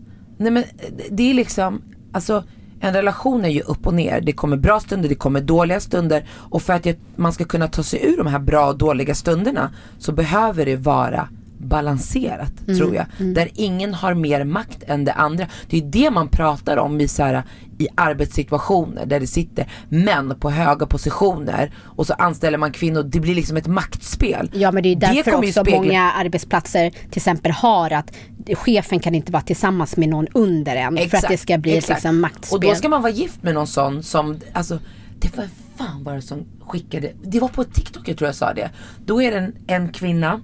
Nej 0.43 0.53
men 0.53 0.65
det 1.11 1.31
är 1.31 1.35
liksom, 1.35 1.83
alltså 2.13 2.45
en 2.81 2.95
relation 2.95 3.45
är 3.45 3.49
ju 3.49 3.61
upp 3.61 3.87
och 3.87 3.95
ner. 3.95 4.21
Det 4.21 4.33
kommer 4.33 4.57
bra 4.57 4.81
stunder, 4.81 5.09
det 5.09 5.15
kommer 5.15 5.41
dåliga 5.41 5.81
stunder. 5.81 6.25
Och 6.31 6.63
för 6.63 6.73
att 6.73 6.87
man 7.17 7.33
ska 7.33 7.45
kunna 7.45 7.69
ta 7.69 7.83
sig 7.83 8.07
ur 8.07 8.17
de 8.17 8.27
här 8.27 8.39
bra 8.39 8.69
och 8.69 8.79
dåliga 8.79 9.15
stunderna 9.15 9.75
så 9.99 10.13
behöver 10.13 10.65
det 10.67 10.77
vara 10.77 11.29
balanserat 11.63 12.67
tror 12.79 12.95
jag. 12.95 13.07
Där 13.19 13.49
ingen 13.55 13.95
har 13.95 14.15
mer 14.15 14.45
makt 14.45 14.83
än 14.87 15.05
det 15.05 15.13
andra. 15.13 15.47
Det 15.71 15.79
är 15.79 15.83
det 15.83 16.11
man 16.11 16.29
pratar 16.29 16.77
om 16.77 17.01
i, 17.01 17.09
så 17.09 17.23
här, 17.23 17.43
i 17.79 17.89
arbetssituationer 17.95 19.07
där 19.07 19.21
det 19.21 19.27
sitter 19.27 19.67
män 19.89 20.35
på 20.41 20.51
höga 20.51 20.87
positioner 20.87 21.73
och 21.79 22.07
så 22.07 22.13
anställer 22.13 22.59
man 22.59 22.73
kvinnor. 22.73 23.03
Det 23.03 23.21
blir 23.21 23.35
liksom 23.35 23.57
ett 23.57 23.67
maktspel. 23.67 24.51
Ja 24.55 24.73
men 24.73 24.83
det 24.83 24.89
är 24.89 24.97
därför 24.97 25.31
ju 25.31 25.37
också 25.37 25.61
spegla- 25.61 25.77
många 25.77 26.13
arbetsplatser 26.13 26.91
till 26.91 27.17
exempel 27.17 27.53
har 27.53 27.91
att 27.91 28.13
chefen 28.55 29.01
kan 29.01 29.15
inte 29.15 29.33
vara 29.33 29.43
tillsammans 29.43 29.97
med 29.97 30.09
någon 30.09 30.27
under 30.35 30.77
en 30.77 30.97
för 31.11 31.17
att 31.17 31.29
det 31.29 31.39
ska 31.39 31.59
bli 31.59 31.71
ett 31.71 31.79
exakt. 31.79 31.99
liksom 31.99 32.21
maktspel. 32.21 32.57
Och 32.57 32.61
då 32.61 32.75
ska 32.75 32.89
man 32.89 33.03
vara 33.03 33.13
gift 33.13 33.43
med 33.43 33.55
någon 33.55 33.67
sån 33.67 34.03
som, 34.03 34.41
alltså 34.53 34.79
det 35.19 35.37
var 35.37 35.45
fan 35.77 36.05
var 36.05 36.15
det 36.15 36.23
som 36.23 36.45
skickade, 36.61 37.13
det 37.25 37.41
var 37.41 37.49
på 37.49 37.65
TikTok 37.65 38.09
jag 38.09 38.19
tror 38.19 38.29
jag 38.29 38.35
sa 38.35 38.53
det. 38.55 38.71
Då 39.05 39.23
är 39.23 39.31
det 39.31 39.39
en, 39.39 39.55
en 39.67 39.89
kvinna 39.89 40.41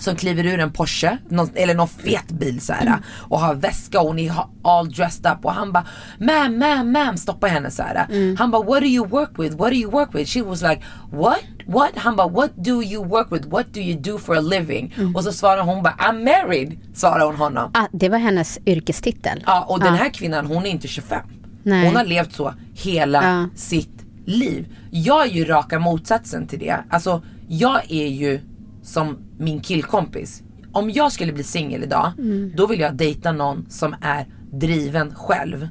som 0.00 0.16
kliver 0.16 0.46
ur 0.46 0.60
en 0.60 0.72
Porsche, 0.72 1.18
någon, 1.28 1.48
eller 1.54 1.74
någon 1.74 1.88
fet 1.88 2.28
bil 2.28 2.60
så 2.60 2.72
här, 2.72 2.98
och 3.28 3.40
har 3.40 3.54
väska 3.54 4.00
och 4.00 4.06
hon 4.06 4.18
är 4.18 4.32
all 4.64 4.90
dressed 4.90 5.32
up 5.32 5.44
och 5.44 5.52
han 5.52 5.72
bara 5.72 5.86
ma'am, 6.18 6.62
ma'am, 6.62 6.96
ma'am 6.96 7.16
stoppar 7.16 7.48
henne 7.48 7.70
så 7.70 7.82
här. 7.82 8.06
Mm. 8.10 8.36
Han 8.36 8.50
bara 8.50 8.62
what 8.62 8.80
do 8.80 8.86
you 8.86 9.06
work 9.06 9.30
with, 9.38 9.56
what 9.56 9.70
do 9.70 9.76
you 9.76 9.90
work 9.90 10.14
with? 10.14 10.30
She 10.30 10.42
was 10.42 10.62
like 10.62 10.82
what, 11.12 11.38
what? 11.66 11.90
Han 11.96 12.16
bara 12.16 12.28
what 12.28 12.50
do 12.56 12.82
you 12.82 13.04
work 13.08 13.32
with, 13.32 13.46
what 13.46 13.66
do 13.74 13.80
you 13.80 14.00
do 14.00 14.18
for 14.18 14.36
a 14.36 14.40
living? 14.40 14.94
Mm. 14.98 15.16
Och 15.16 15.24
så 15.24 15.32
svarar 15.32 15.62
hon 15.62 15.82
bara 15.82 15.94
I'm 15.98 16.24
married, 16.24 16.78
svarar 16.94 17.26
hon 17.26 17.36
honom. 17.36 17.70
ah, 17.74 17.86
det 17.92 18.08
var 18.08 18.18
hennes 18.18 18.58
yrkestitel. 18.66 19.42
Ja 19.46 19.64
och 19.68 19.80
den 19.80 19.94
här 19.94 20.08
kvinnan 20.08 20.46
hon 20.46 20.66
är 20.66 20.70
inte 20.70 20.88
25. 20.88 21.20
Nej. 21.62 21.86
Hon 21.86 21.96
har 21.96 22.04
levt 22.04 22.32
så 22.32 22.54
hela 22.74 23.24
Ja. 23.24 23.48
sitt 23.56 24.04
liv. 24.26 24.66
Jag 24.90 25.22
är 25.26 25.30
ju 25.30 25.44
raka 25.44 25.78
motsatsen 25.78 26.46
till 26.46 26.58
det. 26.58 26.76
Alltså 26.90 27.22
jag 27.48 27.90
är 27.90 28.06
ju 28.08 28.40
som 28.82 29.18
min 29.40 29.60
killkompis. 29.60 30.42
Om 30.72 30.90
jag 30.90 31.12
skulle 31.12 31.32
bli 31.32 31.44
singel 31.44 31.82
idag, 31.82 32.12
Mm. 32.18 32.52
då 32.56 32.66
vill 32.66 32.80
jag 32.80 32.94
dejta 32.96 33.32
någon 33.32 33.66
som 33.70 33.94
är 34.02 34.26
driven 34.52 35.14
själv. 35.14 35.68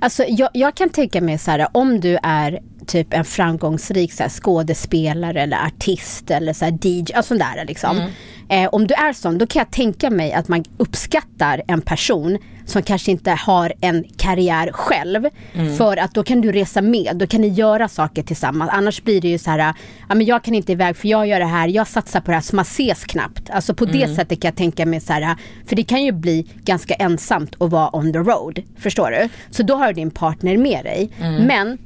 Alltså 0.00 0.24
jag, 0.28 0.50
jag 0.54 0.74
kan 0.74 0.88
tänka 0.90 1.20
mig 1.20 1.38
så 1.38 1.50
här 1.50 1.66
om 1.72 2.00
du 2.00 2.18
är 2.22 2.60
typ 2.86 3.12
en 3.14 3.24
framgångsrik 3.24 4.12
så 4.12 4.22
här, 4.22 4.30
skådespelare 4.30 5.42
eller 5.42 5.66
artist 5.66 6.30
eller 6.30 6.52
så 6.52 6.64
här, 6.64 6.78
DJ, 6.82 7.12
alltså 7.14 7.34
där 7.34 7.64
liksom. 7.66 7.96
Mm. 7.96 8.10
Eh, 8.48 8.68
om 8.72 8.86
du 8.86 8.94
är 8.94 9.12
sån, 9.12 9.38
då 9.38 9.46
kan 9.46 9.60
jag 9.60 9.70
tänka 9.70 10.10
mig 10.10 10.32
att 10.32 10.48
man 10.48 10.64
uppskattar 10.76 11.62
en 11.66 11.80
person 11.80 12.38
som 12.66 12.82
kanske 12.82 13.10
inte 13.10 13.30
har 13.30 13.72
en 13.80 14.04
karriär 14.16 14.70
själv. 14.72 15.28
Mm. 15.54 15.76
För 15.76 15.96
att 15.96 16.14
då 16.14 16.22
kan 16.22 16.40
du 16.40 16.52
resa 16.52 16.82
med, 16.82 17.16
då 17.16 17.26
kan 17.26 17.40
ni 17.40 17.48
göra 17.48 17.88
saker 17.88 18.22
tillsammans. 18.22 18.70
Annars 18.74 19.02
blir 19.02 19.20
det 19.20 19.28
ju 19.28 19.38
så 19.38 19.50
här, 19.50 19.74
ja 20.08 20.14
men 20.14 20.26
jag 20.26 20.44
kan 20.44 20.54
inte 20.54 20.72
iväg 20.72 20.96
för 20.96 21.08
jag 21.08 21.26
gör 21.26 21.40
det 21.40 21.46
här, 21.46 21.68
jag 21.68 21.88
satsar 21.88 22.20
på 22.20 22.30
det 22.30 22.34
här 22.34 22.42
så 22.42 22.56
man 22.56 22.62
ses 22.62 23.04
knappt. 23.04 23.50
Alltså 23.50 23.74
på 23.74 23.84
Mm. 23.84 23.98
det 24.00 24.14
sättet 24.14 24.40
kan 24.40 24.48
jag 24.48 24.56
tänka 24.56 24.86
mig 24.86 25.00
så 25.00 25.12
här, 25.12 25.36
för 25.66 25.76
det 25.76 25.82
kan 25.84 26.04
ju 26.04 26.12
bli 26.12 26.46
ganska 26.64 26.94
ensamt 26.94 27.54
att 27.62 27.70
vara 27.70 27.96
on 27.96 28.12
the 28.12 28.18
road. 28.18 28.62
Förstår 28.78 29.10
du? 29.10 29.28
Så 29.50 29.62
då 29.62 29.74
har 29.76 29.86
du 29.86 29.92
din 29.92 30.10
partner 30.10 30.56
med 30.56 30.84
dig. 30.84 31.10
Mm. 31.20 31.42
Men 31.42 31.78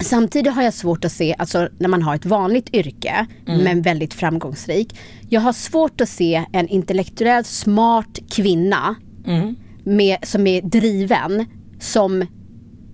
Samtidigt 0.00 0.52
har 0.54 0.62
jag 0.62 0.74
svårt 0.74 1.04
att 1.04 1.12
se, 1.12 1.34
alltså 1.38 1.68
när 1.78 1.88
man 1.88 2.02
har 2.02 2.14
ett 2.14 2.26
vanligt 2.26 2.74
yrke 2.74 3.26
Mm. 3.48 3.60
men 3.64 3.82
väldigt 3.82 4.14
framgångsrik. 4.14 4.96
Jag 5.28 5.40
har 5.40 5.52
svårt 5.52 6.00
att 6.00 6.08
se 6.08 6.44
en 6.52 6.68
intellektuellt 6.68 7.46
smart 7.46 8.18
kvinna 8.30 8.94
Mm. 9.26 9.56
Med, 9.84 10.18
som 10.22 10.46
är 10.46 10.62
driven 10.62 11.46
som 11.80 12.26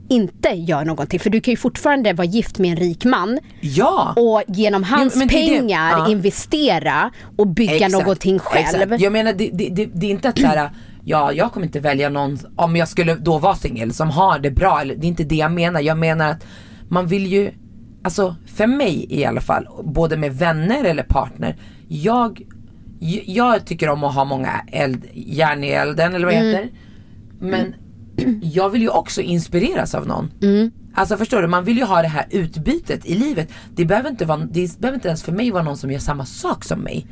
inte 0.09 0.49
gör 0.49 0.85
någonting. 0.85 1.21
För 1.21 1.31
du 1.31 1.41
kan 1.41 1.53
ju 1.53 1.57
fortfarande 1.57 2.13
vara 2.13 2.27
gift 2.27 2.59
med 2.59 2.71
en 2.71 2.77
rik 2.77 3.05
man 3.05 3.39
Ja! 3.61 4.15
och 4.17 4.43
genom 4.57 4.85
hans 4.85 5.15
det 5.15 5.21
är 5.21 5.29
det- 5.29 5.59
pengar 5.59 5.91
ja. 5.91 6.09
investera 6.11 7.11
och 7.37 7.47
bygga 7.47 7.75
Exakt, 7.75 7.93
någonting 7.93 8.39
själv. 8.39 8.83
Exakt. 8.83 9.03
Jag 9.03 9.13
menar 9.13 9.33
det, 9.33 9.51
det, 9.53 9.87
det, 9.95 10.07
är 10.07 10.11
inte 10.11 10.29
att 10.29 10.39
såhär, 10.39 10.71
ja 11.05 11.33
jag 11.33 11.53
kommer 11.53 11.67
inte 11.67 11.81
välja 11.81 12.09
någon, 12.09 12.39
om 12.57 12.77
jag 12.77 12.89
skulle 12.89 13.15
då 13.15 13.39
vara 13.39 13.55
singel, 13.55 13.93
som 13.93 14.11
har 14.11 14.39
det 14.39 14.51
bra. 14.51 14.81
Eller, 14.81 14.95
det 14.97 15.07
är 15.07 15.09
inte 15.09 15.25
det 15.25 15.37
jag 15.37 15.53
menar. 15.53 15.81
Jag 15.81 15.99
menar 15.99 16.31
att 16.31 16.47
man 16.89 17.07
vill 17.07 17.27
ju, 17.27 17.51
alltså 18.05 18.37
för 18.47 18.67
mig 18.67 19.07
i 19.11 19.25
alla 19.25 19.41
fall, 19.41 19.67
både 19.85 20.17
med 20.17 20.35
vänner 20.39 20.85
eller 20.85 21.03
partner. 21.03 21.57
Jag, 21.89 22.43
jag 23.27 23.65
tycker 23.67 23.89
om 23.89 24.05
att 24.05 24.15
ha 24.15 24.25
många 24.25 24.65
eld, 24.73 25.05
järn 25.15 25.65
i 25.65 25.69
elden 25.69 26.15
eller 26.15 26.27
vad 26.27 26.35
det 26.35 26.39
heter. 26.41 26.69
Men 27.41 27.75
jag 28.43 28.71
vill 28.71 28.83
ju 28.83 28.89
också 28.89 29.21
inspireras 29.21 29.95
av 29.95 30.07
någon. 30.07 30.31
Alltså 30.95 31.17
förstår 31.17 31.43
du, 31.43 31.49
man 31.49 31.65
vill 31.65 31.77
ju 31.79 31.85
ha 31.85 32.03
det 32.03 32.09
här 32.09 32.27
utbytet 32.31 33.07
i 33.07 33.15
livet. 33.15 33.49
Det 33.75 33.85
behöver 33.85 34.11
inte, 34.11 34.25
vara, 34.25 34.39
det 34.39 34.79
behöver 34.79 34.95
inte 34.97 35.09
ens 35.09 35.23
för 35.23 35.33
mig 35.33 35.51
vara 35.51 35.63
någon 35.63 35.77
som 35.77 35.91
gör 35.91 35.99
samma 35.99 36.25
sak 36.27 36.65
som 36.65 36.81
mig. 36.81 37.07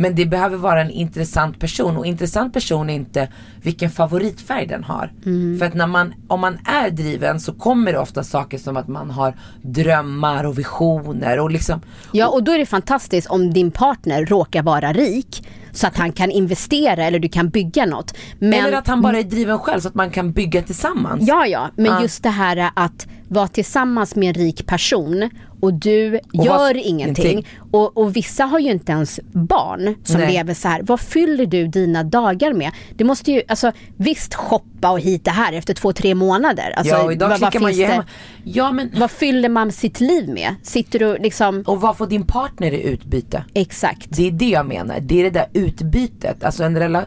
Men 0.00 0.14
det 0.14 0.26
behöver 0.26 0.56
vara 0.56 0.80
en 0.80 0.90
intressant 0.90 1.58
person 1.58 1.96
och 1.96 2.06
intressant 2.06 2.52
person 2.52 2.90
är 2.90 2.94
inte 2.94 3.28
vilken 3.62 3.90
favoritfärg 3.90 4.66
den 4.66 4.84
har. 4.84 5.12
För 5.58 5.66
att 5.66 5.74
när 5.74 5.86
man, 5.86 6.14
om 6.28 6.40
man 6.40 6.58
är 6.64 6.90
driven 6.90 7.40
så 7.40 7.52
kommer 7.52 7.92
det 7.92 7.98
ofta 7.98 8.24
saker 8.24 8.58
som 8.58 8.76
att 8.76 8.88
man 8.88 9.10
har 9.10 9.34
drömmar 9.62 10.44
och 10.44 10.58
visioner 10.58 11.38
och 11.40 11.50
liksom 11.50 11.80
Ja 12.12 12.28
och 12.28 12.42
då 12.44 12.52
är 12.52 12.58
det 12.58 12.66
fantastiskt 12.66 13.30
om 13.30 13.52
din 13.52 13.70
partner 13.70 14.26
råkar 14.26 14.62
vara 14.62 14.92
rik 14.92 15.48
så 15.72 15.86
att 15.86 15.96
han 15.96 16.12
kan 16.12 16.30
investera 16.30 17.04
eller 17.04 17.18
du 17.18 17.28
kan 17.28 17.48
bygga 17.48 17.86
något. 17.86 18.14
Men, 18.38 18.52
Eller 18.52 18.78
att 18.78 18.86
han 18.86 19.02
bara 19.02 19.18
är 19.18 19.22
driven 19.22 19.58
själv 19.58 19.80
så 19.80 19.88
att 19.88 19.94
man 19.94 20.10
kan 20.10 20.32
bygga 20.32 20.62
tillsammans. 20.62 21.24
Ja 21.28 21.46
ja, 21.46 21.70
men 21.76 21.86
Ja. 21.86 22.02
just 22.02 22.22
det 22.22 22.28
här 22.30 22.70
att 22.74 23.06
vara 23.28 23.48
tillsammans 23.48 24.16
med 24.16 24.28
en 24.36 24.42
rik 24.44 24.66
person 24.66 25.30
och 25.60 25.74
du 25.74 26.14
Och 26.34 26.44
gör 26.44 26.58
vad- 26.58 26.76
ingenting. 26.76 27.24
ingenting. 27.26 27.46
Och, 27.70 27.96
och 27.98 28.16
vissa 28.16 28.44
har 28.44 28.58
ju 28.58 28.70
inte 28.70 28.92
ens 28.92 29.20
barn 29.32 29.94
som 30.04 30.20
Nej. 30.20 30.32
lever 30.32 30.54
så 30.54 30.68
här. 30.68 30.82
Vad 30.82 31.00
fyller 31.00 31.46
du 31.46 31.66
dina 31.68 32.02
dagar 32.04 32.52
med? 32.52 32.70
Det 32.96 33.04
måste 33.04 33.32
ju, 33.32 33.42
alltså 33.48 33.72
visst 33.96 34.34
shoppa 34.34 34.90
och 34.90 35.00
hit 35.00 35.26
och 35.26 35.32
här 35.32 35.52
efter 35.52 35.74
två, 35.74 35.92
tre 35.92 36.14
månader. 36.14 36.72
Alltså, 36.76 36.94
ja 36.94 37.02
och 37.02 37.12
idag 37.12 37.28
vad, 37.28 37.40
vad 37.40 37.62
man 37.62 37.72
ju 37.72 37.86
det-. 37.86 38.04
Ja 38.44 38.72
men, 38.72 38.90
Vad 38.96 39.10
fyller 39.10 39.48
man 39.48 39.72
sitt 39.72 40.00
liv 40.00 40.28
med? 40.28 40.54
Sitter 40.62 40.98
du 40.98 41.18
liksom, 41.18 41.62
och 41.66 41.80
vad 41.80 41.96
får 41.96 42.06
din 42.06 42.26
partner 42.26 42.72
i 42.72 42.82
utbyte? 42.82 43.44
exakt. 43.54 44.06
Det 44.10 44.26
är 44.26 44.30
det 44.30 44.48
jag 44.48 44.66
menar, 44.66 45.00
det 45.00 45.20
är 45.20 45.24
det 45.24 45.30
där 45.30 45.46
utbytet. 45.52 46.44
Alltså 46.44 46.64
en 46.64 46.76
rela- 46.78 47.06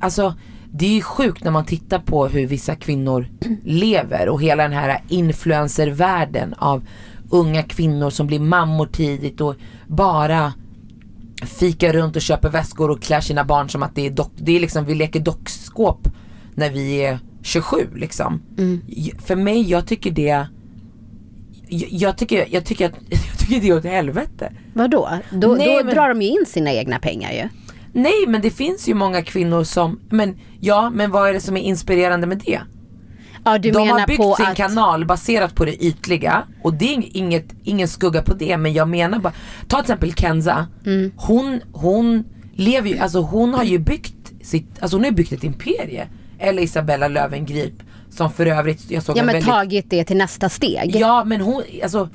Alltså 0.00 0.34
det 0.72 0.86
är 0.86 0.90
ju 0.90 1.02
sjukt 1.02 1.44
när 1.44 1.50
man 1.50 1.64
tittar 1.64 1.98
på 1.98 2.26
hur 2.26 2.46
vissa 2.46 2.74
kvinnor 2.74 3.26
lever 3.64 4.28
och 4.28 4.42
hela 4.42 4.62
den 4.62 4.72
här 4.72 5.00
influencervärlden 5.08 6.54
av 6.58 6.86
unga 7.30 7.62
kvinnor 7.62 8.10
som 8.10 8.26
blir 8.26 8.40
mammor 8.40 8.86
tidigt 8.86 9.40
och 9.40 9.54
bara 9.86 10.52
fikar 11.42 11.92
runt 11.92 12.16
och 12.16 12.22
köper 12.22 12.48
väskor 12.48 12.90
och 12.90 13.02
klär 13.02 13.20
sina 13.20 13.44
barn 13.44 13.68
som 13.68 13.82
att 13.82 13.94
det 13.94 14.06
är 14.06 14.10
dock, 14.10 14.32
det 14.36 14.56
är 14.56 14.60
liksom 14.60 14.84
vi 14.84 14.94
leker 14.94 15.20
dockskåp 15.20 16.08
när 16.54 16.70
vi 16.70 16.92
är 17.04 17.18
27 17.42 17.76
liksom. 17.96 18.42
J- 18.86 19.12
För 19.24 19.36
mig, 19.36 19.70
jag 19.70 19.86
tycker 19.86 20.10
det 20.10 20.46
jag, 21.68 21.88
jag, 21.90 22.16
tycker, 22.18 22.46
jag, 22.50 22.64
tycker 22.64 22.86
att, 22.86 22.94
jag 23.10 23.38
tycker 23.38 23.60
det 23.60 23.68
är 23.68 23.76
åt 23.76 23.84
helvete. 23.84 24.52
Vadå? 24.74 25.08
Då, 25.30 25.48
Nej, 25.54 25.78
då 25.78 25.84
men- 25.84 25.94
drar 25.94 26.08
de 26.08 26.22
ju 26.22 26.28
in 26.28 26.44
sina 26.46 26.72
egna 26.72 26.98
pengar 26.98 27.32
ju. 27.32 27.48
Nej 27.92 28.24
men 28.28 28.40
det 28.40 28.50
finns 28.50 28.88
ju 28.88 28.94
många 28.94 29.22
kvinnor 29.22 29.64
som, 29.64 30.00
men 30.10 30.36
ja 30.60 30.90
men 30.90 31.10
vad 31.10 31.28
är 31.28 31.32
det 31.32 31.40
som 31.40 31.56
är 31.56 31.60
inspirerande 31.60 32.26
med 32.26 32.38
det? 32.46 32.60
Ja 33.44 33.58
du 33.58 33.70
De 33.70 33.78
menar 33.86 34.00
har 34.00 34.06
byggt 34.06 34.18
på 34.22 34.34
sin 34.36 34.46
att... 34.46 34.56
kanal 34.56 35.04
baserat 35.04 35.54
på 35.54 35.64
det 35.64 35.84
ytliga 35.84 36.42
och 36.62 36.74
det 36.74 36.94
är 36.94 37.16
inget, 37.16 37.46
ingen 37.64 37.88
skugga 37.88 38.22
på 38.22 38.34
det 38.34 38.56
men 38.56 38.72
jag 38.72 38.88
menar 38.88 39.18
bara, 39.18 39.32
ta 39.68 39.76
till 39.76 39.84
exempel 39.84 40.14
Kenza, 40.14 40.66
Mm. 40.86 41.12
hon, 41.16 41.60
hon 41.72 42.24
lever 42.54 42.88
ju, 42.88 42.98
alltså 42.98 43.20
hon 43.20 43.54
har 43.54 43.64
ju 43.64 43.78
byggt 43.78 44.32
sitt, 44.42 44.66
alltså 44.82 44.96
hon 44.96 45.04
har 45.04 45.10
byggt 45.10 45.32
ett 45.32 45.44
imperie. 45.44 46.06
Eller 46.38 46.62
Isabella 46.62 47.08
Löwengrip 47.08 47.74
som 48.10 48.30
för 48.32 48.46
övrigt, 48.46 48.90
jag 48.90 49.02
såg 49.02 49.16
Ja 49.16 49.20
en 49.20 49.26
men 49.26 49.32
väldigt, 49.32 49.50
tagit 49.50 49.90
det 49.90 50.04
till 50.04 50.16
nästa 50.16 50.48
steg. 50.48 50.96
Ja 50.96 51.24
men 51.24 51.40
hon, 51.40 51.62
alltså 51.82 52.08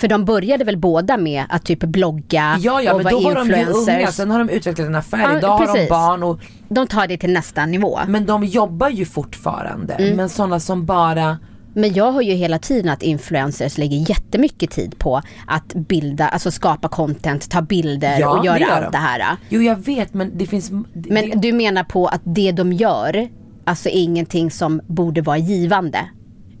För 0.00 0.08
de 0.08 0.24
började 0.24 0.64
väl 0.64 0.76
båda 0.76 1.16
med 1.16 1.44
att 1.48 1.64
typ 1.64 1.80
blogga 1.80 2.56
Ja 2.60 2.82
ja 2.82 2.92
och 2.92 2.96
men 2.96 3.04
vara 3.04 3.14
då 3.14 3.20
var 3.20 3.34
de 3.34 3.48
ju 3.48 3.54
influencers. 3.60 3.96
unga, 3.98 4.12
sen 4.12 4.30
har 4.30 4.38
de 4.38 4.48
utvecklat 4.48 4.86
en 4.88 4.94
affär, 4.94 5.18
Ja, 5.18 5.38
idag 5.38 5.48
har 5.48 5.66
de 5.66 5.72
precis. 5.72 5.88
barn 5.90 6.22
och 6.22 6.40
De 6.68 6.86
tar 6.86 7.06
det 7.06 7.16
till 7.16 7.32
nästa 7.32 7.66
nivå. 7.66 7.98
Men 8.08 8.26
de 8.26 8.44
jobbar 8.44 8.88
ju 8.88 9.04
fortfarande. 9.04 9.94
Mm. 9.94 10.16
Men 10.16 10.28
sådana 10.28 10.60
som 10.60 10.86
bara 10.86 11.38
Men 11.74 11.92
jag 11.92 12.12
hör 12.12 12.20
ju 12.20 12.32
hela 12.32 12.58
tiden 12.58 12.92
att 12.92 13.02
influencers 13.02 13.78
lägger 13.78 14.10
jättemycket 14.10 14.70
tid 14.70 14.98
på 14.98 15.22
att 15.46 15.74
bilda, 15.74 16.28
alltså 16.28 16.50
skapa 16.50 16.88
content, 16.88 17.50
ta 17.50 17.62
bilder 17.62 18.18
Ja, 18.20 18.38
och 18.38 18.44
göra 18.44 18.54
det 18.58 18.60
gör 18.60 18.70
allt 18.70 18.84
de. 18.84 18.90
det 18.92 18.98
här. 18.98 19.36
Jo 19.48 19.62
jag 19.62 19.76
vet 19.76 20.14
men 20.14 20.38
det 20.38 20.46
finns 20.46 20.68
det, 20.94 21.10
Men 21.10 21.30
det, 21.30 21.36
du 21.38 21.52
menar 21.52 21.84
på 21.84 22.06
att 22.06 22.20
det 22.24 22.52
de 22.52 22.72
gör, 22.72 23.28
alltså 23.64 23.88
är 23.88 24.02
ingenting 24.02 24.50
som 24.50 24.80
borde 24.86 25.22
vara 25.22 25.38
givande? 25.38 25.98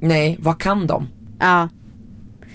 Nej, 0.00 0.36
vad 0.40 0.58
kan 0.60 0.86
de? 0.86 1.08
Ja. 1.40 1.68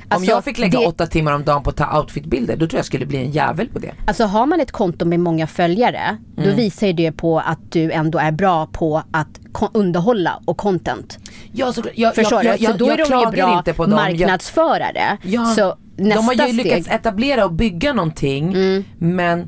Om 0.10 0.24
jag 0.24 0.44
fick 0.44 0.58
lägga 0.58 0.80
det, 0.80 0.86
åtta 0.88 1.06
timmar 1.08 1.32
om 1.34 1.44
dagen 1.44 1.64
på 1.64 1.70
att 1.70 1.76
ta 1.76 2.00
outfitbilder 2.00 2.56
då 2.58 2.68
tror 2.68 2.78
jag 2.80 2.86
skulle 2.86 3.06
bli 3.06 3.18
en 3.18 3.32
jävel 3.32 3.68
på 3.70 3.80
det. 3.80 3.92
Alltså 4.08 4.24
har 4.26 4.46
man 4.46 4.60
ett 4.60 4.72
konto 4.72 5.06
med 5.06 5.20
många 5.20 5.48
följare, 5.48 6.18
då 6.36 6.42
Mm. 6.44 6.56
visar 6.56 6.88
ju 6.88 6.94
det 6.94 7.12
på 7.12 7.40
att 7.40 7.60
du 7.72 7.92
ändå 7.92 8.20
är 8.20 8.32
bra 8.32 8.66
på 8.66 9.04
att 9.12 9.40
underhålla 9.74 10.40
och 10.46 10.58
content. 10.58 11.20
Ja, 11.52 11.74
så, 11.74 11.84
jag, 11.96 12.16
Förstår 12.16 12.44
jag, 12.44 12.60
du? 12.60 12.64
jag, 12.64 12.72
så 12.72 12.78
då 12.78 12.86
jag 12.86 12.94
är 13.00 13.10
de 13.10 13.26
ju 13.26 13.32
bra 13.32 13.58
inte 13.58 13.74
på 13.74 13.86
dem. 13.86 13.92
Jag, 13.92 13.98
marknadsförare. 14.12 15.18
ja, 15.24 15.46
så 15.46 15.76
de 15.98 16.04
nästa 16.04 16.22
har 16.22 16.34
ju 16.34 16.38
steg, 16.40 16.54
lyckats 16.56 16.88
etablera 16.88 17.46
och 17.46 17.54
bygga 17.54 17.94
någonting 17.94 18.54
Mm. 18.54 18.84
men 18.98 19.48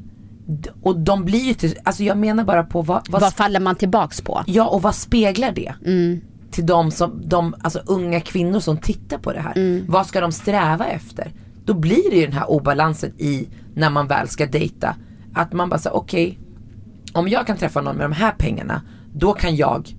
Och 0.83 0.99
de 0.99 1.25
blir 1.25 1.39
ju 1.39 1.53
till, 1.53 1.75
alltså 1.83 2.03
jag 2.03 2.17
menar 2.17 2.43
bara 2.43 2.63
på 2.63 2.81
vad, 2.81 3.01
vad 3.09 3.21
Vad 3.21 3.33
faller 3.33 3.59
man 3.59 3.75
tillbaks 3.75 4.21
på? 4.21 4.43
Ja 4.47 4.67
och 4.67 4.81
vad 4.81 4.95
speglar 4.95 5.51
det? 5.51 5.73
Till 6.51 6.65
de, 6.65 6.91
som, 6.91 7.21
de 7.25 7.55
alltså, 7.61 7.79
unga 7.85 8.19
kvinnor 8.19 8.59
som 8.59 8.77
tittar 8.77 9.17
på 9.17 9.33
det 9.33 9.39
här. 9.39 9.53
Vad 9.87 10.07
ska 10.07 10.21
de 10.21 10.31
sträva 10.31 10.85
efter? 10.85 11.31
Då 11.65 11.73
blir 11.73 12.09
det 12.09 12.15
ju 12.15 12.25
den 12.25 12.33
här 12.33 12.49
obalansen 12.51 13.11
i 13.17 13.47
när 13.75 13.89
man 13.89 14.07
väl 14.07 14.27
ska 14.27 14.45
dejta. 14.45 14.95
Att 15.33 15.53
man 15.53 15.69
bara 15.69 15.79
säger 15.79 15.95
okej, 15.95 16.39
om 17.13 17.27
jag 17.27 17.47
kan 17.47 17.57
träffa 17.57 17.81
någon 17.81 17.95
med 17.95 18.05
de 18.05 18.11
här 18.11 18.31
pengarna, 18.37 18.81
då 19.13 19.33
kan 19.33 19.55
jag 19.55 19.95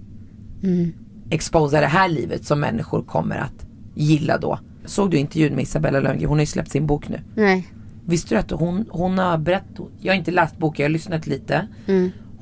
exposa 1.30 1.80
det 1.80 1.86
här 1.86 2.08
livet 2.08 2.44
som 2.44 2.60
människor 2.60 3.02
kommer 3.02 3.36
att 3.36 3.66
gilla 3.94 4.38
då. 4.38 4.58
Såg 4.84 5.10
du 5.10 5.16
intervjun 5.16 5.54
med 5.54 5.62
Isabella 5.62 6.00
Löwengrip? 6.00 6.28
Hon 6.28 6.38
har 6.38 6.42
ju 6.42 6.46
släppt 6.46 6.70
sin 6.70 6.86
bok 6.86 7.08
nu. 7.08 7.20
Nej. 7.34 7.66
Visste 8.06 8.34
du 8.34 8.38
att 8.38 8.50
hon, 8.50 8.84
hon 8.90 9.18
har 9.18 9.38
berättat, 9.38 9.86
jag 10.00 10.12
har 10.12 10.18
inte 10.18 10.30
läst 10.30 10.58
boken, 10.58 10.82
jag 10.82 10.88
har 10.88 10.92
lyssnat 10.92 11.26
lite. 11.26 11.68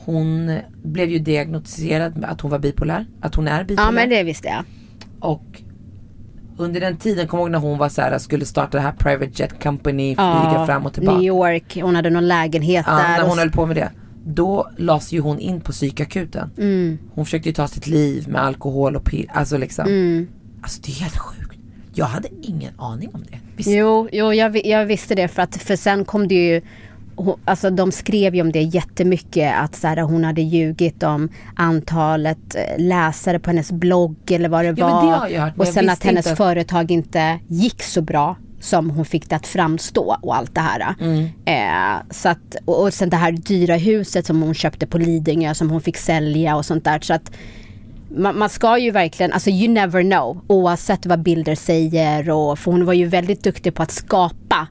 Hon 0.06 0.58
blev 0.82 1.08
ju 1.10 1.18
diagnostiserad 1.18 2.16
med 2.16 2.30
att 2.30 2.40
hon 2.40 2.50
var 2.50 2.58
bipolär, 2.58 3.06
att 3.20 3.34
hon 3.34 3.48
är 3.48 3.64
bipolär. 3.64 3.88
Ja 3.88 3.90
men 3.90 4.08
det 4.08 4.22
visste 4.22 4.48
jag. 4.48 4.64
Och 5.20 5.62
under 6.58 6.80
den 6.80 6.96
tiden, 6.96 7.28
kom 7.28 7.38
jag 7.38 7.44
ihåg 7.44 7.50
när 7.50 7.58
hon 7.58 7.78
var 7.78 7.88
så 7.88 8.00
här, 8.02 8.18
skulle 8.18 8.44
starta 8.44 8.76
det 8.76 8.82
här 8.82 8.92
private 8.92 9.30
jet 9.34 9.62
company, 9.62 10.14
flyga 10.14 10.66
fram 10.66 10.86
och 10.86 10.92
tillbaka. 10.92 11.18
New 11.18 11.26
York, 11.26 11.78
hon 11.82 11.94
hade 11.96 12.10
någon 12.10 12.28
lägenhet 12.28 12.84
Ja, 12.88 12.92
där. 12.96 13.18
när 13.18 13.28
hon 13.28 13.38
höll 13.38 13.50
på 13.50 13.66
med 13.66 13.76
det. 13.76 13.90
Då 14.26 14.70
lades 14.76 15.12
ju 15.12 15.20
hon 15.20 15.38
in 15.38 15.60
på 15.60 15.72
psykakuten. 15.72 16.50
Mm. 16.58 16.98
Hon 17.14 17.24
försökte 17.24 17.48
ju 17.48 17.54
ta 17.54 17.68
sitt 17.68 17.86
liv 17.86 18.28
med 18.28 18.42
alkohol 18.42 18.96
och 18.96 19.04
piller, 19.04 19.30
alltså 19.34 19.56
liksom. 19.58 19.86
Mm. 19.86 20.28
Alltså 20.62 20.80
det 20.82 20.88
är 20.92 20.94
helt 20.94 21.18
sjukt. 21.18 21.58
Jag 21.94 22.06
hade 22.06 22.28
ingen 22.42 22.72
aning 22.78 23.10
om 23.12 23.24
det. 23.30 23.38
Visst, 23.56 23.68
Jo, 23.70 24.08
jo 24.12 24.32
jag, 24.32 24.66
jag 24.66 24.86
visste 24.86 25.14
det 25.14 25.28
för 25.28 25.42
att 25.42 25.56
för 25.56 25.76
sen 25.76 26.04
kom 26.04 26.28
det 26.28 26.34
ju 26.34 26.62
hon- 27.16 27.40
Alltså 27.44 27.70
de 27.70 27.92
skrev 27.92 28.34
ju 28.34 28.40
om 28.40 28.52
det 28.52 28.62
jättemycket 28.62 29.54
att 29.58 29.74
så 29.76 29.86
här, 29.86 29.96
hon 29.96 30.24
hade 30.24 30.42
ljugit 30.42 31.02
om 31.02 31.28
antalet 31.56 32.54
eh, 32.54 32.78
läsare 32.84 33.38
på 33.38 33.50
hennes 33.50 33.72
blogg 33.72 34.16
eller 34.30 34.48
vad 34.48 34.64
det 34.64 34.74
Ja, 34.76 34.88
var. 34.88 35.06
det 35.06 35.16
har 35.16 35.28
jag 35.28 35.40
hört, 35.42 35.58
och 35.58 35.66
sen 35.68 35.90
att 35.90 36.04
hennes 36.04 36.26
inte 36.26 36.36
företag 36.36 36.90
inte 36.90 37.38
gick 37.48 37.82
så 37.82 38.02
bra 38.02 38.36
som 38.60 38.90
hon 38.90 39.04
fick 39.04 39.30
det 39.30 39.36
att 39.36 39.46
framstå 39.46 40.16
och 40.22 40.36
allt 40.36 40.54
det 40.54 40.60
här. 40.60 40.94
Mm. 41.00 41.24
Eh, 41.44 42.02
så 42.10 42.28
att, 42.28 42.56
och, 42.64 42.82
och 42.82 42.94
sen 42.94 43.10
det 43.10 43.16
här 43.16 43.32
dyra 43.32 43.76
huset 43.76 44.26
som 44.26 44.42
hon 44.42 44.54
köpte 44.54 44.86
på 44.86 44.98
Lidingö 44.98 45.54
som 45.54 45.70
hon 45.70 45.80
fick 45.80 45.96
sälja 45.96 46.56
och 46.56 46.64
sånt 46.66 46.84
där. 46.84 47.00
Så 47.00 47.14
att 47.14 47.30
man, 48.16 48.38
man 48.38 48.48
ska 48.48 48.78
ju 48.78 48.90
verkligen, 48.90 49.32
alltså 49.32 49.50
you 49.50 49.68
never 49.72 50.02
know 50.02 50.40
oavsett 50.46 51.06
vad 51.06 51.22
bilder 51.22 51.54
säger 51.54 52.30
och 52.30 52.58
för 52.58 52.72
hon 52.72 52.84
var 52.84 52.92
ju 52.92 53.06
väldigt 53.06 53.44
duktig 53.44 53.74
på 53.74 53.82
att 53.82 53.90
skapa 53.90 54.66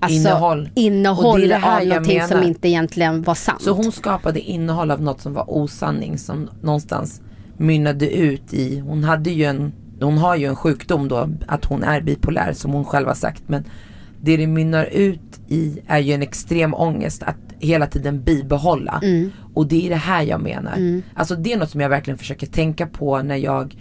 alltså, 0.00 0.18
Innehåll. 0.18 0.60
Och 0.72 0.78
innehåll 0.78 1.40
det 1.40 1.46
är 1.46 1.48
det 1.48 1.54
här 1.54 1.76
av 1.76 1.82
jag 1.82 1.88
någonting 1.88 2.22
som 2.22 2.36
menar. 2.36 2.48
inte 2.48 2.68
egentligen 2.68 3.22
var 3.22 3.34
sant. 3.34 3.62
Så 3.62 3.70
hon 3.70 3.92
skapade 3.92 4.40
innehåll 4.40 4.90
av 4.90 5.02
något 5.02 5.20
som 5.20 5.34
var 5.34 5.50
osanning 5.50 6.18
som 6.18 6.50
någonstans 6.62 7.20
mynnade 7.56 8.10
ut 8.10 8.54
i, 8.54 8.78
hon 8.78 9.04
hade 9.04 9.30
ju 9.30 9.44
en, 9.44 9.72
hon 10.00 10.18
har 10.18 10.36
ju 10.36 10.46
en 10.46 10.56
sjukdom 10.56 11.08
då, 11.08 11.28
att 11.46 11.64
hon 11.64 11.82
är 11.82 12.00
bipolär 12.00 12.52
som 12.52 12.72
hon 12.72 12.84
själv 12.84 13.06
har 13.06 13.14
sagt. 13.14 13.42
Men 13.46 13.64
det 14.20 14.36
det 14.36 14.46
mynnar 14.46 14.84
ut 14.84 15.40
i 15.48 15.78
är 15.86 15.98
ju 15.98 16.12
en 16.12 16.22
extrem 16.22 16.74
ångest 16.74 17.22
att 17.22 17.36
hela 17.58 17.86
tiden 17.86 18.22
bibehålla. 18.22 19.00
Och 19.54 19.66
det 19.66 19.86
är 19.86 19.90
det 19.90 19.96
här 19.96 20.22
jag 20.22 20.40
menar. 20.40 21.02
Alltså 21.14 21.36
det 21.36 21.52
är 21.52 21.56
något 21.56 21.70
som 21.70 21.80
jag 21.80 21.88
verkligen 21.88 22.18
försöker 22.18 22.46
tänka 22.46 22.86
på 22.86 23.22
när 23.22 23.36
jag 23.36 23.76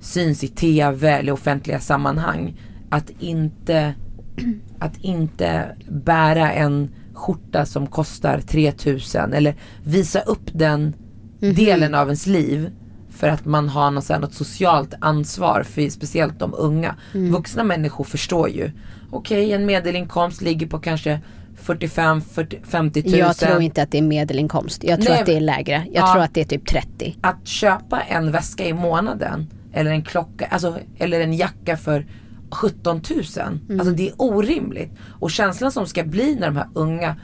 syns 0.00 0.44
i 0.44 0.48
tv 0.48 1.10
eller 1.10 1.32
offentliga 1.32 1.80
sammanhang. 1.80 2.60
Att 2.90 3.10
inte, 3.20 3.94
att 4.78 4.96
inte 4.96 5.76
bära 5.88 6.52
en 6.52 6.90
skjorta 7.14 7.66
som 7.66 7.86
kostar 7.86 8.40
3000 8.40 9.32
eller 9.32 9.54
visa 9.84 10.20
upp 10.20 10.50
den 10.52 10.94
delen 11.40 11.94
av 11.94 12.06
ens 12.06 12.26
liv 12.26 12.70
för 13.10 13.28
att 13.28 13.44
man 13.44 13.68
har 13.68 13.90
något, 13.90 14.08
här, 14.08 14.18
något 14.18 14.34
socialt 14.34 14.94
ansvar 15.00 15.62
för 15.62 15.88
speciellt 15.90 16.38
de 16.38 16.54
unga. 16.58 16.96
Vuxna 17.12 17.64
människor 17.64 18.04
förstår 18.04 18.48
ju. 18.48 18.70
Okej, 19.10 19.52
en 19.52 19.66
medelinkomst 19.66 20.42
ligger 20.42 20.66
på 20.66 20.78
kanske 20.78 21.20
45 21.56 22.20
40, 22.20 22.60
50 22.64 23.02
000. 23.02 23.18
Jag 23.18 23.36
tror 23.36 23.62
inte 23.62 23.82
att 23.82 23.90
det 23.90 23.98
är 23.98 24.02
medelinkomst. 24.02 24.84
Jag 24.84 25.00
tror 25.00 25.10
Nej, 25.10 25.20
att 25.20 25.26
det 25.26 25.36
är 25.36 25.40
lägre. 25.40 25.86
Jag 25.92 26.02
ja. 26.02 26.12
tror 26.12 26.22
att 26.22 26.34
det 26.34 26.40
är 26.40 26.44
typ 26.44 26.66
30. 26.66 27.16
att 27.20 27.46
köpa 27.46 28.00
en 28.00 28.32
väska 28.32 28.66
i 28.66 28.72
månaden 28.72 29.46
eller 29.72 29.90
en 29.90 30.02
klocka, 30.02 30.46
alltså, 30.46 30.78
eller 30.98 31.20
en 31.20 31.32
jacka 31.32 31.76
för 31.76 32.06
17 32.52 33.00
000. 33.10 33.24
Mm. 33.68 33.80
Alltså 33.80 33.94
det 33.94 34.08
är 34.08 34.14
orimligt. 34.18 34.90
Och 35.20 35.30
känslan 35.30 35.72
som 35.72 35.86
ska 35.86 36.04
bli 36.04 36.34
när 36.34 36.46
de 36.46 36.56
här 36.56 36.68
unga 36.74 37.16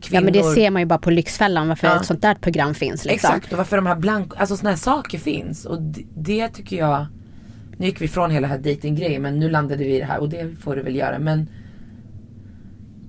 kvinnor 0.00 0.20
Ja 0.20 0.24
men 0.24 0.32
det 0.32 0.42
ser 0.54 0.70
man 0.70 0.82
ju 0.82 0.86
bara 0.86 0.98
på 0.98 1.10
Lyxfällan 1.10 1.68
varför 1.68 1.86
Ja. 1.86 2.00
ett 2.00 2.06
sånt 2.06 2.22
där 2.22 2.34
program 2.34 2.74
finns 2.74 3.04
liksom. 3.04 3.28
Exakt, 3.34 3.52
och 3.52 3.58
varför 3.58 3.76
de 3.76 3.86
här 3.86 3.96
blank, 3.96 4.32
alltså 4.36 4.56
sådana 4.56 4.70
här 4.70 4.76
saker 4.76 5.18
finns. 5.18 5.64
Och 5.64 5.82
det, 5.82 6.02
det 6.16 6.48
tycker 6.48 6.76
jag, 6.76 7.06
nu 7.76 7.86
gick 7.86 8.00
vi 8.00 8.08
från 8.08 8.30
hela 8.30 8.48
här 8.48 8.58
datinggrejen 8.58 9.22
men 9.22 9.38
nu 9.38 9.50
landade 9.50 9.84
vi 9.84 9.96
i 9.96 9.98
det 9.98 10.04
här 10.04 10.18
och 10.18 10.28
det 10.28 10.56
får 10.60 10.76
det 10.76 10.82
väl 10.82 10.96
göra. 10.96 11.18
Men 11.18 11.48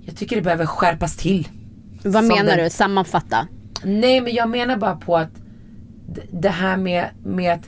jag 0.06 0.16
tycker 0.16 0.36
det 0.36 0.42
behöver 0.42 0.66
skärpas 0.66 1.18
till. 1.18 1.48
Vad 2.04 2.14
Som 2.14 2.28
menar 2.28 2.56
den- 2.56 2.64
du? 2.64 2.70
Sammanfatta. 2.70 3.48
Nej 3.84 4.22
men 4.22 4.34
jag 4.34 4.50
menar 4.50 4.78
bara 4.78 4.96
på 4.96 5.18
att 5.18 5.30
det 6.32 6.50
här 6.50 6.78
med, 6.78 7.06
med 7.26 7.54
att, 7.54 7.68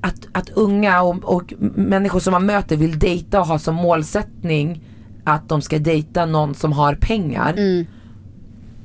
att, 0.00 0.26
att 0.32 0.48
unga 0.48 1.02
och, 1.02 1.24
och 1.24 1.54
människor 1.74 2.20
som 2.20 2.32
man 2.32 2.46
möter 2.46 2.76
vill 2.76 2.98
dejta 2.98 3.40
och 3.40 3.46
ha 3.46 3.58
som 3.58 3.74
målsättning 3.74 4.82
att 5.24 5.48
de 5.48 5.62
ska 5.62 5.78
dejta 5.78 6.26
någon 6.26 6.54
som 6.54 6.72
har 6.72 6.94
pengar. 6.94 7.54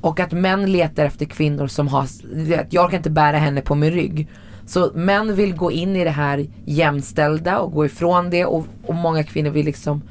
Och 0.00 0.20
att 0.20 0.32
män 0.32 0.72
letar 0.72 1.04
efter 1.04 1.26
kvinnor 1.26 1.66
som 1.66 1.88
har, 1.88 2.08
vet, 2.44 2.72
jag 2.72 2.90
kan 2.90 2.96
inte 2.96 3.10
bära 3.10 3.36
henne 3.38 3.60
på 3.60 3.74
min 3.74 3.90
rygg. 3.90 4.28
Så 4.66 4.90
män 4.94 5.36
vill 5.36 5.54
gå 5.54 5.72
in 5.72 5.96
i 5.96 6.04
det 6.04 6.10
här 6.10 6.46
jämställda 6.64 7.58
och 7.58 7.72
gå 7.72 7.86
ifrån 7.86 8.30
det 8.30 8.44
och, 8.44 8.66
och 8.86 8.94
många 8.94 9.24
kvinnor 9.24 9.50
vill 9.50 9.66
liksom 9.66 10.02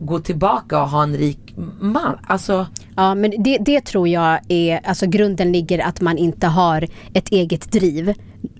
gå 0.00 0.18
tillbaka 0.18 0.82
och 0.82 0.88
ha 0.88 1.02
en 1.02 1.16
rik 1.16 1.54
man. 1.80 2.18
Alltså 2.26 2.66
Ja 2.96 3.14
men 3.14 3.42
det, 3.42 3.58
det 3.60 3.80
tror 3.80 4.08
jag 4.08 4.40
är, 4.48 4.80
alltså 4.84 5.06
grunden 5.06 5.52
ligger 5.52 5.78
att 5.78 6.00
man 6.00 6.18
inte 6.18 6.46
har 6.46 6.88
ett 7.14 7.28
eget 7.28 7.72
driv. 7.72 8.14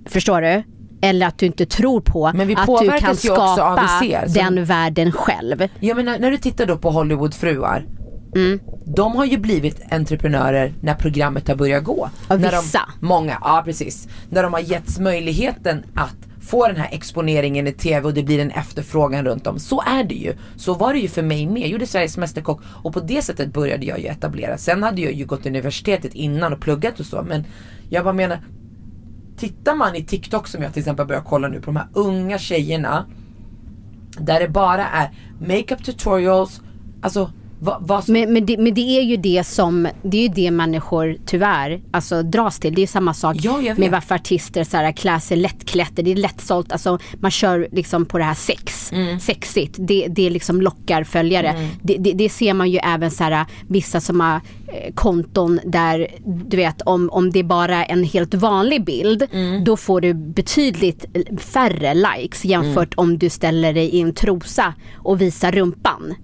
Förstår 0.07 0.41
du? 0.41 0.63
Eller 1.05 1.27
att 1.27 1.39
du 1.39 1.47
inte 1.47 1.67
tror 1.67 2.01
på 2.01 2.31
Men 2.35 2.57
att 2.57 2.67
du 2.81 2.91
kan 2.99 3.17
skapa 3.17 3.89
ser, 4.03 4.29
så- 4.29 4.39
den 4.39 4.65
världen 4.65 5.13
själv. 5.13 5.69
Jag 5.81 5.97
menar 5.97 6.19
när 6.19 6.31
du 6.31 6.37
tittar 6.37 6.67
då 6.67 6.77
på 6.77 6.91
Hollywoodfruar. 6.91 7.87
Mm. 8.35 8.61
De 8.85 9.17
har 9.17 9.25
ju 9.25 9.39
blivit 9.39 9.93
entreprenörer 9.93 10.73
när 10.83 10.95
programmet 10.95 11.49
har 11.49 11.55
börjat 11.55 11.85
gå. 11.85 12.11
Ja, 12.29 12.37
när 12.37 12.51
vissa. 12.63 12.81
De, 13.01 13.07
många, 13.07 13.39
ja 13.41 13.63
precis. 13.65 14.09
När 14.31 14.43
de 14.43 14.53
har 14.53 14.61
getts 14.61 14.99
möjligheten 14.99 15.85
att 15.95 16.17
få 16.41 16.67
den 16.67 16.77
här 16.77 16.89
exponeringen 16.93 17.67
i 17.67 17.73
tv 17.73 18.07
och 18.07 18.15
det 18.15 18.23
blir 18.23 18.39
en 18.41 18.51
efterfrågan 18.51 19.25
runt 19.25 19.47
om. 19.47 19.59
Så 19.59 19.83
är 19.87 20.05
det 20.05 20.15
ju. 20.15 20.35
Så 20.57 20.75
var 20.75 20.93
det 20.93 20.99
ju 20.99 21.09
för 21.09 21.23
mig 21.23 21.47
med. 21.47 21.63
Jag 21.63 21.69
gjorde 21.69 21.87
Sveriges 21.87 22.17
Mästerkock 22.17 22.61
och 22.83 22.93
på 22.93 23.01
det 23.01 23.23
sättet 23.23 23.53
började 23.53 23.87
jag 23.87 23.99
ju 24.01 24.07
etablera. 24.07 24.59
Sen 24.59 24.83
hade 24.83 25.01
jag 25.01 25.13
ju 25.13 25.25
gått 25.27 25.47
universitetet 25.47 26.15
innan 26.15 26.53
och 26.53 26.61
pluggat 26.61 27.01
och 27.01 27.07
så. 27.07 27.23
Men 27.23 27.45
jag 27.91 28.05
bara 28.05 28.15
menar, 28.15 28.39
tittar 29.43 29.75
man 29.75 29.97
i 29.97 30.05
TikTok 30.05 30.49
som 30.49 30.63
jag 30.63 30.73
till 30.73 30.81
exempel 30.81 31.07
börjar 31.07 31.23
kolla 31.23 31.49
nu 31.49 31.61
på 31.61 31.67
de 31.67 31.77
här 31.77 31.89
unga 31.93 32.39
tjejerna 32.39 33.07
där 34.19 34.41
det 34.41 34.49
bara 34.49 34.89
är 34.89 35.11
makeup 35.41 35.85
tutorials, 35.85 36.61
alltså 37.01 37.31
vad 37.81 38.05
som, 38.05 38.13
Men, 38.13 38.33
men, 38.33 38.47
det, 38.47 38.59
men 38.59 38.75
det 38.75 38.81
är 38.99 39.03
ju 39.03 39.17
det 39.17 39.45
som, 39.47 39.89
det 40.03 40.17
är 40.17 40.23
ju 40.23 40.29
det 40.29 40.51
människor 40.51 41.17
tyvärr 41.27 41.81
alltså, 41.91 42.23
dras 42.23 42.59
till. 42.59 42.75
Det 42.75 42.79
är 42.79 42.83
ju 42.83 42.87
samma 42.87 43.15
sak 43.15 43.37
Ja, 43.41 43.61
med 43.77 43.91
varför 43.91 44.15
artister 44.15 44.65
så 44.65 44.77
här, 44.77 44.93
klär 44.93 45.19
sig 45.19 45.37
lättklätt. 45.37 45.93
Det 45.95 46.11
är 46.13 46.17
lättsålt, 46.17 46.73
alltså 46.73 46.99
man 47.21 47.31
kör 47.31 47.69
liksom 47.73 48.07
på 48.07 48.19
det 48.19 48.25
här 48.25 48.35
sex, 48.35 48.93
Mm. 48.93 49.21
sexigt. 49.21 49.75
Det, 49.79 50.07
det 50.11 50.31
liksom 50.31 50.61
lockar 50.63 51.05
följare. 51.05 51.69
Det, 51.83 51.97
det, 51.97 52.13
det 52.13 52.29
ser 52.29 52.55
man 52.55 52.71
ju 52.71 52.79
även 52.79 53.11
så 53.11 53.25
här, 53.25 53.47
vissa 53.69 54.01
som 54.01 54.21
har 54.21 54.35
eh, 54.69 54.95
konton 54.95 55.61
där 55.65 56.09
du 56.25 56.57
vet 56.57 56.83
om, 56.83 57.11
om 57.13 57.31
det 57.31 57.39
är 57.39 57.45
bara 57.45 57.85
en 57.85 58.05
helt 58.05 58.35
vanlig 58.35 58.85
bild 58.85 59.23
Mm. 59.33 59.65
då 59.65 59.77
får 59.77 60.01
du 60.01 60.15
betydligt 60.15 61.05
färre 61.39 61.95
likes 61.95 62.45
jämfört 62.45 62.95
Mm. 62.95 63.11
om 63.11 63.19
du 63.19 63.31
ställer 63.31 63.73
dig 63.73 63.89
i 63.89 64.01
en 64.01 64.15
trosa 64.15 64.75
och 64.97 65.21
visar 65.21 65.53
rumpan. 65.53 66.15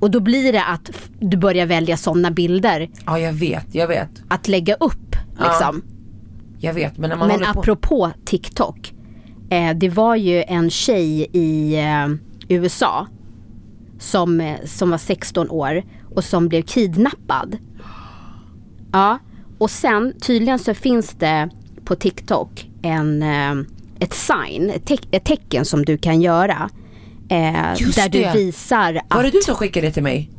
Och 0.00 0.10
då 0.10 0.20
blir 0.20 0.52
det 0.52 0.64
att 0.64 0.90
du 1.20 1.36
börjar 1.36 1.66
välja 1.66 1.96
sådana 1.96 2.30
bilder 2.30 2.90
ja 3.06 3.18
jag 3.18 3.32
vet, 3.32 3.74
jag 3.74 3.88
vet, 3.88 4.10
att 4.28 4.48
lägga 4.48 4.74
upp. 4.74 5.16
Liksom. 5.38 5.82
jag 6.58 6.74
vet 6.74 6.98
men 6.98 7.10
när 7.10 7.16
man 7.16 7.28
Men 7.28 7.36
håller 7.40 7.52
på 7.52 7.60
apropå 7.60 8.10
TikTok. 8.24 8.94
Eh, 9.50 9.74
det 9.76 9.88
var 9.88 10.16
ju 10.16 10.42
en 10.42 10.70
tjej 10.70 11.26
i 11.32 11.74
eh, 11.78 12.08
USA 12.48 13.06
som, 13.98 14.40
eh, 14.40 14.56
som 14.64 14.90
var 14.90 14.98
16 14.98 15.50
år 15.50 15.82
och 16.14 16.24
som 16.24 16.48
blev 16.48 16.62
kidnappad. 16.62 17.58
Ja, 18.92 19.18
och 19.58 19.70
sen 19.70 20.12
tydligen 20.20 20.58
så 20.58 20.74
finns 20.74 21.10
det 21.18 21.50
på 21.84 21.94
TikTok 21.96 22.70
en, 22.82 23.22
eh, 23.22 23.54
ett 23.98 24.14
sign, 24.14 24.70
ett, 24.70 24.84
teck- 24.88 25.08
ett 25.10 25.24
tecken 25.24 25.64
som 25.64 25.84
du 25.84 25.98
kan 25.98 26.20
göra. 26.20 26.70
Eh, 27.30 27.74
Just 27.78 27.96
där 27.96 28.08
det. 28.08 28.32
du 28.32 28.38
visar 28.38 28.94
att 29.08 29.16
Var 29.16 29.22
det 29.22 29.30
du 29.30 29.40
som 29.40 29.54
skickade 29.54 29.86
det 29.86 29.92
till 29.92 30.02
mig? 30.02 30.30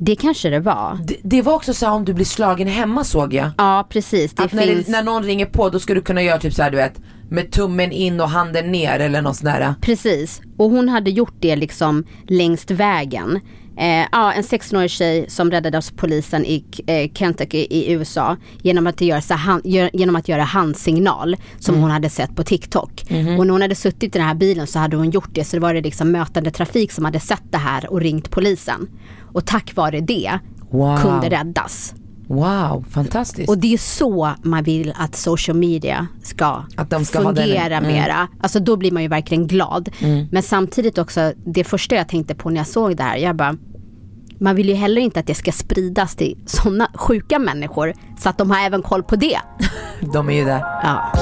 Det 0.00 0.16
kanske 0.16 0.50
det 0.50 0.60
var. 0.60 0.98
Det, 1.04 1.16
det 1.22 1.42
var 1.42 1.54
också 1.54 1.74
så 1.74 1.90
om 1.90 2.04
du 2.04 2.14
blir 2.14 2.24
slagen 2.24 2.68
hemma 2.68 3.04
såg 3.04 3.34
jag. 3.34 3.50
Ja 3.58 3.86
precis, 3.90 4.32
det 4.34 4.42
att 4.42 4.52
när, 4.52 4.62
finns. 4.62 4.86
det, 4.86 4.92
när 4.92 5.02
någon 5.02 5.24
ringer 5.24 5.46
på 5.46 5.68
då 5.68 5.78
ska 5.80 5.94
du 5.94 6.00
kunna 6.02 6.22
göra 6.22 6.38
typ 6.38 6.54
så 6.54 6.62
här 6.62 6.70
du 6.70 6.76
vet 6.76 7.00
med 7.30 7.52
tummen 7.52 7.92
in 7.92 8.20
och 8.20 8.28
handen 8.28 8.72
ner 8.72 8.98
eller 8.98 9.22
något 9.22 9.36
sånt 9.36 9.44
där. 9.44 9.74
Precis, 9.80 10.40
och 10.56 10.70
hon 10.70 10.88
hade 10.88 11.10
gjort 11.10 11.34
det 11.40 11.56
liksom 11.56 12.04
längst 12.26 12.70
vägen. 12.70 13.40
Eh, 13.78 14.06
ja, 14.12 14.32
en 14.32 14.42
16-årig 14.42 14.90
tjej 14.90 15.24
som 15.28 15.50
räddades 15.50 15.90
av 15.90 15.94
polisen 15.96 16.44
i 16.44 16.64
eh, 16.86 17.10
Kentucky 17.14 17.58
i 17.70 17.92
USA 17.92 18.36
genom 18.62 18.86
att, 18.86 19.00
göra, 19.00 19.34
hand, 19.34 19.62
genom 19.92 20.16
att 20.16 20.28
göra 20.28 20.42
handsignal 20.42 21.36
som 21.58 21.74
hon 21.82 21.90
hade 21.90 22.10
sett 22.10 22.36
på 22.36 22.42
TikTok. 22.42 23.04
Och 23.38 23.46
när 23.46 23.52
hon 23.52 23.62
hade 23.62 23.74
suttit 23.74 24.16
i 24.16 24.18
den 24.18 24.26
här 24.28 24.34
bilen 24.34 24.66
så 24.66 24.78
hade 24.78 24.96
hon 24.96 25.10
gjort 25.10 25.28
det 25.32 25.44
så 25.44 25.56
det 25.56 25.60
var 25.60 25.74
det 25.74 25.80
liksom 25.80 26.10
mötande 26.10 26.50
trafik 26.50 26.92
som 26.92 27.04
hade 27.04 27.20
sett 27.20 27.42
det 27.50 27.58
här 27.58 27.92
och 27.92 28.00
ringt 28.00 28.30
polisen. 28.30 28.88
Och 29.32 29.46
tack 29.46 29.76
vare 29.76 30.00
det 30.00 30.38
Wow. 30.70 30.96
kunde 30.96 31.28
räddas. 31.30 31.94
Wow, 32.28 32.84
fantastiskt. 32.90 33.48
Och 33.48 33.58
det 33.58 33.74
är 33.74 33.78
så 33.78 34.34
man 34.42 34.64
vill 34.64 34.92
att 34.96 35.16
social 35.16 35.56
media 35.56 36.06
ska, 36.22 36.64
Att 36.76 36.90
de 36.90 37.04
ska 37.04 37.22
fungera 37.22 37.76
mm. 37.76 37.92
mera. 37.92 38.28
Alltså 38.40 38.60
då 38.60 38.76
blir 38.76 38.92
man 38.92 39.02
ju 39.02 39.08
verkligen 39.08 39.46
glad. 39.46 39.88
Men 40.30 40.42
samtidigt 40.42 40.98
också, 40.98 41.32
det 41.46 41.64
första 41.64 41.94
jag 41.94 42.08
tänkte 42.08 42.34
på 42.34 42.50
när 42.50 42.56
jag 42.56 42.66
såg 42.66 42.96
det 42.96 43.02
här, 43.02 43.16
jag 43.16 43.36
bara 43.36 43.56
man 44.40 44.56
vill 44.56 44.68
ju 44.68 44.74
heller 44.74 45.00
inte 45.00 45.20
att 45.20 45.26
det 45.26 45.34
ska 45.34 45.52
spridas 45.52 46.16
till 46.16 46.38
sådana 46.46 46.90
sjuka 46.94 47.38
människor 47.38 47.94
så 48.18 48.28
att 48.28 48.38
de 48.38 48.50
har 48.50 48.66
även 48.66 48.82
koll 48.82 49.02
på 49.02 49.16
det. 49.16 49.38
De 50.12 50.28
är 50.28 50.34
ju 50.34 50.44
där. 50.44 50.60
Ja. 50.82 51.12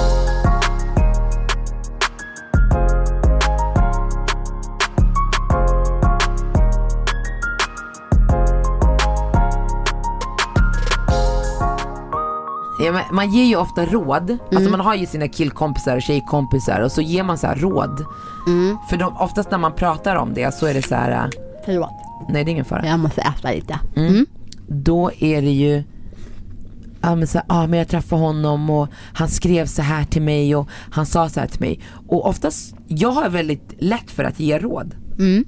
Ja, 12.80 13.00
man 13.12 13.30
ger 13.32 13.44
ju 13.44 13.56
ofta 13.56 13.84
råd, 13.86 14.30
Mm. 14.30 14.40
alltså 14.56 14.70
man 14.70 14.80
har 14.80 14.94
ju 14.94 15.06
sina 15.06 15.28
killkompisar 15.28 15.96
och 15.96 16.02
tjejkompisar 16.02 16.80
och 16.80 16.92
så 16.92 17.00
ger 17.00 17.22
man 17.22 17.38
så 17.38 17.46
här 17.46 17.56
råd. 17.56 18.04
Mm. 18.46 18.76
För 18.90 18.96
de, 18.96 19.16
oftast 19.16 19.50
när 19.50 19.58
man 19.58 19.72
pratar 19.72 20.16
om 20.16 20.34
det 20.34 20.54
så 20.54 20.66
är 20.66 20.74
det 20.74 20.82
så 20.82 20.94
här, 20.94 21.10
äh, 21.10 21.30
Förlåt, 21.64 21.90
nej 22.28 22.44
det 22.44 22.50
är 22.50 22.52
ingen 22.52 22.64
fara. 22.64 22.86
jag 22.86 22.98
måste 23.00 23.20
äta 23.20 23.50
lite. 23.50 23.78
Då 24.68 25.10
är 25.18 25.42
det 25.42 25.50
ju, 25.50 25.82
ja 27.02 27.14
men, 27.14 27.26
så 27.26 27.40
ah, 27.46 27.66
men 27.66 27.78
jag 27.78 27.88
träffade 27.88 28.22
honom 28.22 28.70
och 28.70 28.88
han 29.14 29.28
skrev 29.28 29.66
så 29.66 29.82
här 29.82 30.04
till 30.04 30.22
mig 30.22 30.56
och 30.56 30.68
han 30.90 31.06
sa 31.06 31.28
så 31.28 31.40
här 31.40 31.46
till 31.46 31.60
mig. 31.60 31.80
Och 32.08 32.28
oftast, 32.28 32.74
jag 32.86 33.10
har 33.10 33.28
väldigt 33.28 33.74
lätt 33.78 34.10
för 34.10 34.24
att 34.24 34.40
ge 34.40 34.58
råd. 34.58 34.94
Men 35.18 35.44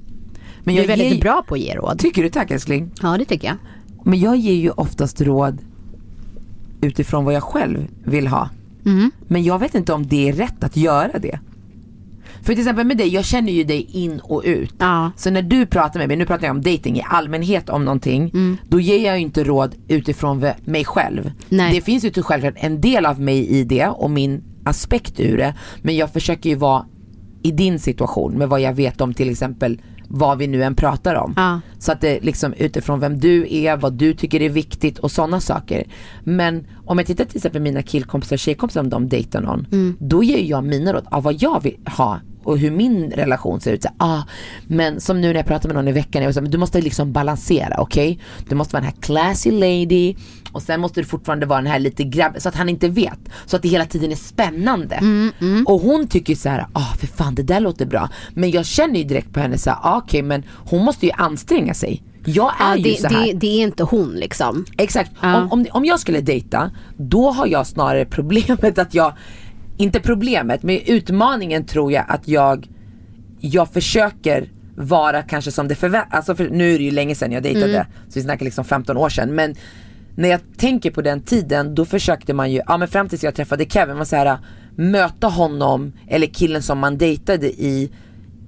Du 0.63 0.71
jag 0.73 0.83
är 0.83 0.87
väldigt 0.87 1.11
ger, 1.13 1.21
bra 1.21 1.43
på 1.47 1.53
att 1.55 1.59
ge 1.61 1.75
råd. 1.75 1.99
Tycker 1.99 2.23
du 2.23 2.29
tack 2.29 2.51
älskling? 2.51 2.91
Ja, 3.01 3.17
det 3.17 3.25
tycker 3.25 3.47
jag. 3.47 3.57
Men 4.05 4.19
jag 4.19 4.35
ger 4.35 4.53
ju 4.53 4.69
oftast 4.71 5.21
råd 5.21 5.57
utifrån 6.81 7.25
vad 7.25 7.33
jag 7.33 7.43
själv 7.43 7.87
vill 8.03 8.27
ha. 8.27 8.49
Mm. 8.85 9.11
Men 9.27 9.43
jag 9.43 9.59
vet 9.59 9.75
inte 9.75 9.93
om 9.93 10.07
det 10.07 10.29
är 10.29 10.33
rätt 10.33 10.63
att 10.63 10.77
göra 10.77 11.19
det. 11.19 11.39
För 12.41 12.53
till 12.53 12.59
exempel 12.59 12.85
med 12.87 12.97
dig, 12.97 13.07
jag 13.07 13.25
känner 13.25 13.51
ju 13.51 13.63
dig 13.63 13.87
in 13.91 14.19
och 14.23 14.41
ut. 14.45 14.73
Ja. 14.77 15.11
Så 15.17 15.29
när 15.31 15.41
du 15.41 15.65
pratar 15.65 15.99
med 15.99 16.07
mig, 16.07 16.17
nu 16.17 16.25
pratar 16.25 16.47
jag 16.47 16.55
om 16.55 16.61
dating 16.61 16.97
i 16.97 17.03
allmänhet 17.09 17.69
om 17.69 17.85
någonting, 17.85 18.21
Mm. 18.33 18.57
då 18.67 18.79
ger 18.79 19.05
jag 19.05 19.15
ju 19.17 19.21
inte 19.21 19.43
råd 19.43 19.75
utifrån 19.87 20.45
mig 20.65 20.85
själv. 20.85 21.31
Nej. 21.49 21.73
Det 21.73 21.81
finns 21.81 22.05
ju 22.05 22.09
till 22.09 22.23
självklart 22.23 22.53
en 22.57 22.81
del 22.81 23.05
av 23.05 23.21
mig 23.21 23.47
i 23.47 23.63
det 23.63 23.87
och 23.87 24.11
min 24.11 24.43
aspekt 24.63 25.19
ur 25.19 25.37
det, 25.37 25.53
men 25.81 25.97
jag 25.97 26.13
försöker 26.13 26.49
ju 26.49 26.55
vara 26.55 26.85
i 27.43 27.51
din 27.51 27.79
situation 27.79 28.33
med 28.33 28.49
vad 28.49 28.61
jag 28.61 28.73
vet 28.73 29.01
om 29.01 29.13
till 29.13 29.29
exempel 29.29 29.81
vad 30.11 30.37
vi 30.37 30.47
nu 30.47 30.63
än 30.63 30.75
pratar 30.75 31.15
om. 31.15 31.33
Ja. 31.35 31.59
Så 31.79 31.91
att 31.91 32.01
det 32.01 32.19
liksom 32.21 32.53
utifrån 32.53 32.99
vem 32.99 33.19
du 33.19 33.47
är, 33.49 33.77
vad 33.77 33.93
du 33.93 34.13
tycker 34.13 34.41
är 34.41 34.49
viktigt 34.49 34.99
och 34.99 35.11
sådana 35.11 35.39
saker. 35.39 35.87
Men 36.23 36.67
om 36.85 36.97
jag 36.97 37.07
tittar 37.07 37.25
till 37.25 37.37
exempel 37.37 37.61
mina 37.61 37.81
killkompisar 37.81 38.35
och 38.35 38.39
tjejkompisar 38.39 38.81
om 38.81 38.89
de 38.89 39.09
dejtar 39.09 39.41
någon. 39.41 39.67
Mm. 39.71 39.95
Då 39.99 40.23
ger 40.23 40.43
jag 40.43 40.63
mina 40.63 40.93
råd 40.93 41.05
av 41.11 41.23
vad 41.23 41.41
jag 41.41 41.63
vill 41.63 41.77
ha 41.97 42.19
och 42.49 42.57
hur 42.57 42.71
min 42.71 43.11
relation 43.11 43.61
ser 43.61 43.73
ut. 43.73 43.83
Så, 43.83 43.89
ah, 43.97 44.21
men 44.67 45.01
som 45.01 45.21
nu 45.21 45.27
när 45.27 45.35
jag 45.35 45.45
pratar 45.45 45.69
med 45.69 45.75
någon 45.75 45.87
i 45.87 45.91
veckan, 45.91 46.23
jag 46.23 46.33
så, 46.33 46.41
men 46.41 46.51
du 46.51 46.57
måste 46.57 46.81
liksom 46.81 47.11
balansera, 47.13 47.75
okej? 47.81 48.19
Du 48.49 48.55
måste 48.55 48.73
vara 48.73 48.81
den 48.81 48.91
här 48.93 49.01
classy 49.01 49.51
lady 49.51 50.15
och 50.51 50.61
sen 50.61 50.81
måste 50.81 51.01
du 51.01 51.05
fortfarande 51.05 51.45
vara 51.45 51.61
den 51.61 51.71
här 51.71 51.79
lite 51.79 52.03
grabb, 52.03 52.35
så 52.37 52.49
att 52.49 52.55
han 52.55 52.69
inte 52.69 52.89
vet. 52.89 53.19
Så 53.45 53.55
att 53.55 53.61
det 53.61 53.69
hela 53.69 53.85
tiden 53.85 54.11
är 54.11 54.15
spännande. 54.15 54.95
Mm, 54.95 55.65
Och 55.67 55.79
hon 55.81 56.07
tycker 56.07 56.35
så 56.35 56.49
här, 56.49 56.67
ah 56.73 56.93
för 56.99 57.07
fan 57.07 57.35
det 57.35 57.43
där 57.43 57.59
låter 57.59 57.85
bra. 57.85 58.09
Men 58.33 58.51
jag 58.51 58.65
känner 58.65 58.95
ju 58.99 59.03
direkt 59.03 59.33
på 59.33 59.39
henne 59.39 59.57
så 59.57 59.69
här, 59.69 59.79
ah, 59.83 59.97
okej 59.97 60.21
men 60.21 60.43
hon 60.69 60.83
måste 60.85 61.05
ju 61.05 61.11
anstränga 61.11 61.73
sig. 61.73 62.03
Jag 62.25 62.53
är 62.59 62.69
Ja, 62.69 62.77
ju 62.77 62.83
det, 62.83 63.01
så 63.01 63.07
här. 63.07 63.25
det, 63.25 63.33
det 63.33 63.47
är 63.47 63.63
inte 63.63 63.83
hon 63.83 64.09
liksom. 64.11 64.65
Exakt. 64.77 65.11
Ja. 65.21 65.37
Om, 65.41 65.51
om, 65.51 65.65
om 65.71 65.85
jag 65.85 65.99
skulle 65.99 66.21
dejta, 66.21 66.71
då 66.97 67.31
har 67.31 67.47
jag 67.47 67.67
snarare 67.67 68.05
problemet 68.09 68.77
att 68.79 68.93
jag, 68.93 69.13
inte 69.79 69.99
problemet, 69.99 70.63
men 70.63 70.79
utmaningen 70.85 71.65
tror 71.65 71.91
jag 71.91 72.05
att 72.07 72.27
jag, 72.27 72.67
jag 73.39 73.69
försöker 73.73 74.49
vara 74.75 75.21
kanske 75.23 75.51
som 75.51 75.67
det 75.67 75.75
förväntas, 75.75 76.13
alltså 76.13 76.35
för, 76.35 76.49
nu 76.49 76.73
är 76.73 76.77
det 76.77 76.83
ju 76.83 76.91
länge 76.91 77.15
sedan 77.15 77.31
jag 77.31 77.43
dejtade, 77.43 77.73
Mm. 77.73 77.85
så 78.07 78.19
vi 78.19 78.21
snackar 78.21 78.45
liksom 78.45 78.65
15 78.65 78.97
år 78.97 79.09
sedan. 79.09 79.35
Men 79.35 79.55
när 80.15 80.29
jag 80.29 80.39
tänker 80.57 80.91
på 80.91 81.01
den 81.01 81.21
tiden, 81.21 81.75
då 81.75 81.85
försökte 81.85 82.33
man 82.33 82.51
ju, 82.51 82.61
ja 82.67 82.77
men 82.77 82.87
fram 82.87 83.09
tills 83.09 83.23
jag 83.23 83.35
träffade 83.35 83.65
Kevin, 83.65 83.97
man 83.97 84.05
säger 84.05 84.37
möta 84.75 85.27
honom, 85.27 85.93
eller 86.07 86.27
killen 86.27 86.61
som 86.63 86.79
man 86.79 86.97
dejtade 86.97 87.47
i, 87.47 87.91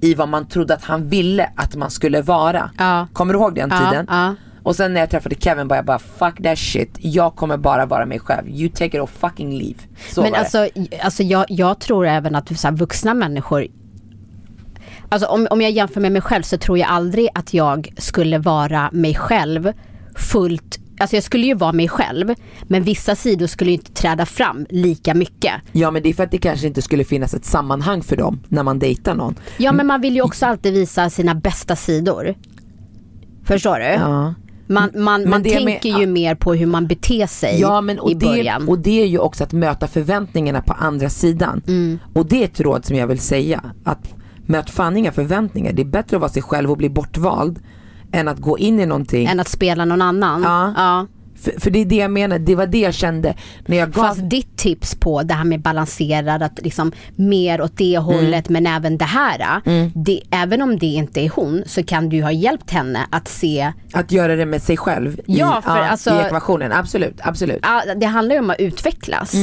i 0.02 0.14
vad 0.14 0.30
man 0.30 0.48
trodde 0.48 0.74
att 0.74 0.84
han 0.84 1.10
ville 1.10 1.50
att 1.56 1.76
man 1.76 1.92
skulle 1.92 2.22
vara. 2.22 2.72
Ja. 2.78 3.08
Kommer 3.14 3.34
du 3.34 3.40
ihåg 3.40 3.56
den 3.56 3.70
Ja, 3.72 3.90
tiden? 3.90 4.06
ja. 4.10 4.36
Och 4.64 4.76
sen 4.76 4.94
när 4.94 5.00
jag 5.00 5.10
träffade 5.10 5.36
Kevin 5.36 5.68
bara 5.68 5.76
jag 5.76 5.86
bara 5.86 6.00
fuck 6.00 6.44
that 6.44 6.60
shit, 6.60 6.98
jag 7.00 7.36
kommer 7.36 7.58
bara 7.58 7.86
vara 7.86 8.06
mig 8.06 8.20
själv. 8.20 8.50
You 8.50 8.70
take 8.70 8.86
it 8.98 9.04
or 9.04 9.08
fucking 9.08 9.58
leave. 9.58 9.80
Så 10.10 10.22
Men 10.22 10.32
var 10.32 10.38
det. 10.38 10.44
alltså, 10.44 10.68
alltså 11.04 11.24
jag, 11.24 11.46
jag 11.50 11.80
tror 11.80 12.08
även 12.08 12.36
att 12.36 12.60
så 12.60 12.68
här, 12.68 12.76
vuxna 12.76 13.14
människor 13.14 13.68
Alltså 15.10 15.28
om, 15.28 15.48
om 15.50 15.62
jag 15.62 15.72
jämför 15.72 16.02
med 16.02 16.12
mig 16.12 16.22
själv 16.22 16.44
så 16.44 16.58
tror 16.58 16.78
jag 16.78 16.90
aldrig 16.90 17.28
att 17.34 17.54
jag 17.54 17.94
skulle 17.98 18.38
vara 18.38 18.90
mig 18.92 19.16
själv 19.16 19.74
fullt 20.16 20.78
Alltså 21.00 21.16
jag 21.16 21.24
skulle 21.24 21.46
ju 21.46 21.54
vara 21.54 21.72
mig 21.72 21.88
själv 21.90 22.34
men 22.64 22.84
vissa 22.84 23.16
sidor 23.16 23.48
skulle 23.48 23.72
ju 23.72 23.78
inte 23.78 23.92
träda 23.92 24.26
fram 24.26 24.66
lika 24.70 25.14
mycket. 25.14 25.54
Ja 25.72 25.92
men 25.92 26.04
det 26.04 26.10
är 26.10 26.14
för 26.14 26.24
att 26.24 26.32
det 26.32 26.38
kanske 26.38 26.68
inte 26.68 26.82
skulle 26.82 27.04
finnas 27.04 27.34
ett 27.34 27.46
sammanhang 27.46 28.04
för 28.04 28.16
dem 28.16 28.40
när 28.48 28.64
man 28.64 28.80
dejtar 28.80 29.16
någon. 29.16 29.36
Ja 29.58 29.72
men 29.72 29.88
man 29.88 30.02
vill 30.02 30.16
ju 30.16 30.22
också 30.22 30.46
alltid 30.46 30.74
visa 30.74 31.10
sina 31.10 31.36
bästa 31.36 31.76
sidor. 31.76 32.36
Förstår 33.44 33.80
du? 33.80 33.86
Ja. 33.86 34.34
Man, 34.72 34.90
man, 34.96 35.30
man 35.30 35.44
det 35.44 35.66
med- 35.66 35.82
tänker 35.82 36.00
ju 36.00 36.08
mer 36.08 36.36
på 36.36 36.54
hur 36.54 36.66
man 36.66 36.88
beter 36.88 37.28
sig 37.28 37.60
Ja 37.60 37.82
men 37.82 38.00
och 38.00 38.12
i 38.12 38.16
början. 38.16 38.66
det, 38.66 38.72
och 38.72 38.80
det 38.80 39.02
är 39.02 39.06
ju 39.08 39.18
också 39.20 39.44
att 39.44 39.54
möta 39.54 39.88
förväntningarna 39.88 40.62
på 40.62 40.74
andra 40.74 41.10
sidan. 41.10 41.62
Mm. 41.68 42.00
Och 42.14 42.26
det 42.26 42.42
är 42.42 42.46
ett 42.46 42.60
råd 42.60 42.86
som 42.86 42.96
jag 42.96 43.08
vill 43.08 43.20
säga. 43.20 43.64
Att 43.84 44.14
möt 44.46 44.70
fan 44.70 44.98
inga 44.98 45.12
förväntningar. 45.12 45.74
Det 45.74 45.82
är 45.82 45.86
bättre 45.86 46.18
att 46.18 46.22
vara 46.22 46.32
sig 46.32 46.42
själv 46.42 46.72
och 46.72 46.78
bli 46.78 46.90
bortvald 46.90 47.60
än 48.12 48.28
att 48.28 48.40
gå 48.40 48.58
in 48.58 48.80
i 48.80 48.86
någonting. 48.86 49.28
Än 49.28 49.40
att 49.40 49.48
spela 49.48 49.86
någon 49.86 50.02
annan. 50.02 50.44
Ja. 50.44 50.74
ja. 50.78 51.08
För, 51.42 51.60
för 51.60 51.72
det 51.72 51.80
är 51.80 51.86
det 51.86 51.96
jag 51.96 52.12
menar, 52.12 52.40
det 52.40 52.56
var 52.56 52.68
det 52.68 52.80
jag 52.80 52.94
kände 52.94 53.34
när 53.66 53.78
jag 53.78 53.92
gav 53.92 54.04
Fast 54.04 54.30
ditt 54.30 54.58
tips 54.58 54.96
på 54.96 55.24
det 55.24 55.34
här 55.34 55.44
med 55.44 55.62
balanserad, 55.62 56.44
att 56.44 56.60
liksom 56.64 56.92
mer 57.16 57.62
åt 57.62 57.78
det 57.78 57.98
hållet 57.98 58.50
men 58.50 58.68
även 58.68 58.98
det 58.98 59.06
här. 59.06 59.62
Det, 59.96 60.22
även 60.32 60.62
om 60.62 60.78
det 60.80 60.86
inte 60.86 61.22
är 61.22 61.30
hon 61.30 61.64
så 61.66 61.84
kan 61.84 62.10
du 62.10 62.24
ha 62.24 62.32
hjälpt 62.32 62.72
henne 62.72 63.00
att 63.10 63.28
se, 63.28 63.74
att 63.94 64.12
göra 64.12 64.36
det 64.36 64.46
med 64.46 64.62
sig 64.62 64.78
själv 64.78 65.20
i, 65.20 65.24
Ja, 65.26 65.62
för 65.64 65.70
alltså- 65.70 66.10
i 66.10 66.20
ekvationen. 66.26 66.72
Absolut, 66.72 67.20
absolut. 67.24 67.60
ja, 67.62 67.84
det 67.96 68.06
handlar 68.06 68.36
ju 68.36 68.42
om 68.42 68.50
att 68.50 68.60
utvecklas. 68.60 69.34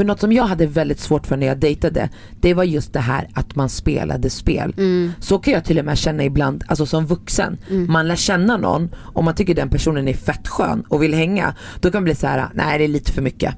För 0.00 0.04
något 0.04 0.20
som 0.20 0.32
jag 0.32 0.44
hade 0.44 0.66
väldigt 0.66 1.00
svårt 1.00 1.26
för 1.26 1.36
när 1.36 1.46
jag 1.46 1.58
dejtade, 1.58 2.08
det 2.40 2.54
var 2.54 2.64
just 2.64 2.92
det 2.92 3.00
här 3.00 3.28
att 3.34 3.56
man 3.56 3.68
spelade 3.68 4.30
spel. 4.30 4.74
Så 5.18 5.38
kan 5.38 5.54
jag 5.54 5.64
till 5.64 5.78
och 5.78 5.84
med 5.84 5.98
känna 5.98 6.24
ibland, 6.24 6.64
alltså 6.68 6.86
som 6.86 7.06
vuxen, 7.06 7.58
man 7.88 8.08
lär 8.08 8.16
känna 8.16 8.56
någon 8.56 8.88
och 8.94 9.24
man 9.24 9.34
tycker 9.34 9.54
den 9.54 9.68
personen 9.68 10.08
är 10.08 10.14
fett 10.14 10.48
skön 10.48 10.84
och 10.88 11.02
vill 11.02 11.14
hänga, 11.14 11.54
då 11.80 11.90
kan 11.90 12.02
det 12.02 12.04
bli 12.04 12.14
så 12.14 12.26
här: 12.26 12.48
nej 12.54 12.78
det 12.78 12.84
är 12.84 12.88
lite 12.88 13.12
för 13.12 13.22
mycket. 13.22 13.54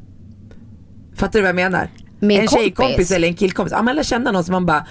Fattar 1.14 1.38
du 1.38 1.40
vad 1.40 1.48
jag 1.48 1.56
menar? 1.56 1.88
Med 2.20 2.36
en 2.36 2.42
en 2.42 2.48
tjejkompis 2.48 2.96
kompis. 2.96 3.10
eller 3.10 3.28
en 3.28 3.34
killkompis, 3.34 3.72
ja 3.72 3.82
man 3.82 3.96
lär 3.96 4.02
känna 4.02 4.32
någon 4.32 4.44
som 4.44 4.52
man 4.52 4.66
bara, 4.66 4.86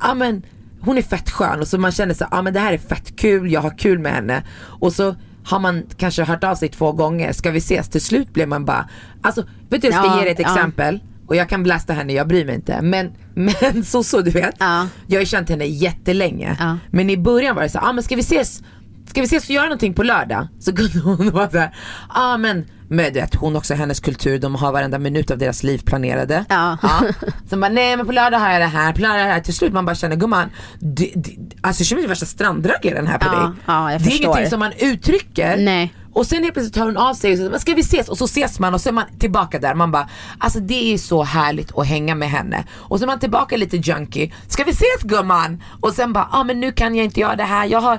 ja 0.00 0.14
men 0.14 0.42
hon 0.80 0.98
är 0.98 1.02
fett 1.02 1.30
skön 1.30 1.60
och 1.60 1.68
så 1.68 1.78
man 1.78 1.92
känner 1.92 2.14
så 2.14 2.24
ja 2.30 2.42
men 2.42 2.54
det 2.54 2.60
här 2.60 2.72
är 2.72 2.78
fett 2.78 3.16
kul, 3.16 3.52
jag 3.52 3.60
har 3.60 3.78
kul 3.78 3.98
med 3.98 4.12
henne. 4.12 4.42
Och 4.80 4.92
så 4.92 5.14
har 5.44 5.58
man 5.60 5.82
kanske 5.96 6.24
hört 6.24 6.44
av 6.44 6.54
sig 6.54 6.68
två 6.68 6.92
gånger, 6.92 7.32
ska 7.32 7.50
vi 7.50 7.58
ses? 7.58 7.88
Till 7.88 8.00
slut 8.00 8.32
blir 8.32 8.46
man 8.46 8.64
bara, 8.64 8.88
alltså 9.22 9.46
vet 9.68 9.82
du 9.82 9.88
jag 9.88 9.94
ska 9.94 10.06
Ja, 10.06 10.18
ge 10.18 10.22
dig 10.24 10.32
ett 10.32 10.38
ja. 10.38 10.54
exempel 10.56 11.00
och 11.26 11.36
jag 11.36 11.48
kan 11.48 11.62
blasta 11.62 11.92
henne, 11.92 12.12
jag 12.12 12.28
bryr 12.28 12.44
mig 12.44 12.54
inte. 12.54 12.82
Men, 12.82 13.12
men 13.34 13.84
så 13.84 14.04
så 14.04 14.20
du 14.20 14.30
vet, 14.30 14.54
Ja. 14.58 14.86
jag 15.06 15.20
har 15.20 15.24
känt 15.24 15.48
henne 15.48 15.64
jättelänge. 15.64 16.56
Ja. 16.58 16.78
Men 16.90 17.10
i 17.10 17.16
början 17.16 17.56
var 17.56 17.62
det 17.62 17.68
så, 17.68 17.78
ah, 17.78 17.92
men 17.92 18.04
ska 18.04 18.14
vi 18.16 18.20
ses? 18.20 18.62
ska 19.06 19.20
vi 19.20 19.26
ses 19.26 19.44
och 19.44 19.50
göra 19.50 19.64
någonting 19.64 19.94
på 19.94 20.02
lördag? 20.02 20.48
Så 20.60 20.76
kunde 20.76 20.98
hon 20.98 21.30
vara 21.32 21.50
såhär, 21.50 21.74
ja 22.08 22.34
ah, 22.34 22.36
men 22.36 22.64
men 22.88 23.12
du 23.12 23.20
vet, 23.20 23.34
hon 23.34 23.56
också, 23.56 23.74
hennes 23.74 24.00
kultur, 24.00 24.38
de 24.38 24.54
har 24.54 24.72
varenda 24.72 24.98
minut 24.98 25.30
av 25.30 25.38
deras 25.38 25.62
liv 25.62 25.78
planerade. 25.84 26.44
Ja. 26.48 26.78
Så 27.50 27.56
bara, 27.56 27.68
nej 27.70 27.96
men 27.96 28.06
på 28.06 28.12
lördag 28.12 28.38
har 28.38 28.50
jag 28.52 28.60
det 28.60 28.66
här, 28.66 28.92
på 28.92 29.00
lördag 29.00 29.14
har 29.14 29.18
jag 29.20 29.28
det 29.28 29.32
här. 29.34 29.40
Till 29.40 29.54
slut 29.54 29.72
man 29.72 29.84
bara 29.84 29.94
känner, 29.94 30.16
gumman, 30.16 30.50
det, 30.78 31.12
det, 31.14 31.30
alltså 31.60 31.80
jag 31.80 31.86
känner 31.86 32.02
mig 32.02 32.08
värsta 32.08 32.26
strandraggaren 32.26 33.06
här 33.06 33.18
på 33.18 33.26
Ja, 33.26 33.40
dig. 33.40 33.50
ja, 33.66 33.92
jag 33.92 34.00
det 34.00 34.04
är 34.06 34.10
förstår. 34.10 34.24
ingenting 34.26 34.50
som 34.50 34.58
man 34.60 34.72
uttrycker. 34.78 35.56
Nej. 35.56 35.94
Och 36.12 36.26
sen 36.26 36.42
helt 36.42 36.54
plötsligt 36.54 36.74
tar 36.74 36.84
hon 36.86 36.96
av 36.96 37.14
sig 37.14 37.32
och 37.32 37.38
så 37.38 37.50
"Men 37.50 37.60
ska 37.60 37.74
vi 37.74 37.80
ses? 37.80 38.08
Och 38.08 38.18
så 38.18 38.24
ses 38.24 38.58
man 38.60 38.74
och 38.74 38.80
så 38.80 38.88
är 38.88 38.92
man 38.92 39.04
tillbaka 39.18 39.58
där. 39.58 39.74
Man 39.74 39.90
bara, 39.92 40.08
alltså 40.38 40.60
det 40.60 40.94
är 40.94 40.98
så 40.98 41.22
härligt 41.24 41.78
att 41.78 41.86
hänga 41.86 42.14
med 42.14 42.30
henne. 42.30 42.64
Och 42.72 42.98
så 42.98 43.04
är 43.04 43.06
man 43.06 43.18
tillbaka 43.18 43.56
lite 43.56 43.76
junkie. 43.76 44.32
Ska 44.48 44.64
vi 44.64 44.70
ses 44.70 45.02
gumman? 45.02 45.62
Och 45.80 45.92
sen 45.92 46.12
bara, 46.12 46.28
ja 46.32 46.38
ah, 46.38 46.44
men 46.44 46.60
nu 46.60 46.72
kan 46.72 46.94
jag 46.94 47.04
inte 47.04 47.20
göra 47.20 47.36
det 47.36 47.44
här. 47.44 47.66
Jag 47.66 47.80
har 47.80 47.98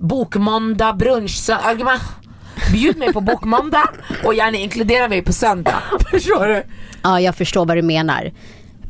bokmåndag, 0.00 0.92
brunch, 0.92 1.50
ah, 1.50 1.72
gumman, 1.72 1.98
Bjud 2.72 2.96
mig 2.96 3.12
på 3.12 3.20
bokmåndag 3.20 3.88
och 4.24 4.34
gärna 4.34 4.58
inkludera 4.58 5.08
mig 5.08 5.22
på 5.22 5.32
söndag. 5.32 5.82
Förstår 6.10 6.46
du? 6.46 6.62
Ja, 7.02 7.20
jag 7.20 7.34
förstår 7.36 7.66
vad 7.66 7.76
du 7.76 7.82
menar. 7.82 8.32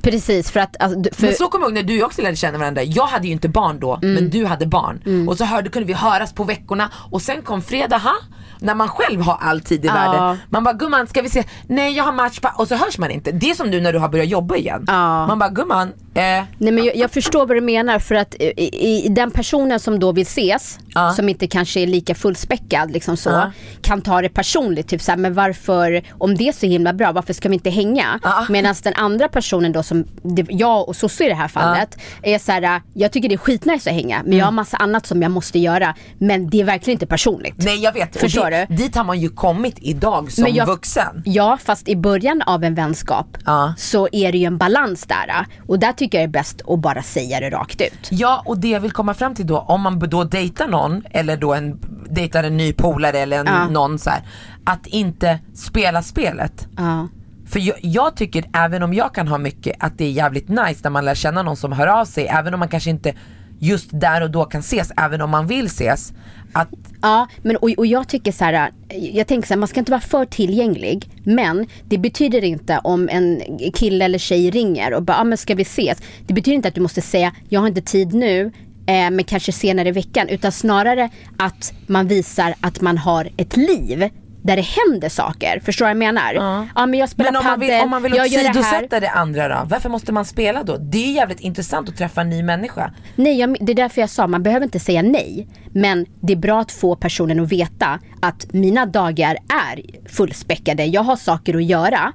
Precis, 0.02 0.50
för 0.50 0.60
att... 0.60 0.76
Alltså, 0.82 1.14
för, 1.14 1.26
Men 1.26 1.34
så 1.34 1.48
kommer 1.48 1.64
jag 1.64 1.68
ihåg 1.70 1.74
när 1.74 1.82
du 1.82 1.94
och 1.94 2.00
jag 2.00 2.06
också 2.06 2.22
lärde 2.22 2.36
känna 2.36 2.58
varandra. 2.58 2.82
Jag 2.82 3.06
hade 3.06 3.26
ju 3.26 3.32
inte 3.32 3.48
barn 3.48 3.80
då, 3.80 3.98
Mm. 4.02 4.14
men 4.14 4.30
du 4.30 4.46
hade 4.46 4.66
barn. 4.66 5.26
Och 5.28 5.36
så 5.38 5.44
hörde, 5.44 5.68
kunde 5.70 5.86
vi 5.86 5.92
höras 5.92 6.32
på 6.32 6.44
veckorna 6.44 6.90
och 7.10 7.22
sen 7.22 7.42
kom 7.42 7.62
fredag, 7.62 7.98
ha? 7.98 8.12
När 8.58 8.74
man 8.74 8.88
själv 8.88 9.20
har 9.20 9.38
all 9.40 9.60
tid 9.60 9.84
i 9.84 9.88
världen. 9.88 10.38
Man 10.50 10.64
bara 10.64 10.74
gumman 10.74 11.06
ska 11.06 11.22
vi 11.22 11.28
se? 11.28 11.44
Nej 11.68 11.92
jag 11.96 12.04
har 12.04 12.12
match 12.12 12.40
på... 12.40 12.50
och 12.56 12.68
så 12.68 12.74
hörs 12.74 12.98
man 12.98 13.10
inte. 13.10 13.32
Det 13.32 13.50
är 13.50 13.54
som 13.54 13.70
du 13.70 13.80
när 13.80 13.92
du 13.92 13.98
har 13.98 14.08
börjat 14.08 14.28
jobba 14.28 14.56
igen. 14.56 14.84
Man 15.28 15.38
bara 15.38 15.50
gumman, 15.50 15.88
eh, 15.88 16.22
Nej 16.58 16.72
men 16.72 16.84
jag, 16.84 16.96
jag 16.96 17.10
förstår 17.10 17.46
vad 17.46 17.56
du 17.56 17.60
menar 17.60 17.98
för 17.98 18.14
att 18.14 18.34
i, 18.34 18.52
i, 18.56 19.06
i 19.06 19.08
den 19.08 19.30
personen 19.30 19.80
som 19.80 19.98
då 19.98 20.12
vill 20.12 20.22
ses, 20.22 20.78
som 21.16 21.28
inte 21.28 21.46
kanske 21.46 21.80
är 21.80 21.86
lika 21.86 22.14
fullspäckad 22.14 22.90
liksom 22.90 23.16
så, 23.16 23.52
kan 23.82 24.02
ta 24.02 24.22
det 24.22 24.28
personligt. 24.28 24.88
Typ 24.88 25.02
såhär, 25.02 25.18
men 25.18 25.34
varför, 25.34 26.02
om 26.10 26.34
det 26.36 26.48
är 26.48 26.52
så 26.52 26.66
himla 26.66 26.92
bra, 26.92 27.12
varför 27.12 27.32
ska 27.32 27.48
vi 27.48 27.54
inte 27.54 27.70
hänga? 27.70 28.20
Medan 28.48 28.74
den 28.82 28.94
andra 28.94 29.28
personen 29.28 29.72
då 29.72 29.82
som, 29.82 30.04
jag 30.48 30.88
och 30.88 30.96
Sosse 30.96 31.24
i 31.24 31.28
det 31.28 31.34
här 31.34 31.48
fallet, 31.48 31.98
är 32.22 32.38
såhär, 32.38 32.82
jag 32.94 33.12
tycker 33.12 33.28
det 33.28 33.34
är 33.34 33.38
skitnice 33.38 33.90
att 33.90 33.96
hänga, 33.96 34.22
men 34.24 34.38
jag 34.38 34.44
har 34.44 34.52
massa 34.52 34.76
annat 34.76 35.06
som 35.06 35.22
jag 35.22 35.30
måste 35.30 35.58
göra. 35.58 35.94
Men 36.18 36.50
det 36.50 36.60
är 36.60 36.64
verkligen 36.64 36.94
inte 36.94 37.06
personligt. 37.06 37.54
nej 37.58 37.82
jag 37.82 37.92
vet. 37.92 38.16
Förstår 38.20 38.50
det, 38.50 38.55
du? 38.55 38.55
Dit 38.68 38.96
har 38.96 39.04
man 39.04 39.20
ju 39.20 39.28
kommit 39.28 39.76
idag 39.80 40.32
som 40.32 40.54
jag- 40.54 40.66
vuxen. 40.66 41.22
Ja, 41.24 41.58
fast 41.64 41.88
i 41.88 41.96
början 41.96 42.42
av 42.42 42.64
en 42.64 42.74
vänskap 42.74 43.26
Ja. 43.44 43.74
så 43.78 44.08
är 44.12 44.32
det 44.32 44.38
ju 44.38 44.44
en 44.44 44.58
balans 44.58 45.06
där. 45.06 45.46
Och 45.66 45.78
där 45.78 45.92
tycker 45.92 46.20
jag 46.20 46.28
det 46.28 46.30
är 46.38 46.40
bäst 46.42 46.62
att 46.68 46.78
bara 46.78 47.02
säga 47.02 47.40
det 47.40 47.50
rakt 47.50 47.80
ut. 47.80 48.08
Ja 48.10 48.42
och 48.46 48.58
det 48.58 48.68
jag 48.68 48.80
vill 48.80 48.92
komma 48.92 49.14
fram 49.14 49.34
till 49.34 49.46
då, 49.46 49.58
om 49.58 49.80
man 49.80 49.98
då 49.98 50.24
dejtar 50.24 50.68
någon 50.68 51.02
eller 51.10 51.36
då 51.36 51.54
en, 51.54 51.78
dejtar 52.10 52.44
en 52.44 52.56
ny 52.56 52.72
polare 52.72 53.18
eller 53.18 53.38
en, 53.38 53.46
Ja. 53.46 53.68
någon 53.68 53.98
så 53.98 54.10
här, 54.10 54.20
att 54.64 54.86
inte 54.86 55.38
spela 55.54 56.02
spelet. 56.02 56.68
Ja. 56.76 57.08
För 57.48 57.60
jag, 57.60 57.76
jag 57.80 58.16
tycker, 58.16 58.44
även 58.52 58.82
om 58.82 58.94
jag 58.94 59.14
kan 59.14 59.28
ha 59.28 59.38
mycket, 59.38 59.76
att 59.80 59.98
det 59.98 60.04
är 60.04 60.10
jävligt 60.10 60.48
nice 60.48 60.80
när 60.82 60.90
man 60.90 61.04
lär 61.04 61.14
känna 61.14 61.42
någon 61.42 61.56
som 61.56 61.72
hör 61.72 61.86
av 61.86 62.04
sig, 62.04 62.26
även 62.26 62.54
om 62.54 62.60
man 62.60 62.68
kanske 62.68 62.90
inte 62.90 63.14
just 63.58 63.88
där 63.92 64.22
och 64.22 64.30
då 64.30 64.44
kan 64.44 64.60
ses, 64.60 64.92
även 64.96 65.20
om 65.20 65.30
man 65.30 65.46
vill 65.46 65.66
ses. 65.66 66.12
Att, 66.52 66.68
Ja, 67.02 67.28
men 67.42 67.56
och, 67.56 67.70
och 67.76 67.86
jag 67.86 68.08
tycker 68.08 68.32
så 68.32 68.44
här, 68.44 68.70
jag 68.88 69.26
tänker 69.26 69.48
så 69.48 69.54
här, 69.54 69.58
man 69.58 69.68
ska 69.68 69.80
inte 69.80 69.92
vara 69.92 70.00
för 70.00 70.24
tillgänglig. 70.24 71.10
Men 71.24 71.66
det 71.88 71.98
betyder 71.98 72.44
inte 72.44 72.80
om 72.84 73.08
en 73.08 73.42
kille 73.74 74.04
eller 74.04 74.18
tjej 74.18 74.50
ringer 74.50 74.94
och 74.94 75.02
bara, 75.02 75.16
ah, 75.16 75.24
men 75.24 75.38
ska 75.38 75.54
vi 75.54 75.62
ses? 75.62 75.98
Det 76.26 76.34
betyder 76.34 76.56
inte 76.56 76.68
att 76.68 76.74
du 76.74 76.80
måste 76.80 77.02
säga, 77.02 77.32
jag 77.48 77.60
har 77.60 77.68
inte 77.68 77.80
tid 77.80 78.14
nu, 78.14 78.52
eh, 78.86 79.10
men 79.10 79.24
kanske 79.24 79.52
senare 79.52 79.88
i 79.88 79.92
veckan. 79.92 80.28
Utan 80.28 80.52
snarare 80.52 81.10
att 81.36 81.72
man 81.86 82.08
visar 82.08 82.54
att 82.60 82.80
man 82.80 82.98
har 82.98 83.28
ett 83.36 83.56
liv 83.56 84.10
där 84.46 84.56
det 84.56 84.62
händer 84.62 85.08
saker. 85.08 85.60
Förstår 85.64 85.84
du 85.84 85.86
vad 85.86 85.90
jag 85.90 86.14
menar? 86.14 86.34
Ja, 86.74 86.86
men 86.86 86.94
jag 87.00 87.08
spelar 87.08 87.32
men 87.32 87.38
om 87.40 87.44
man 87.46 87.60
vill, 87.60 87.68
padel, 87.68 87.84
om 87.84 87.90
man 87.90 88.02
vill 88.02 88.14
jag 88.14 88.26
gör 88.28 88.42
det 88.42 88.48
här. 88.48 88.60
åsidosätta 88.60 89.00
det 89.00 89.10
andra 89.10 89.48
då, 89.48 89.66
varför 89.68 89.88
måste 89.88 90.12
man 90.12 90.24
spela 90.24 90.62
då? 90.62 90.76
Det 90.76 90.98
är 91.08 91.12
jävligt 91.12 91.40
intressant 91.40 91.88
att 91.88 91.96
träffa 91.96 92.20
en 92.20 92.30
ny 92.30 92.42
människa. 92.42 92.92
Nej, 93.16 93.38
jag, 93.38 93.56
det 93.60 93.72
är 93.72 93.76
därför 93.76 94.00
jag 94.00 94.10
sa 94.10 94.26
man 94.26 94.42
behöver 94.42 94.64
inte 94.64 94.78
säga 94.80 95.02
nej. 95.02 95.48
Men 95.72 96.06
det 96.20 96.32
är 96.32 96.36
bra 96.36 96.60
att 96.60 96.72
få 96.72 96.96
personen 96.96 97.40
att 97.40 97.52
veta 97.52 97.98
att 98.20 98.52
mina 98.52 98.86
dagar 98.86 99.38
är 99.68 100.08
fullspäckade. 100.08 100.84
Jag 100.84 101.02
har 101.02 101.16
saker 101.16 101.54
att 101.56 101.64
göra. 101.64 102.12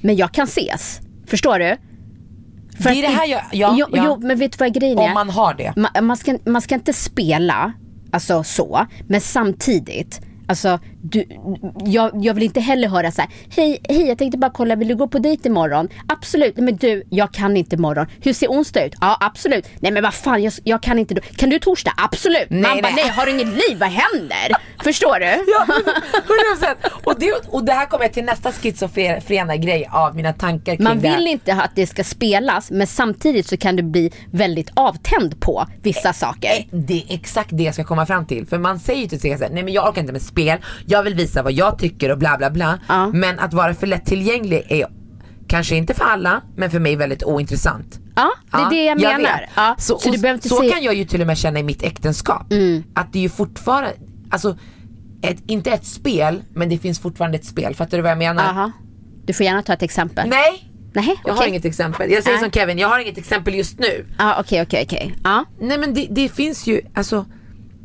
Men 0.00 0.16
jag 0.16 0.32
kan 0.32 0.44
ses. 0.44 1.00
Förstår 1.26 1.58
du? 1.58 1.76
För 2.82 2.90
Det 2.90 2.96
är 2.98 3.02
det 3.02 3.08
här 3.08 3.26
jag- 3.26 3.42
ja, 3.52 3.74
jo, 3.78 3.86
ja. 3.92 4.02
jo, 4.06 4.26
men 4.26 4.38
vet 4.38 4.52
du 4.52 4.56
vad 4.64 4.74
grejen 4.74 4.98
är? 4.98 5.02
Om 5.08 5.14
man 5.14 5.30
har 5.30 5.54
det. 5.54 5.72
Ma- 5.76 6.00
man, 6.00 6.16
ska, 6.16 6.38
man 6.46 6.62
ska 6.62 6.74
inte 6.74 6.92
spela, 6.92 7.72
alltså 8.12 8.44
så, 8.44 8.86
men 9.08 9.20
samtidigt 9.20 10.20
Alltså, 10.50 10.78
du, 11.02 11.24
jag, 11.84 12.10
jag 12.14 12.34
vill 12.34 12.44
inte 12.44 12.60
heller 12.60 12.88
höra 12.88 13.10
så 13.10 13.20
här, 13.20 13.30
hej, 13.56 13.80
hej 13.88 14.06
jag 14.06 14.18
tänkte 14.18 14.38
bara 14.38 14.50
kolla, 14.50 14.76
vill 14.76 14.88
du 14.88 14.96
gå 14.96 15.08
på 15.08 15.18
dejt 15.18 15.48
imorgon? 15.48 15.88
Absolut, 16.08 16.56
nej 16.56 16.64
men 16.64 16.76
du, 16.76 17.02
jag 17.10 17.32
kan 17.32 17.56
inte 17.56 17.76
imorgon. 17.76 18.06
Hur 18.22 18.32
ser 18.32 18.46
onsdag 18.48 18.84
ut? 18.84 18.94
Ja 19.00 19.16
absolut. 19.20 19.68
Nej 19.80 19.92
men 19.92 20.02
vad 20.02 20.14
fan, 20.14 20.42
jag, 20.42 20.52
jag 20.64 20.82
kan 20.82 20.98
inte 20.98 21.14
då. 21.14 21.20
Kan 21.20 21.50
du 21.50 21.58
torsdag? 21.58 21.92
Absolut. 21.96 22.46
Nej, 22.50 22.62
Man 22.62 22.82
bara, 22.82 22.92
nej. 22.92 23.04
nej 23.04 23.08
har 23.08 23.26
du 23.26 23.32
inget 23.32 23.48
liv, 23.48 23.78
vad 23.78 23.88
händer? 23.88 24.56
Förstår 24.84 25.20
du? 25.20 25.26
Ja, 25.26 25.66
100%. 26.60 26.76
Och 27.04 27.20
det, 27.20 27.32
och 27.48 27.64
det 27.64 27.72
här 27.72 27.86
kommer 27.86 28.04
jag 28.04 28.12
till 28.12 28.24
nästa 28.24 28.52
schizofrena 28.52 29.56
grej 29.56 29.88
av 29.92 30.16
mina 30.16 30.32
tankar 30.32 30.76
kring 30.76 30.84
Man 30.84 31.00
det 31.00 31.16
vill 31.16 31.26
inte 31.26 31.54
att 31.54 31.70
det 31.74 31.86
ska 31.86 32.04
spelas, 32.04 32.70
men 32.70 32.86
samtidigt 32.86 33.46
så 33.46 33.56
kan 33.56 33.76
du 33.76 33.82
bli 33.82 34.12
väldigt 34.30 34.70
avtänd 34.74 35.40
på 35.40 35.66
vissa 35.82 36.12
saker. 36.12 36.50
Det 36.70 36.94
är 36.94 37.14
exakt 37.14 37.50
det 37.52 37.62
jag 37.62 37.74
ska 37.74 37.84
komma 37.84 38.06
fram 38.06 38.26
till. 38.26 38.46
För 38.46 38.58
man 38.58 38.78
säger 38.78 39.02
ju 39.02 39.08
till 39.08 39.20
sig 39.20 39.38
såhär, 39.38 39.50
nej 39.50 39.62
men 39.62 39.72
jag 39.72 39.88
orkar 39.88 40.00
inte 40.00 40.12
med 40.12 40.22
spel, 40.22 40.58
jag 40.88 41.02
vill 41.02 41.14
visa 41.14 41.42
vad 41.42 41.52
jag 41.52 41.78
tycker 41.78 42.10
och 42.12 42.18
bla 42.18 42.38
bla 42.38 42.50
bla. 42.50 42.78
Ja. 42.88 43.06
Men 43.06 43.38
att 43.38 43.54
vara 43.54 43.74
för 43.74 43.86
lättillgänglig 43.86 44.66
är 44.68 44.86
kanske 45.48 45.76
inte 45.76 45.94
för 45.94 46.04
alla, 46.04 46.42
men 46.56 46.70
för 46.70 46.78
mig 46.80 46.96
väldigt 46.96 47.24
ointressant. 47.24 48.00
Ja, 48.16 48.30
det 48.52 48.58
är 48.58 48.70
det 48.70 48.84
jag 48.84 49.00
menar. 49.00 49.18
vet. 49.40 49.50
Ja, 49.54 49.74
så 49.78 49.98
så 49.98 50.08
och 50.10 50.42
så 50.42 50.48
säga- 50.60 50.72
kan 50.72 50.82
jag 50.82 50.94
ju 50.94 51.04
till 51.04 51.20
och 51.20 51.26
med 51.26 51.38
känna 51.38 51.58
i 51.58 51.62
mitt 51.62 51.82
äktenskap. 51.82 52.52
Mm. 52.52 52.82
Att 52.94 53.12
det 53.12 53.18
är 53.18 53.22
ju 53.22 53.28
fortfarande, 53.28 53.90
alltså 54.30 54.58
ett, 55.22 55.42
inte 55.46 55.70
ett 55.70 55.84
spel, 55.84 56.42
men 56.54 56.68
det 56.68 56.78
finns 56.78 57.00
fortfarande 57.00 57.38
ett 57.38 57.44
spel. 57.44 57.74
Fattar 57.74 57.96
du 57.98 58.02
vad 58.02 58.10
jag 58.10 58.18
menar? 58.18 58.44
Aha. 58.44 58.72
Du 59.24 59.32
får 59.32 59.46
gärna 59.46 59.62
ta 59.62 59.72
ett 59.72 59.82
exempel. 59.82 60.28
Nej, 60.28 60.70
Nej, 60.92 61.16
jag 61.24 61.32
har 61.32 61.38
okej. 61.38 61.48
inget 61.48 61.64
exempel. 61.64 62.10
Jag 62.10 62.22
säger 62.22 62.36
Nej. 62.36 62.44
som 62.44 62.52
Kevin, 62.52 62.78
jag 62.78 62.88
har 62.88 62.98
inget 62.98 63.18
exempel 63.18 63.54
just 63.54 63.78
nu. 63.78 64.06
Ja, 64.18 64.36
okej, 64.40 64.62
okej, 64.62 64.82
okej. 64.86 65.14
Ja. 65.24 65.44
Nej 65.60 65.78
men 65.78 65.94
det, 65.94 66.06
det 66.10 66.28
finns 66.28 66.66
ju, 66.66 66.80
alltså 66.94 67.24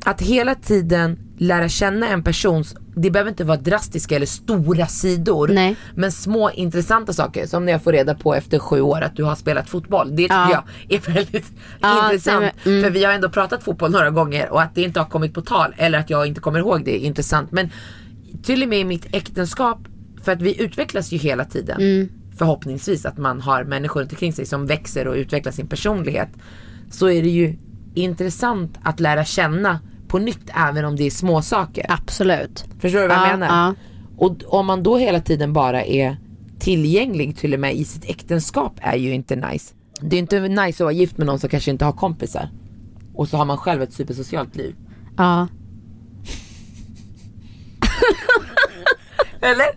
att 0.06 0.22
hela 0.22 0.56
tiden 0.56 1.20
lära 1.38 1.70
känna 1.70 2.08
en 2.08 2.24
persons, 2.24 2.76
det 2.96 3.12
behöver 3.12 3.30
inte 3.32 3.44
vara 3.44 3.58
drastiska 3.58 4.16
eller 4.16 4.26
stora 4.26 4.88
sidor. 4.88 5.48
Nej. 5.48 5.76
Men 5.96 6.12
små 6.12 6.52
intressanta 6.52 7.14
saker. 7.14 7.46
Som 7.48 7.66
när 7.66 7.72
jag 7.72 7.84
får 7.84 7.92
reda 7.92 8.16
på 8.16 8.36
efter 8.36 8.60
sju 8.60 8.82
år 8.82 9.02
att 9.02 9.16
du 9.16 9.24
har 9.24 9.36
spelat 9.36 9.70
fotboll. 9.70 10.10
Det 10.16 10.16
tycker 10.24 10.36
Ja. 10.36 10.64
jag 10.90 10.96
är 11.00 11.14
väldigt 11.14 11.52
Ja, 11.82 12.06
intressant. 12.06 12.42
nej, 12.42 12.52
men- 12.64 12.74
mm. 12.74 12.84
För 12.84 12.90
vi 12.92 13.04
har 13.04 13.14
ändå 13.14 13.30
pratat 13.30 13.64
fotboll 13.64 13.92
några 13.92 14.10
gånger 14.10 14.50
och 14.50 14.62
att 14.62 14.76
det 14.76 14.82
inte 14.82 15.00
har 15.00 15.08
kommit 15.08 15.34
på 15.34 15.42
tal 15.42 15.74
eller 15.78 16.00
att 16.00 16.10
jag 16.10 16.28
inte 16.28 16.42
kommer 16.42 16.60
ihåg 16.60 16.86
det 16.86 16.96
är 16.96 17.06
intressant. 17.08 17.52
Men 17.52 17.70
till 18.44 18.64
och 18.64 18.70
med 18.70 18.80
i 18.80 18.84
mitt 18.86 19.06
äktenskap, 19.16 19.78
för 20.24 20.32
att 20.32 20.42
vi 20.42 20.62
utvecklas 20.64 21.12
ju 21.12 21.18
hela 21.18 21.46
tiden. 21.46 21.82
Mm. 21.82 22.10
Förhoppningsvis 22.38 23.06
att 23.06 23.18
man 23.18 23.42
har 23.42 23.64
människor 23.64 24.00
runt 24.02 24.12
omkring 24.12 24.34
sig 24.34 24.46
som 24.46 24.68
växer 24.68 25.08
och 25.08 25.16
utvecklar 25.16 25.52
sin 25.52 25.68
personlighet. 25.68 26.30
Så 26.92 27.10
är 27.10 27.22
det 27.22 27.30
ju 27.30 27.56
intressant 27.96 28.78
att 28.84 29.00
lära 29.00 29.26
känna 29.26 29.80
på 30.14 30.20
nytt 30.20 30.50
även 30.56 30.86
om 30.86 30.96
det 30.96 31.04
är 31.04 31.12
små 31.12 31.42
saker. 31.42 31.86
Absolut. 31.90 32.66
Förstår 32.80 33.00
du 33.02 33.08
vad 33.08 33.18
jag 33.18 33.28
Ja, 33.28 33.32
menar? 33.38 33.48
ja. 33.48 33.74
Och 34.18 34.36
om 34.48 34.66
man 34.66 34.84
då 34.84 34.98
hela 34.98 35.20
tiden 35.20 35.54
bara 35.54 35.84
är 35.84 36.18
tillgänglig 36.60 37.38
till 37.38 37.54
och 37.54 37.60
med 37.60 37.76
i 37.76 37.86
sitt 37.86 38.10
äktenskap 38.10 38.74
är 38.82 38.96
ju 38.96 39.14
inte 39.14 39.36
nice. 39.36 39.74
Det 40.02 40.16
är 40.16 40.20
inte 40.20 40.40
nice 40.40 40.62
att 40.70 40.80
vara 40.80 40.92
gift 40.92 41.18
med 41.18 41.28
någon 41.28 41.40
som 41.40 41.50
kanske 41.50 41.72
inte 41.72 41.86
har 41.86 41.92
kompisar. 41.92 42.50
Och 43.14 43.28
så 43.28 43.38
har 43.38 43.46
man 43.46 43.58
själv 43.58 43.82
ett 43.82 43.94
supersocialt 43.94 44.56
liv. 44.56 44.76
Ja. 45.18 45.48
Eller? 49.42 49.68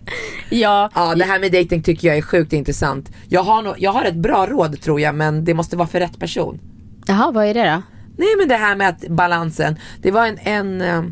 Ja. 0.49 0.89
Ja 0.95 1.15
det 1.15 1.23
här 1.25 1.39
med 1.39 1.51
dating 1.51 1.83
tycker 1.83 2.07
jag 2.07 2.17
är 2.17 2.21
sjukt 2.21 2.53
intressant. 2.53 3.11
Jag 3.29 3.43
har, 3.43 3.61
nog, 3.61 3.73
jag 3.77 3.91
har 3.91 4.05
ett 4.05 4.15
bra 4.15 4.45
råd 4.47 4.81
tror 4.81 5.01
jag 5.01 5.15
men 5.15 5.45
det 5.45 5.53
måste 5.53 5.77
vara 5.77 5.87
för 5.87 5.99
rätt 5.99 6.19
person. 6.19 6.59
Jaha, 7.05 7.31
vad 7.31 7.45
är 7.45 7.53
det 7.53 7.71
då? 7.75 7.81
Nej 8.17 8.27
men 8.39 8.47
det 8.47 8.55
här 8.55 8.75
med 8.75 8.89
att 8.89 9.07
balansen. 9.09 9.75
Det 10.01 10.11
var 10.11 10.27
en, 10.27 10.37
en 10.39 10.81
eh, 10.81 11.03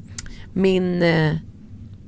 min 0.53 1.01
eh, 1.03 1.33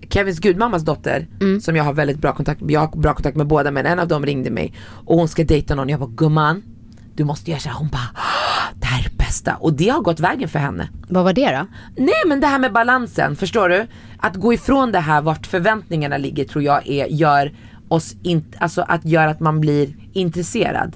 Kevins 0.10 0.40
gudmammas 0.40 0.84
dotter 0.86 1.28
som 1.62 1.76
jag 1.76 1.84
har 1.84 1.94
väldigt 1.94 2.18
bra 2.18 2.34
kontakt 2.34 2.62
med. 2.62 2.72
Jag 2.72 2.80
har 2.80 2.98
bra 2.98 3.14
kontakt 3.14 3.38
med 3.38 3.48
båda 3.48 3.72
men 3.72 3.86
en 3.86 4.00
av 4.00 4.08
dem 4.08 4.26
ringde 4.26 4.50
mig 4.50 4.74
och 5.06 5.18
hon 5.18 5.28
ska 5.28 5.44
dejta 5.44 5.76
någon. 5.76 5.90
Jag 5.90 6.00
bara 6.00 6.10
gumman 6.16 6.64
du 7.16 7.24
måste 7.24 7.52
göra 7.52 7.60
så 7.60 7.70
här. 7.70 7.76
Hon 7.76 7.88
bara 7.88 8.10
"Ah, 8.14 8.74
det 8.80 8.86
här 8.86 9.00
är 9.00 9.10
det 9.10 9.18
bästa 9.18 9.56
och 9.56 9.74
det 9.74 9.90
har 9.90 10.02
gått 10.02 10.20
vägen 10.20 10.50
för 10.50 10.60
henne. 10.60 10.90
Vad 11.10 11.24
var 11.24 11.34
det 11.34 11.52
då? 11.52 11.68
Nej 12.04 12.14
men 12.28 12.40
det 12.40 12.48
här 12.48 12.60
med 12.60 12.74
balansen, 12.74 13.36
förstår 13.36 13.70
du? 13.70 13.86
Att 14.18 14.36
gå 14.36 14.54
ifrån 14.54 14.92
det 14.92 15.00
här 15.00 15.22
vart 15.22 15.48
förväntningarna 15.48 16.18
ligger 16.18 16.46
tror 16.46 16.64
jag 16.64 16.88
är, 16.88 17.06
gör 17.08 17.54
oss 17.88 18.16
inte, 18.24 18.58
alltså 18.58 18.82
att 18.82 19.06
gör 19.06 19.28
att 19.28 19.40
man 19.40 19.60
blir 19.62 19.94
intresserad. 20.14 20.94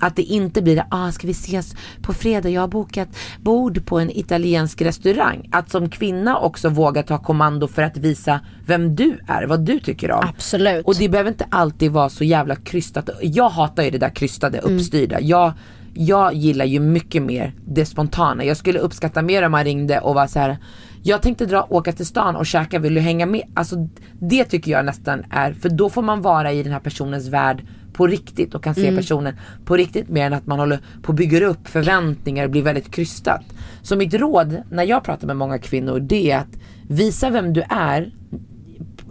Att 0.00 0.16
det 0.16 0.22
inte 0.22 0.62
blir, 0.62 0.84
ah 0.90 1.12
ska 1.12 1.26
vi 1.26 1.32
ses 1.32 1.74
på 2.02 2.12
fredag, 2.12 2.48
jag 2.48 2.60
har 2.60 2.68
bokat 2.68 3.08
bord 3.40 3.86
på 3.86 3.98
en 3.98 4.10
italiensk 4.10 4.82
restaurang. 4.82 5.48
Att 5.52 5.70
som 5.70 5.88
kvinna 5.88 6.38
också 6.38 6.68
våga 6.68 7.02
ta 7.02 7.18
kommando 7.18 7.68
för 7.68 7.82
att 7.82 7.96
visa 7.96 8.40
vem 8.66 8.96
du 8.96 9.18
är, 9.28 9.46
vad 9.46 9.60
du 9.60 9.80
tycker 9.80 10.10
om. 10.10 10.24
Absolut. 10.28 10.86
Och 10.86 10.94
det 10.94 11.08
behöver 11.08 11.30
inte 11.30 11.46
alltid 11.50 11.92
vara 11.92 12.08
så 12.08 12.24
jävla 12.24 12.56
krystat. 12.56 13.10
Jag 13.22 13.48
hatar 13.48 13.82
ju 13.82 13.90
det 13.90 13.98
där 13.98 14.14
krystade, 14.14 14.58
uppstyrda. 14.58 15.20
Jag, 15.20 15.52
jag 15.94 16.34
gillar 16.34 16.64
ju 16.64 16.80
mycket 16.80 17.22
mer 17.22 17.54
det 17.66 17.86
spontana. 17.86 18.44
Jag 18.44 18.56
skulle 18.56 18.78
uppskatta 18.78 19.22
mer 19.22 19.42
om 19.42 19.52
man 19.52 19.64
ringde 19.64 20.00
och 20.00 20.14
var 20.14 20.26
så 20.26 20.38
här. 20.38 20.58
Jag 21.04 21.22
tänkte 21.22 21.46
dra, 21.46 21.66
åka 21.70 21.92
till 21.92 22.06
stan 22.06 22.36
och 22.36 22.46
käka, 22.46 22.78
vill 22.78 22.94
du 22.94 23.00
hänga 23.00 23.26
med? 23.26 23.42
Alltså 23.54 23.88
det 24.20 24.44
tycker 24.44 24.70
jag 24.72 24.84
nästan 24.84 25.24
är, 25.30 25.52
för 25.52 25.68
då 25.68 25.90
får 25.90 26.02
man 26.02 26.22
vara 26.22 26.52
i 26.52 26.62
den 26.62 26.72
här 26.72 26.80
personens 26.80 27.28
värld 27.28 27.66
på 27.92 28.06
riktigt 28.06 28.54
och 28.54 28.64
kan 28.64 28.74
se 28.74 28.96
personen 28.96 29.34
på 29.64 29.76
riktigt 29.76 30.08
mer 30.08 30.26
än 30.26 30.32
att 30.32 30.46
man 30.46 30.58
håller 30.58 30.78
på 31.02 31.08
och 31.08 31.14
bygger 31.14 31.42
upp 31.42 31.68
förväntningar 31.68 32.44
och 32.44 32.50
blir 32.50 32.62
väldigt 32.62 32.90
krystat. 32.90 33.42
Så 33.82 33.96
mitt 33.96 34.14
råd 34.14 34.62
när 34.70 34.84
jag 34.84 35.04
pratar 35.04 35.26
med 35.26 35.36
många 35.36 35.58
kvinnor 35.58 36.00
det 36.00 36.30
är 36.30 36.38
att 36.38 36.58
visa 36.88 37.30
vem 37.30 37.52
du 37.52 37.62
är 37.68 38.12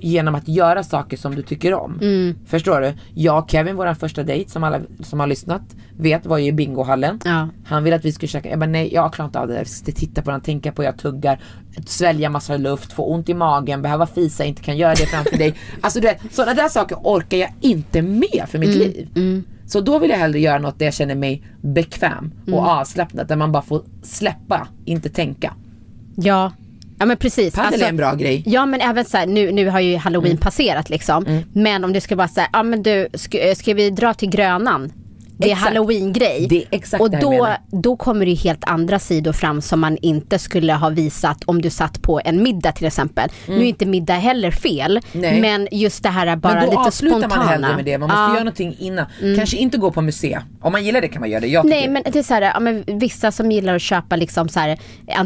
genom 0.01 0.35
att 0.35 0.47
göra 0.47 0.83
saker 0.83 1.17
som 1.17 1.35
du 1.35 1.41
tycker 1.41 1.73
om. 1.73 1.99
Mm. 2.01 2.35
Förstår 2.45 2.81
du? 2.81 2.93
Jag 3.13 3.43
och 3.43 3.51
Kevin, 3.51 3.75
vår 3.75 3.93
första 3.93 4.23
dejt 4.23 4.51
som 4.51 4.63
alla 4.63 4.79
som 4.99 5.19
har 5.19 5.27
lyssnat 5.27 5.61
vet 5.97 6.25
var 6.25 6.37
ju 6.37 6.45
i 6.45 6.51
bingohallen. 6.51 7.19
Ja. 7.25 7.49
Han 7.65 7.83
ville 7.83 7.95
att 7.95 8.05
vi 8.05 8.11
skulle 8.11 8.27
käka, 8.27 8.49
jag 8.49 8.59
bara 8.59 8.69
nej 8.69 8.93
jag 8.93 9.13
klarar 9.13 9.27
inte 9.27 9.39
av 9.39 9.47
det 9.47 9.53
där. 9.53 9.59
Jag 9.59 9.67
ska 9.67 9.91
titta 9.91 10.21
på 10.21 10.31
den, 10.31 10.41
tänka 10.41 10.71
på 10.71 10.81
hur 10.81 10.87
jag 10.87 10.97
tuggar, 10.97 11.39
svälja 11.85 12.29
massa 12.29 12.57
luft, 12.57 12.93
få 12.93 13.05
ont 13.13 13.29
i 13.29 13.33
magen, 13.33 13.81
behöva 13.81 14.07
fisa, 14.07 14.45
inte 14.45 14.63
kan 14.63 14.77
göra 14.77 14.93
det 14.93 15.05
framför 15.05 15.37
dig. 15.37 15.55
Alltså 15.81 15.99
du 15.99 16.07
vet, 16.07 16.19
sådana 16.31 16.53
där 16.53 16.69
saker 16.69 16.97
orkar 17.03 17.37
jag 17.37 17.49
inte 17.61 18.01
med 18.01 18.45
för 18.47 18.59
mitt 18.59 18.75
liv. 18.75 19.09
Så 19.67 19.81
då 19.81 19.99
vill 19.99 20.09
jag 20.09 20.17
hellre 20.17 20.39
göra 20.39 20.59
något 20.59 20.79
där 20.79 20.85
jag 20.85 20.93
känner 20.93 21.15
mig 21.15 21.43
bekväm 21.61 22.31
och 22.53 22.67
avslappnad, 22.67 23.27
där 23.27 23.35
man 23.35 23.51
bara 23.51 23.63
får 23.63 23.81
släppa, 24.03 24.67
inte 24.85 25.09
tänka. 25.09 25.53
Ja. 26.15 26.51
Ja 27.01 27.05
men 27.05 27.17
precis. 27.17 27.57
Alltså, 27.57 27.71
Padel 27.71 27.81
är 27.81 27.89
en 27.89 27.97
bra 27.97 28.13
grej. 28.13 28.43
Ja 28.45 28.65
men 28.65 28.81
även 28.81 29.05
så 29.05 29.17
här, 29.17 29.25
nu, 29.25 29.51
nu 29.51 29.69
har 29.69 29.79
ju 29.79 29.97
halloween 29.97 30.37
passerat 30.37 30.89
liksom. 30.89 31.43
Men 31.53 31.83
om 31.83 31.93
det 31.93 32.01
skulle 32.01 32.17
vara 32.17 32.27
så 32.27 32.39
här, 32.39 32.49
ja 32.53 32.63
men 32.63 32.83
du, 32.83 33.07
ska, 33.13 33.55
ska 33.55 33.73
vi 33.73 33.89
dra 33.89 34.13
till 34.13 34.29
Grönan? 34.29 34.91
Det 35.41 35.51
är 35.51 35.55
halloween-grej. 35.55 36.45
Det 36.49 36.57
är 36.61 36.65
exakt 36.71 37.01
och 37.01 37.09
då, 37.11 37.47
då 37.71 37.95
kommer 37.95 38.25
det 38.25 38.33
helt 38.33 38.63
andra 38.63 38.99
sidor 38.99 39.31
fram 39.33 39.61
som 39.61 39.79
man 39.79 39.97
inte 40.01 40.39
skulle 40.39 40.73
ha 40.73 40.89
visat 40.89 41.43
om 41.45 41.61
du 41.61 41.69
satt 41.69 42.01
på 42.01 42.21
en 42.25 42.43
middag 42.43 42.71
till 42.71 42.87
exempel. 42.87 43.29
Nu 43.47 43.55
är 43.55 43.63
inte 43.63 43.85
middag 43.85 44.13
heller 44.13 44.51
fel, 44.51 44.99
Nej. 45.11 45.41
men 45.41 45.67
just 45.71 46.03
det 46.03 46.09
här 46.09 46.35
bara 46.35 46.53
Men 46.53 46.65
då 46.65 46.71
lite 46.71 46.79
avslutar 46.81 47.19
spontana. 47.19 47.35
man 47.43 47.47
hellre 47.53 47.75
med 47.75 47.85
det, 47.85 47.97
man 47.97 48.07
måste 48.09 48.19
Ja. 48.19 48.23
Mm. 48.25 48.33
göra 48.35 48.43
någonting 48.43 48.75
innan. 48.79 49.05
Kanske 49.37 49.57
inte 49.57 49.77
gå 49.77 49.91
på 49.91 50.01
museum. 50.01 50.41
Om 50.61 50.71
man 50.71 50.85
gillar 50.85 51.01
det 51.01 51.07
kan 51.07 51.19
man 51.19 51.29
göra 51.29 51.41
det. 51.41 51.47
Jag 51.47 51.65
Nej 51.65 51.87
men 51.89 52.03
det 52.11 52.19
är 52.19 52.23
så 52.23 52.33
här, 52.33 52.41
ja, 52.41 52.59
men 52.59 52.83
vissa 52.87 53.31
som 53.31 53.51
gillar 53.51 53.75
att 53.75 53.81
köpa 53.81 54.15
liksom 54.15 54.49
så 54.49 54.59
här, 54.59 54.77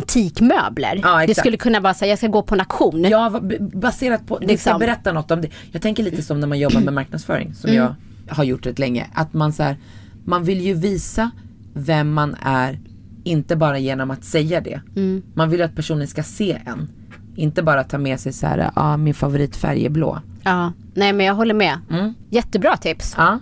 antikmöbler. 0.09 0.99
Ja, 1.03 1.25
det 1.27 1.35
skulle 1.35 1.57
kunna 1.57 1.79
vara 1.79 1.93
så 1.93 2.05
här, 2.05 2.09
jag 2.09 2.17
ska 2.17 2.27
gå 2.27 2.41
på 2.41 2.55
en 2.55 2.59
auktion. 2.61 3.03
Ja, 3.03 3.41
baserat 3.73 4.27
på, 4.27 4.37
det 4.39 4.45
ska 4.45 4.51
Liksom. 4.51 4.79
berätta 4.79 5.11
något 5.11 5.31
om 5.31 5.41
det. 5.41 5.49
Jag 5.71 5.81
tänker 5.81 6.03
lite 6.03 6.21
som 6.21 6.39
när 6.39 6.47
man 6.47 6.59
jobbar 6.59 6.81
med 6.81 6.93
marknadsföring, 6.93 7.53
som 7.53 7.69
Mm. 7.69 7.83
jag 7.83 7.95
har 8.35 8.43
gjort 8.43 8.65
rätt 8.65 8.79
länge. 8.79 9.07
Att 9.13 9.33
man 9.33 9.53
så 9.53 9.63
här, 9.63 9.77
man 10.25 10.43
vill 10.43 10.61
ju 10.61 10.73
visa 10.73 11.31
vem 11.73 12.13
man 12.13 12.35
är, 12.41 12.79
inte 13.23 13.55
bara 13.55 13.77
genom 13.79 14.11
att 14.11 14.23
säga 14.23 14.61
det. 14.61 14.81
Mm. 14.95 15.23
Man 15.33 15.49
vill 15.49 15.59
ju 15.59 15.65
att 15.65 15.75
personen 15.75 16.07
ska 16.07 16.23
se 16.23 16.61
en. 16.65 16.87
Inte 17.35 17.63
bara 17.63 17.83
ta 17.83 17.97
med 17.97 18.19
sig 18.19 18.33
så 18.33 18.47
här, 18.47 18.57
ja 18.57 18.71
ah, 18.75 18.97
min 18.97 19.13
favoritfärg 19.13 19.85
är 19.85 19.89
blå. 19.89 20.19
Ja, 20.43 20.71
nej 20.93 21.13
men 21.13 21.25
jag 21.25 21.33
håller 21.33 21.53
med. 21.53 21.77
Mm. 21.89 22.13
Jättebra 22.29 22.77
tips. 22.77 23.13
Ja. 23.17 23.39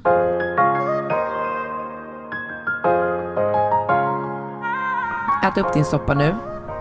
Ät 5.43 5.57
upp 5.57 5.73
din 5.73 5.85
soppa 5.85 6.13
nu. 6.13 6.35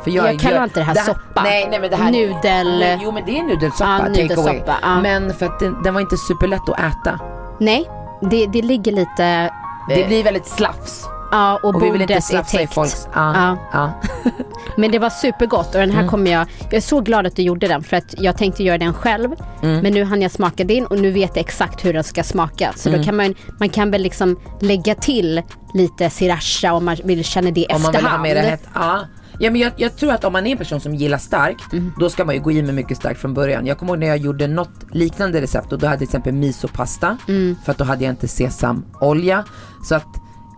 För 0.05 0.11
Jag 0.11 0.40
kallar 0.40 0.64
inte 0.64 0.80
det 0.80 0.84
här 0.84 0.94
soppa. 0.94 1.42
Nej, 1.42 1.66
nej 1.70 1.80
men 1.80 1.90
det 1.90 1.96
här 1.96 2.12
Nudel- 2.12 2.78
Nej, 2.78 3.00
Jo 3.03 3.12
men 3.12 3.24
det 3.26 3.38
är 3.38 3.42
nudelsoppa, 3.42 4.00
Ja, 4.03 4.09
nudelsoppa, 4.09 4.78
ja. 4.82 5.00
Men 5.03 5.34
för 5.34 5.46
att 5.46 5.61
den, 5.61 5.82
den 5.82 5.94
var 5.94 6.00
inte 6.00 6.16
superlätt 6.16 6.68
att 6.68 6.78
äta. 6.78 7.20
Nej, 7.61 7.88
det, 8.30 8.46
det 8.46 8.62
ligger 8.62 8.92
lite... 8.92 9.50
Det 9.88 10.06
blir 10.06 10.24
väldigt 10.24 10.46
slafs. 10.46 11.04
Ja, 11.30 11.60
och, 11.62 11.74
Och 11.74 11.82
vi 11.82 11.90
vill 11.90 12.02
inte 12.02 12.20
slafsa 12.22 12.62
i 12.62 12.66
folks... 12.66 13.08
Ja, 13.14 13.56
Ja. 13.72 13.92
Men 14.76 14.90
det 14.90 14.98
var 14.98 15.10
supergott 15.10 15.66
och 15.66 15.80
den 15.80 15.90
Mm. 15.90 15.96
här 15.96 16.08
kommer 16.08 16.30
jag... 16.30 16.46
Jag 16.62 16.74
är 16.74 16.80
så 16.80 17.00
glad 17.00 17.26
att 17.26 17.36
du 17.36 17.42
gjorde 17.42 17.68
den 17.68 17.82
för 17.82 17.96
att 17.96 18.14
jag 18.18 18.36
tänkte 18.38 18.62
göra 18.62 18.78
den 18.78 18.94
själv. 18.94 19.30
Mm. 19.62 19.80
Men 19.80 19.92
nu 19.92 20.04
hann 20.04 20.22
jag 20.22 20.30
smaka 20.30 20.64
din 20.64 20.86
och 20.86 20.98
nu 20.98 21.10
vet 21.10 21.30
jag 21.36 21.44
exakt 21.44 21.84
hur 21.84 21.92
den 21.92 22.04
ska 22.04 22.22
smaka. 22.24 22.72
Så 22.76 22.88
Mm. 22.88 23.00
då 23.00 23.04
kan 23.06 23.16
man, 23.16 23.34
man 23.60 23.68
kan 23.68 23.90
väl 23.90 24.02
liksom 24.02 24.36
lägga 24.60 24.94
till 24.94 25.42
lite 25.74 26.10
sriracha 26.10 26.72
om 26.72 26.84
man 26.84 26.96
vill 27.04 27.24
känna 27.24 27.50
det 27.50 27.60
i 27.60 27.66
Om 27.74 27.82
man 27.82 27.92
vill 27.92 28.00
ha 28.00 28.08
efterhand. 28.08 28.22
mer 28.22 28.36
hett. 28.36 28.68
Ja. 28.74 29.00
Ja 29.43 29.51
men 29.51 29.61
jag, 29.61 29.72
jag 29.76 29.97
tror 29.97 30.12
att 30.12 30.24
om 30.24 30.32
man 30.32 30.47
är 30.47 30.51
en 30.53 30.59
person 30.59 30.80
som 30.80 30.95
gillar 30.95 31.18
starkt, 31.18 31.72
Mm. 31.72 31.93
då 31.99 32.11
ska 32.11 32.24
man 32.24 32.34
ju 32.34 32.40
gå 32.40 32.53
i 32.53 32.62
med 32.62 32.74
mycket 32.74 32.97
starkt 32.97 33.20
från 33.20 33.34
början. 33.34 33.66
Jag 33.66 33.78
kommer 33.78 33.93
ihåg 33.93 33.99
när 33.99 34.07
jag 34.07 34.16
gjorde 34.16 34.47
något 34.47 34.70
liknande 34.90 35.40
recept 35.40 35.72
och 35.72 35.78
då 35.78 35.86
hade 35.86 35.93
jag 35.95 35.99
till 35.99 36.05
exempel 36.09 36.32
misopasta. 36.34 37.16
Mm. 37.28 37.57
För 37.64 37.72
att 37.72 37.78
då 37.78 37.84
hade 37.84 38.05
jag 38.05 38.12
inte 38.12 38.28
sesamolja. 38.28 39.45
Så 39.84 39.95
att 39.95 40.07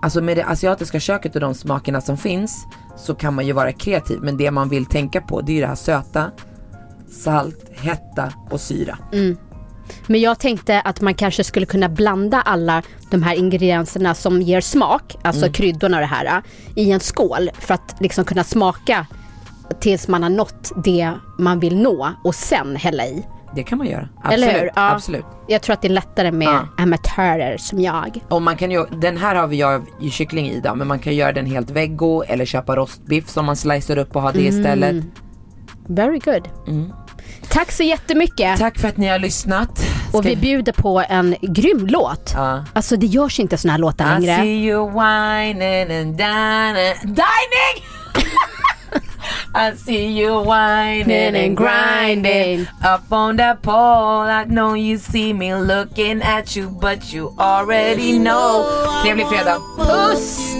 alltså 0.02 0.20
med 0.22 0.36
det 0.36 0.44
asiatiska 0.44 1.00
köket 1.00 1.34
och 1.34 1.40
de 1.40 1.54
smakerna 1.54 2.00
som 2.00 2.16
finns 2.16 2.66
så 2.96 3.14
kan 3.14 3.34
man 3.34 3.46
ju 3.46 3.52
vara 3.52 3.72
kreativ. 3.72 4.18
Men 4.22 4.36
det 4.36 4.50
man 4.50 4.68
vill 4.68 4.86
tänka 4.86 5.20
på 5.20 5.40
det 5.40 5.52
är 5.52 5.54
ju 5.54 5.60
det 5.60 5.66
här 5.66 5.74
söta, 5.74 6.30
salt, 7.10 7.70
hetta 7.72 8.32
och 8.50 8.60
syra. 8.60 8.98
Men 10.06 10.20
jag 10.20 10.38
tänkte 10.38 10.80
att 10.80 11.00
man 11.00 11.14
kanske 11.14 11.44
skulle 11.44 11.66
kunna 11.66 11.88
blanda 11.88 12.40
alla 12.40 12.82
de 13.10 13.22
här 13.22 13.34
ingredienserna 13.34 14.14
som 14.14 14.42
ger 14.42 14.60
smak, 14.60 15.16
alltså 15.22 15.42
Mm. 15.42 15.52
kryddorna 15.52 15.96
och 15.96 16.00
det 16.00 16.06
här, 16.06 16.42
i 16.76 16.90
en 16.92 17.00
skål 17.00 17.50
för 17.58 17.74
att 17.74 17.96
liksom 18.00 18.24
kunna 18.24 18.44
smaka 18.44 19.06
tills 19.80 20.08
man 20.08 20.22
har 20.22 20.30
nått 20.30 20.72
det 20.84 21.10
man 21.38 21.60
vill 21.60 21.76
nå 21.76 22.10
och 22.24 22.34
sen 22.34 22.76
hälla 22.76 23.06
i. 23.06 23.26
Det 23.54 23.62
kan 23.62 23.78
man 23.78 23.86
göra. 23.86 24.08
Absolut. 24.22 24.48
Eller 24.48 24.60
hur? 24.60 24.70
Ja. 24.76 24.90
Absolut. 24.92 25.24
Jag 25.48 25.62
tror 25.62 25.74
att 25.74 25.82
det 25.82 25.88
är 25.88 25.92
lättare 25.92 26.32
med 26.32 26.48
Ja. 26.48 26.68
amatörer 26.78 27.56
som 27.56 27.80
jag. 27.80 28.18
Och 28.28 28.42
man 28.42 28.56
kan 28.56 28.70
ju, 28.70 28.84
den 28.86 29.16
här 29.16 29.34
har 29.34 29.46
vi 29.46 29.56
jag 29.56 29.86
kyckling 30.10 30.46
i 30.50 30.60
då, 30.60 30.74
men 30.74 30.86
man 30.88 30.98
kan 30.98 31.14
göra 31.14 31.32
den 31.32 31.46
helt 31.46 31.70
veggo 31.70 32.22
eller 32.22 32.44
köpa 32.44 32.76
rostbiff 32.76 33.28
som 33.28 33.46
man 33.46 33.56
slicer 33.56 33.98
upp 33.98 34.16
och 34.16 34.22
ha 34.22 34.32
det 34.32 34.48
Mm. 34.48 34.60
istället. 34.60 35.04
Very 35.86 36.18
good. 36.18 36.48
Tack 37.48 37.72
så 37.72 37.82
jättemycket. 37.82 38.58
Tack 38.58 38.78
för 38.78 38.88
att 38.88 38.96
ni 38.96 39.06
har 39.08 39.18
lyssnat. 39.18 39.68
Och 40.12 40.20
Ska- 40.20 40.28
vi 40.28 40.36
bjuder 40.36 40.72
på 40.72 41.04
en 41.08 41.36
grym 41.42 41.86
låt. 41.86 42.32
Ja. 42.34 42.64
Alltså 42.72 42.96
det 42.96 43.06
görs 43.06 43.40
inte 43.40 43.56
såna 43.58 43.72
här 43.72 43.78
låtar 43.78 44.04
I 44.06 44.20
längre. 44.20 44.36
see 44.36 44.64
you 44.66 44.86
whining 44.90 45.82
and 46.00 46.16
dining. 46.16 46.94
Dining! 47.02 47.84
I 49.56 49.76
see 49.76 50.06
you 50.20 50.40
whining 50.44 51.36
and 51.46 51.56
grinding 51.58 52.60
up 52.94 53.12
on 53.12 53.36
that 53.36 53.62
pole. 53.62 54.28
I 54.28 54.44
know 54.44 54.74
you 54.76 54.98
see 54.98 55.32
me 55.32 55.54
looking 55.54 56.22
at 56.22 56.56
you, 56.56 56.68
but 56.80 57.14
you 57.14 57.32
already 57.38 58.18
know. 58.18 58.64
Trevlig 59.04 59.26
fredag. 59.28 59.58
Puss! 59.78 60.54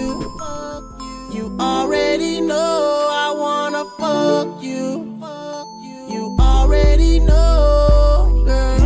You 1.35 1.57
already 1.59 2.39
know 2.41 3.09
I 3.11 3.35
wanna 3.37 3.83
fuck 3.99 4.63
you. 4.63 5.01
Already 6.65 7.19
know, 7.19 8.41
girl. 8.43 8.84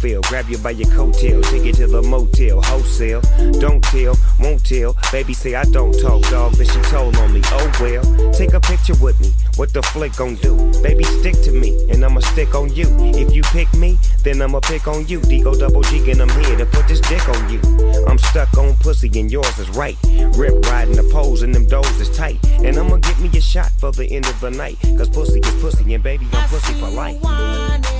Mofil. 0.00 0.22
Grab 0.28 0.48
you 0.48 0.58
by 0.58 0.70
your 0.70 0.88
coattail, 0.88 1.42
take 1.50 1.64
you 1.64 1.72
to 1.72 1.86
the 1.86 2.02
motel, 2.02 2.60
wholesale. 2.62 3.20
Don't 3.58 3.82
tell, 3.84 4.16
won't 4.38 4.64
tell. 4.64 4.96
Baby 5.12 5.34
say 5.34 5.54
I 5.54 5.64
don't 5.64 5.92
talk, 6.00 6.22
dog, 6.30 6.56
but 6.56 6.66
she 6.66 6.80
told 6.90 7.16
on 7.16 7.32
me. 7.32 7.40
Oh 7.46 7.72
well, 7.80 8.32
take 8.32 8.54
a 8.54 8.60
picture 8.60 8.94
with 9.00 9.20
me. 9.20 9.32
What 9.56 9.72
the 9.72 9.82
flick 9.82 10.16
gon' 10.16 10.36
do? 10.36 10.56
Baby, 10.82 11.04
stick 11.04 11.34
to 11.42 11.52
me, 11.52 11.78
and 11.90 12.04
I'ma 12.04 12.20
stick 12.20 12.54
on 12.54 12.72
you. 12.74 12.86
If 12.98 13.32
you 13.34 13.42
pick 13.42 13.72
me, 13.74 13.98
then 14.22 14.40
I'ma 14.40 14.60
pick 14.60 14.86
on 14.88 15.06
you. 15.06 15.20
Digo 15.20 15.58
double 15.58 15.82
G, 15.82 16.10
and 16.10 16.22
I'm 16.22 16.30
here 16.44 16.56
to 16.56 16.66
put 16.66 16.88
this 16.88 17.00
dick 17.00 17.26
on 17.28 17.50
you. 17.50 17.60
I'm 18.06 18.18
stuck 18.18 18.56
on 18.56 18.76
pussy, 18.76 19.10
and 19.18 19.30
yours 19.30 19.58
is 19.58 19.68
right. 19.70 19.96
Rip 20.34 20.64
riding 20.66 20.96
the 20.96 21.08
poles, 21.12 21.42
and 21.42 21.54
them 21.54 21.66
doors 21.66 22.00
is 22.00 22.14
tight. 22.16 22.38
And 22.64 22.78
I'ma 22.78 22.96
get 22.96 23.18
me 23.20 23.28
a 23.36 23.40
shot 23.40 23.70
for 23.78 23.92
the 23.92 24.10
end 24.10 24.26
of 24.26 24.40
the 24.40 24.50
night. 24.50 24.78
Cause 24.96 25.10
pussy 25.10 25.40
is 25.40 25.62
pussy, 25.62 25.94
and 25.94 26.02
baby, 26.02 26.26
I'm 26.32 26.48
pussy 26.48 26.74
for 26.74 26.88
life. 26.88 27.99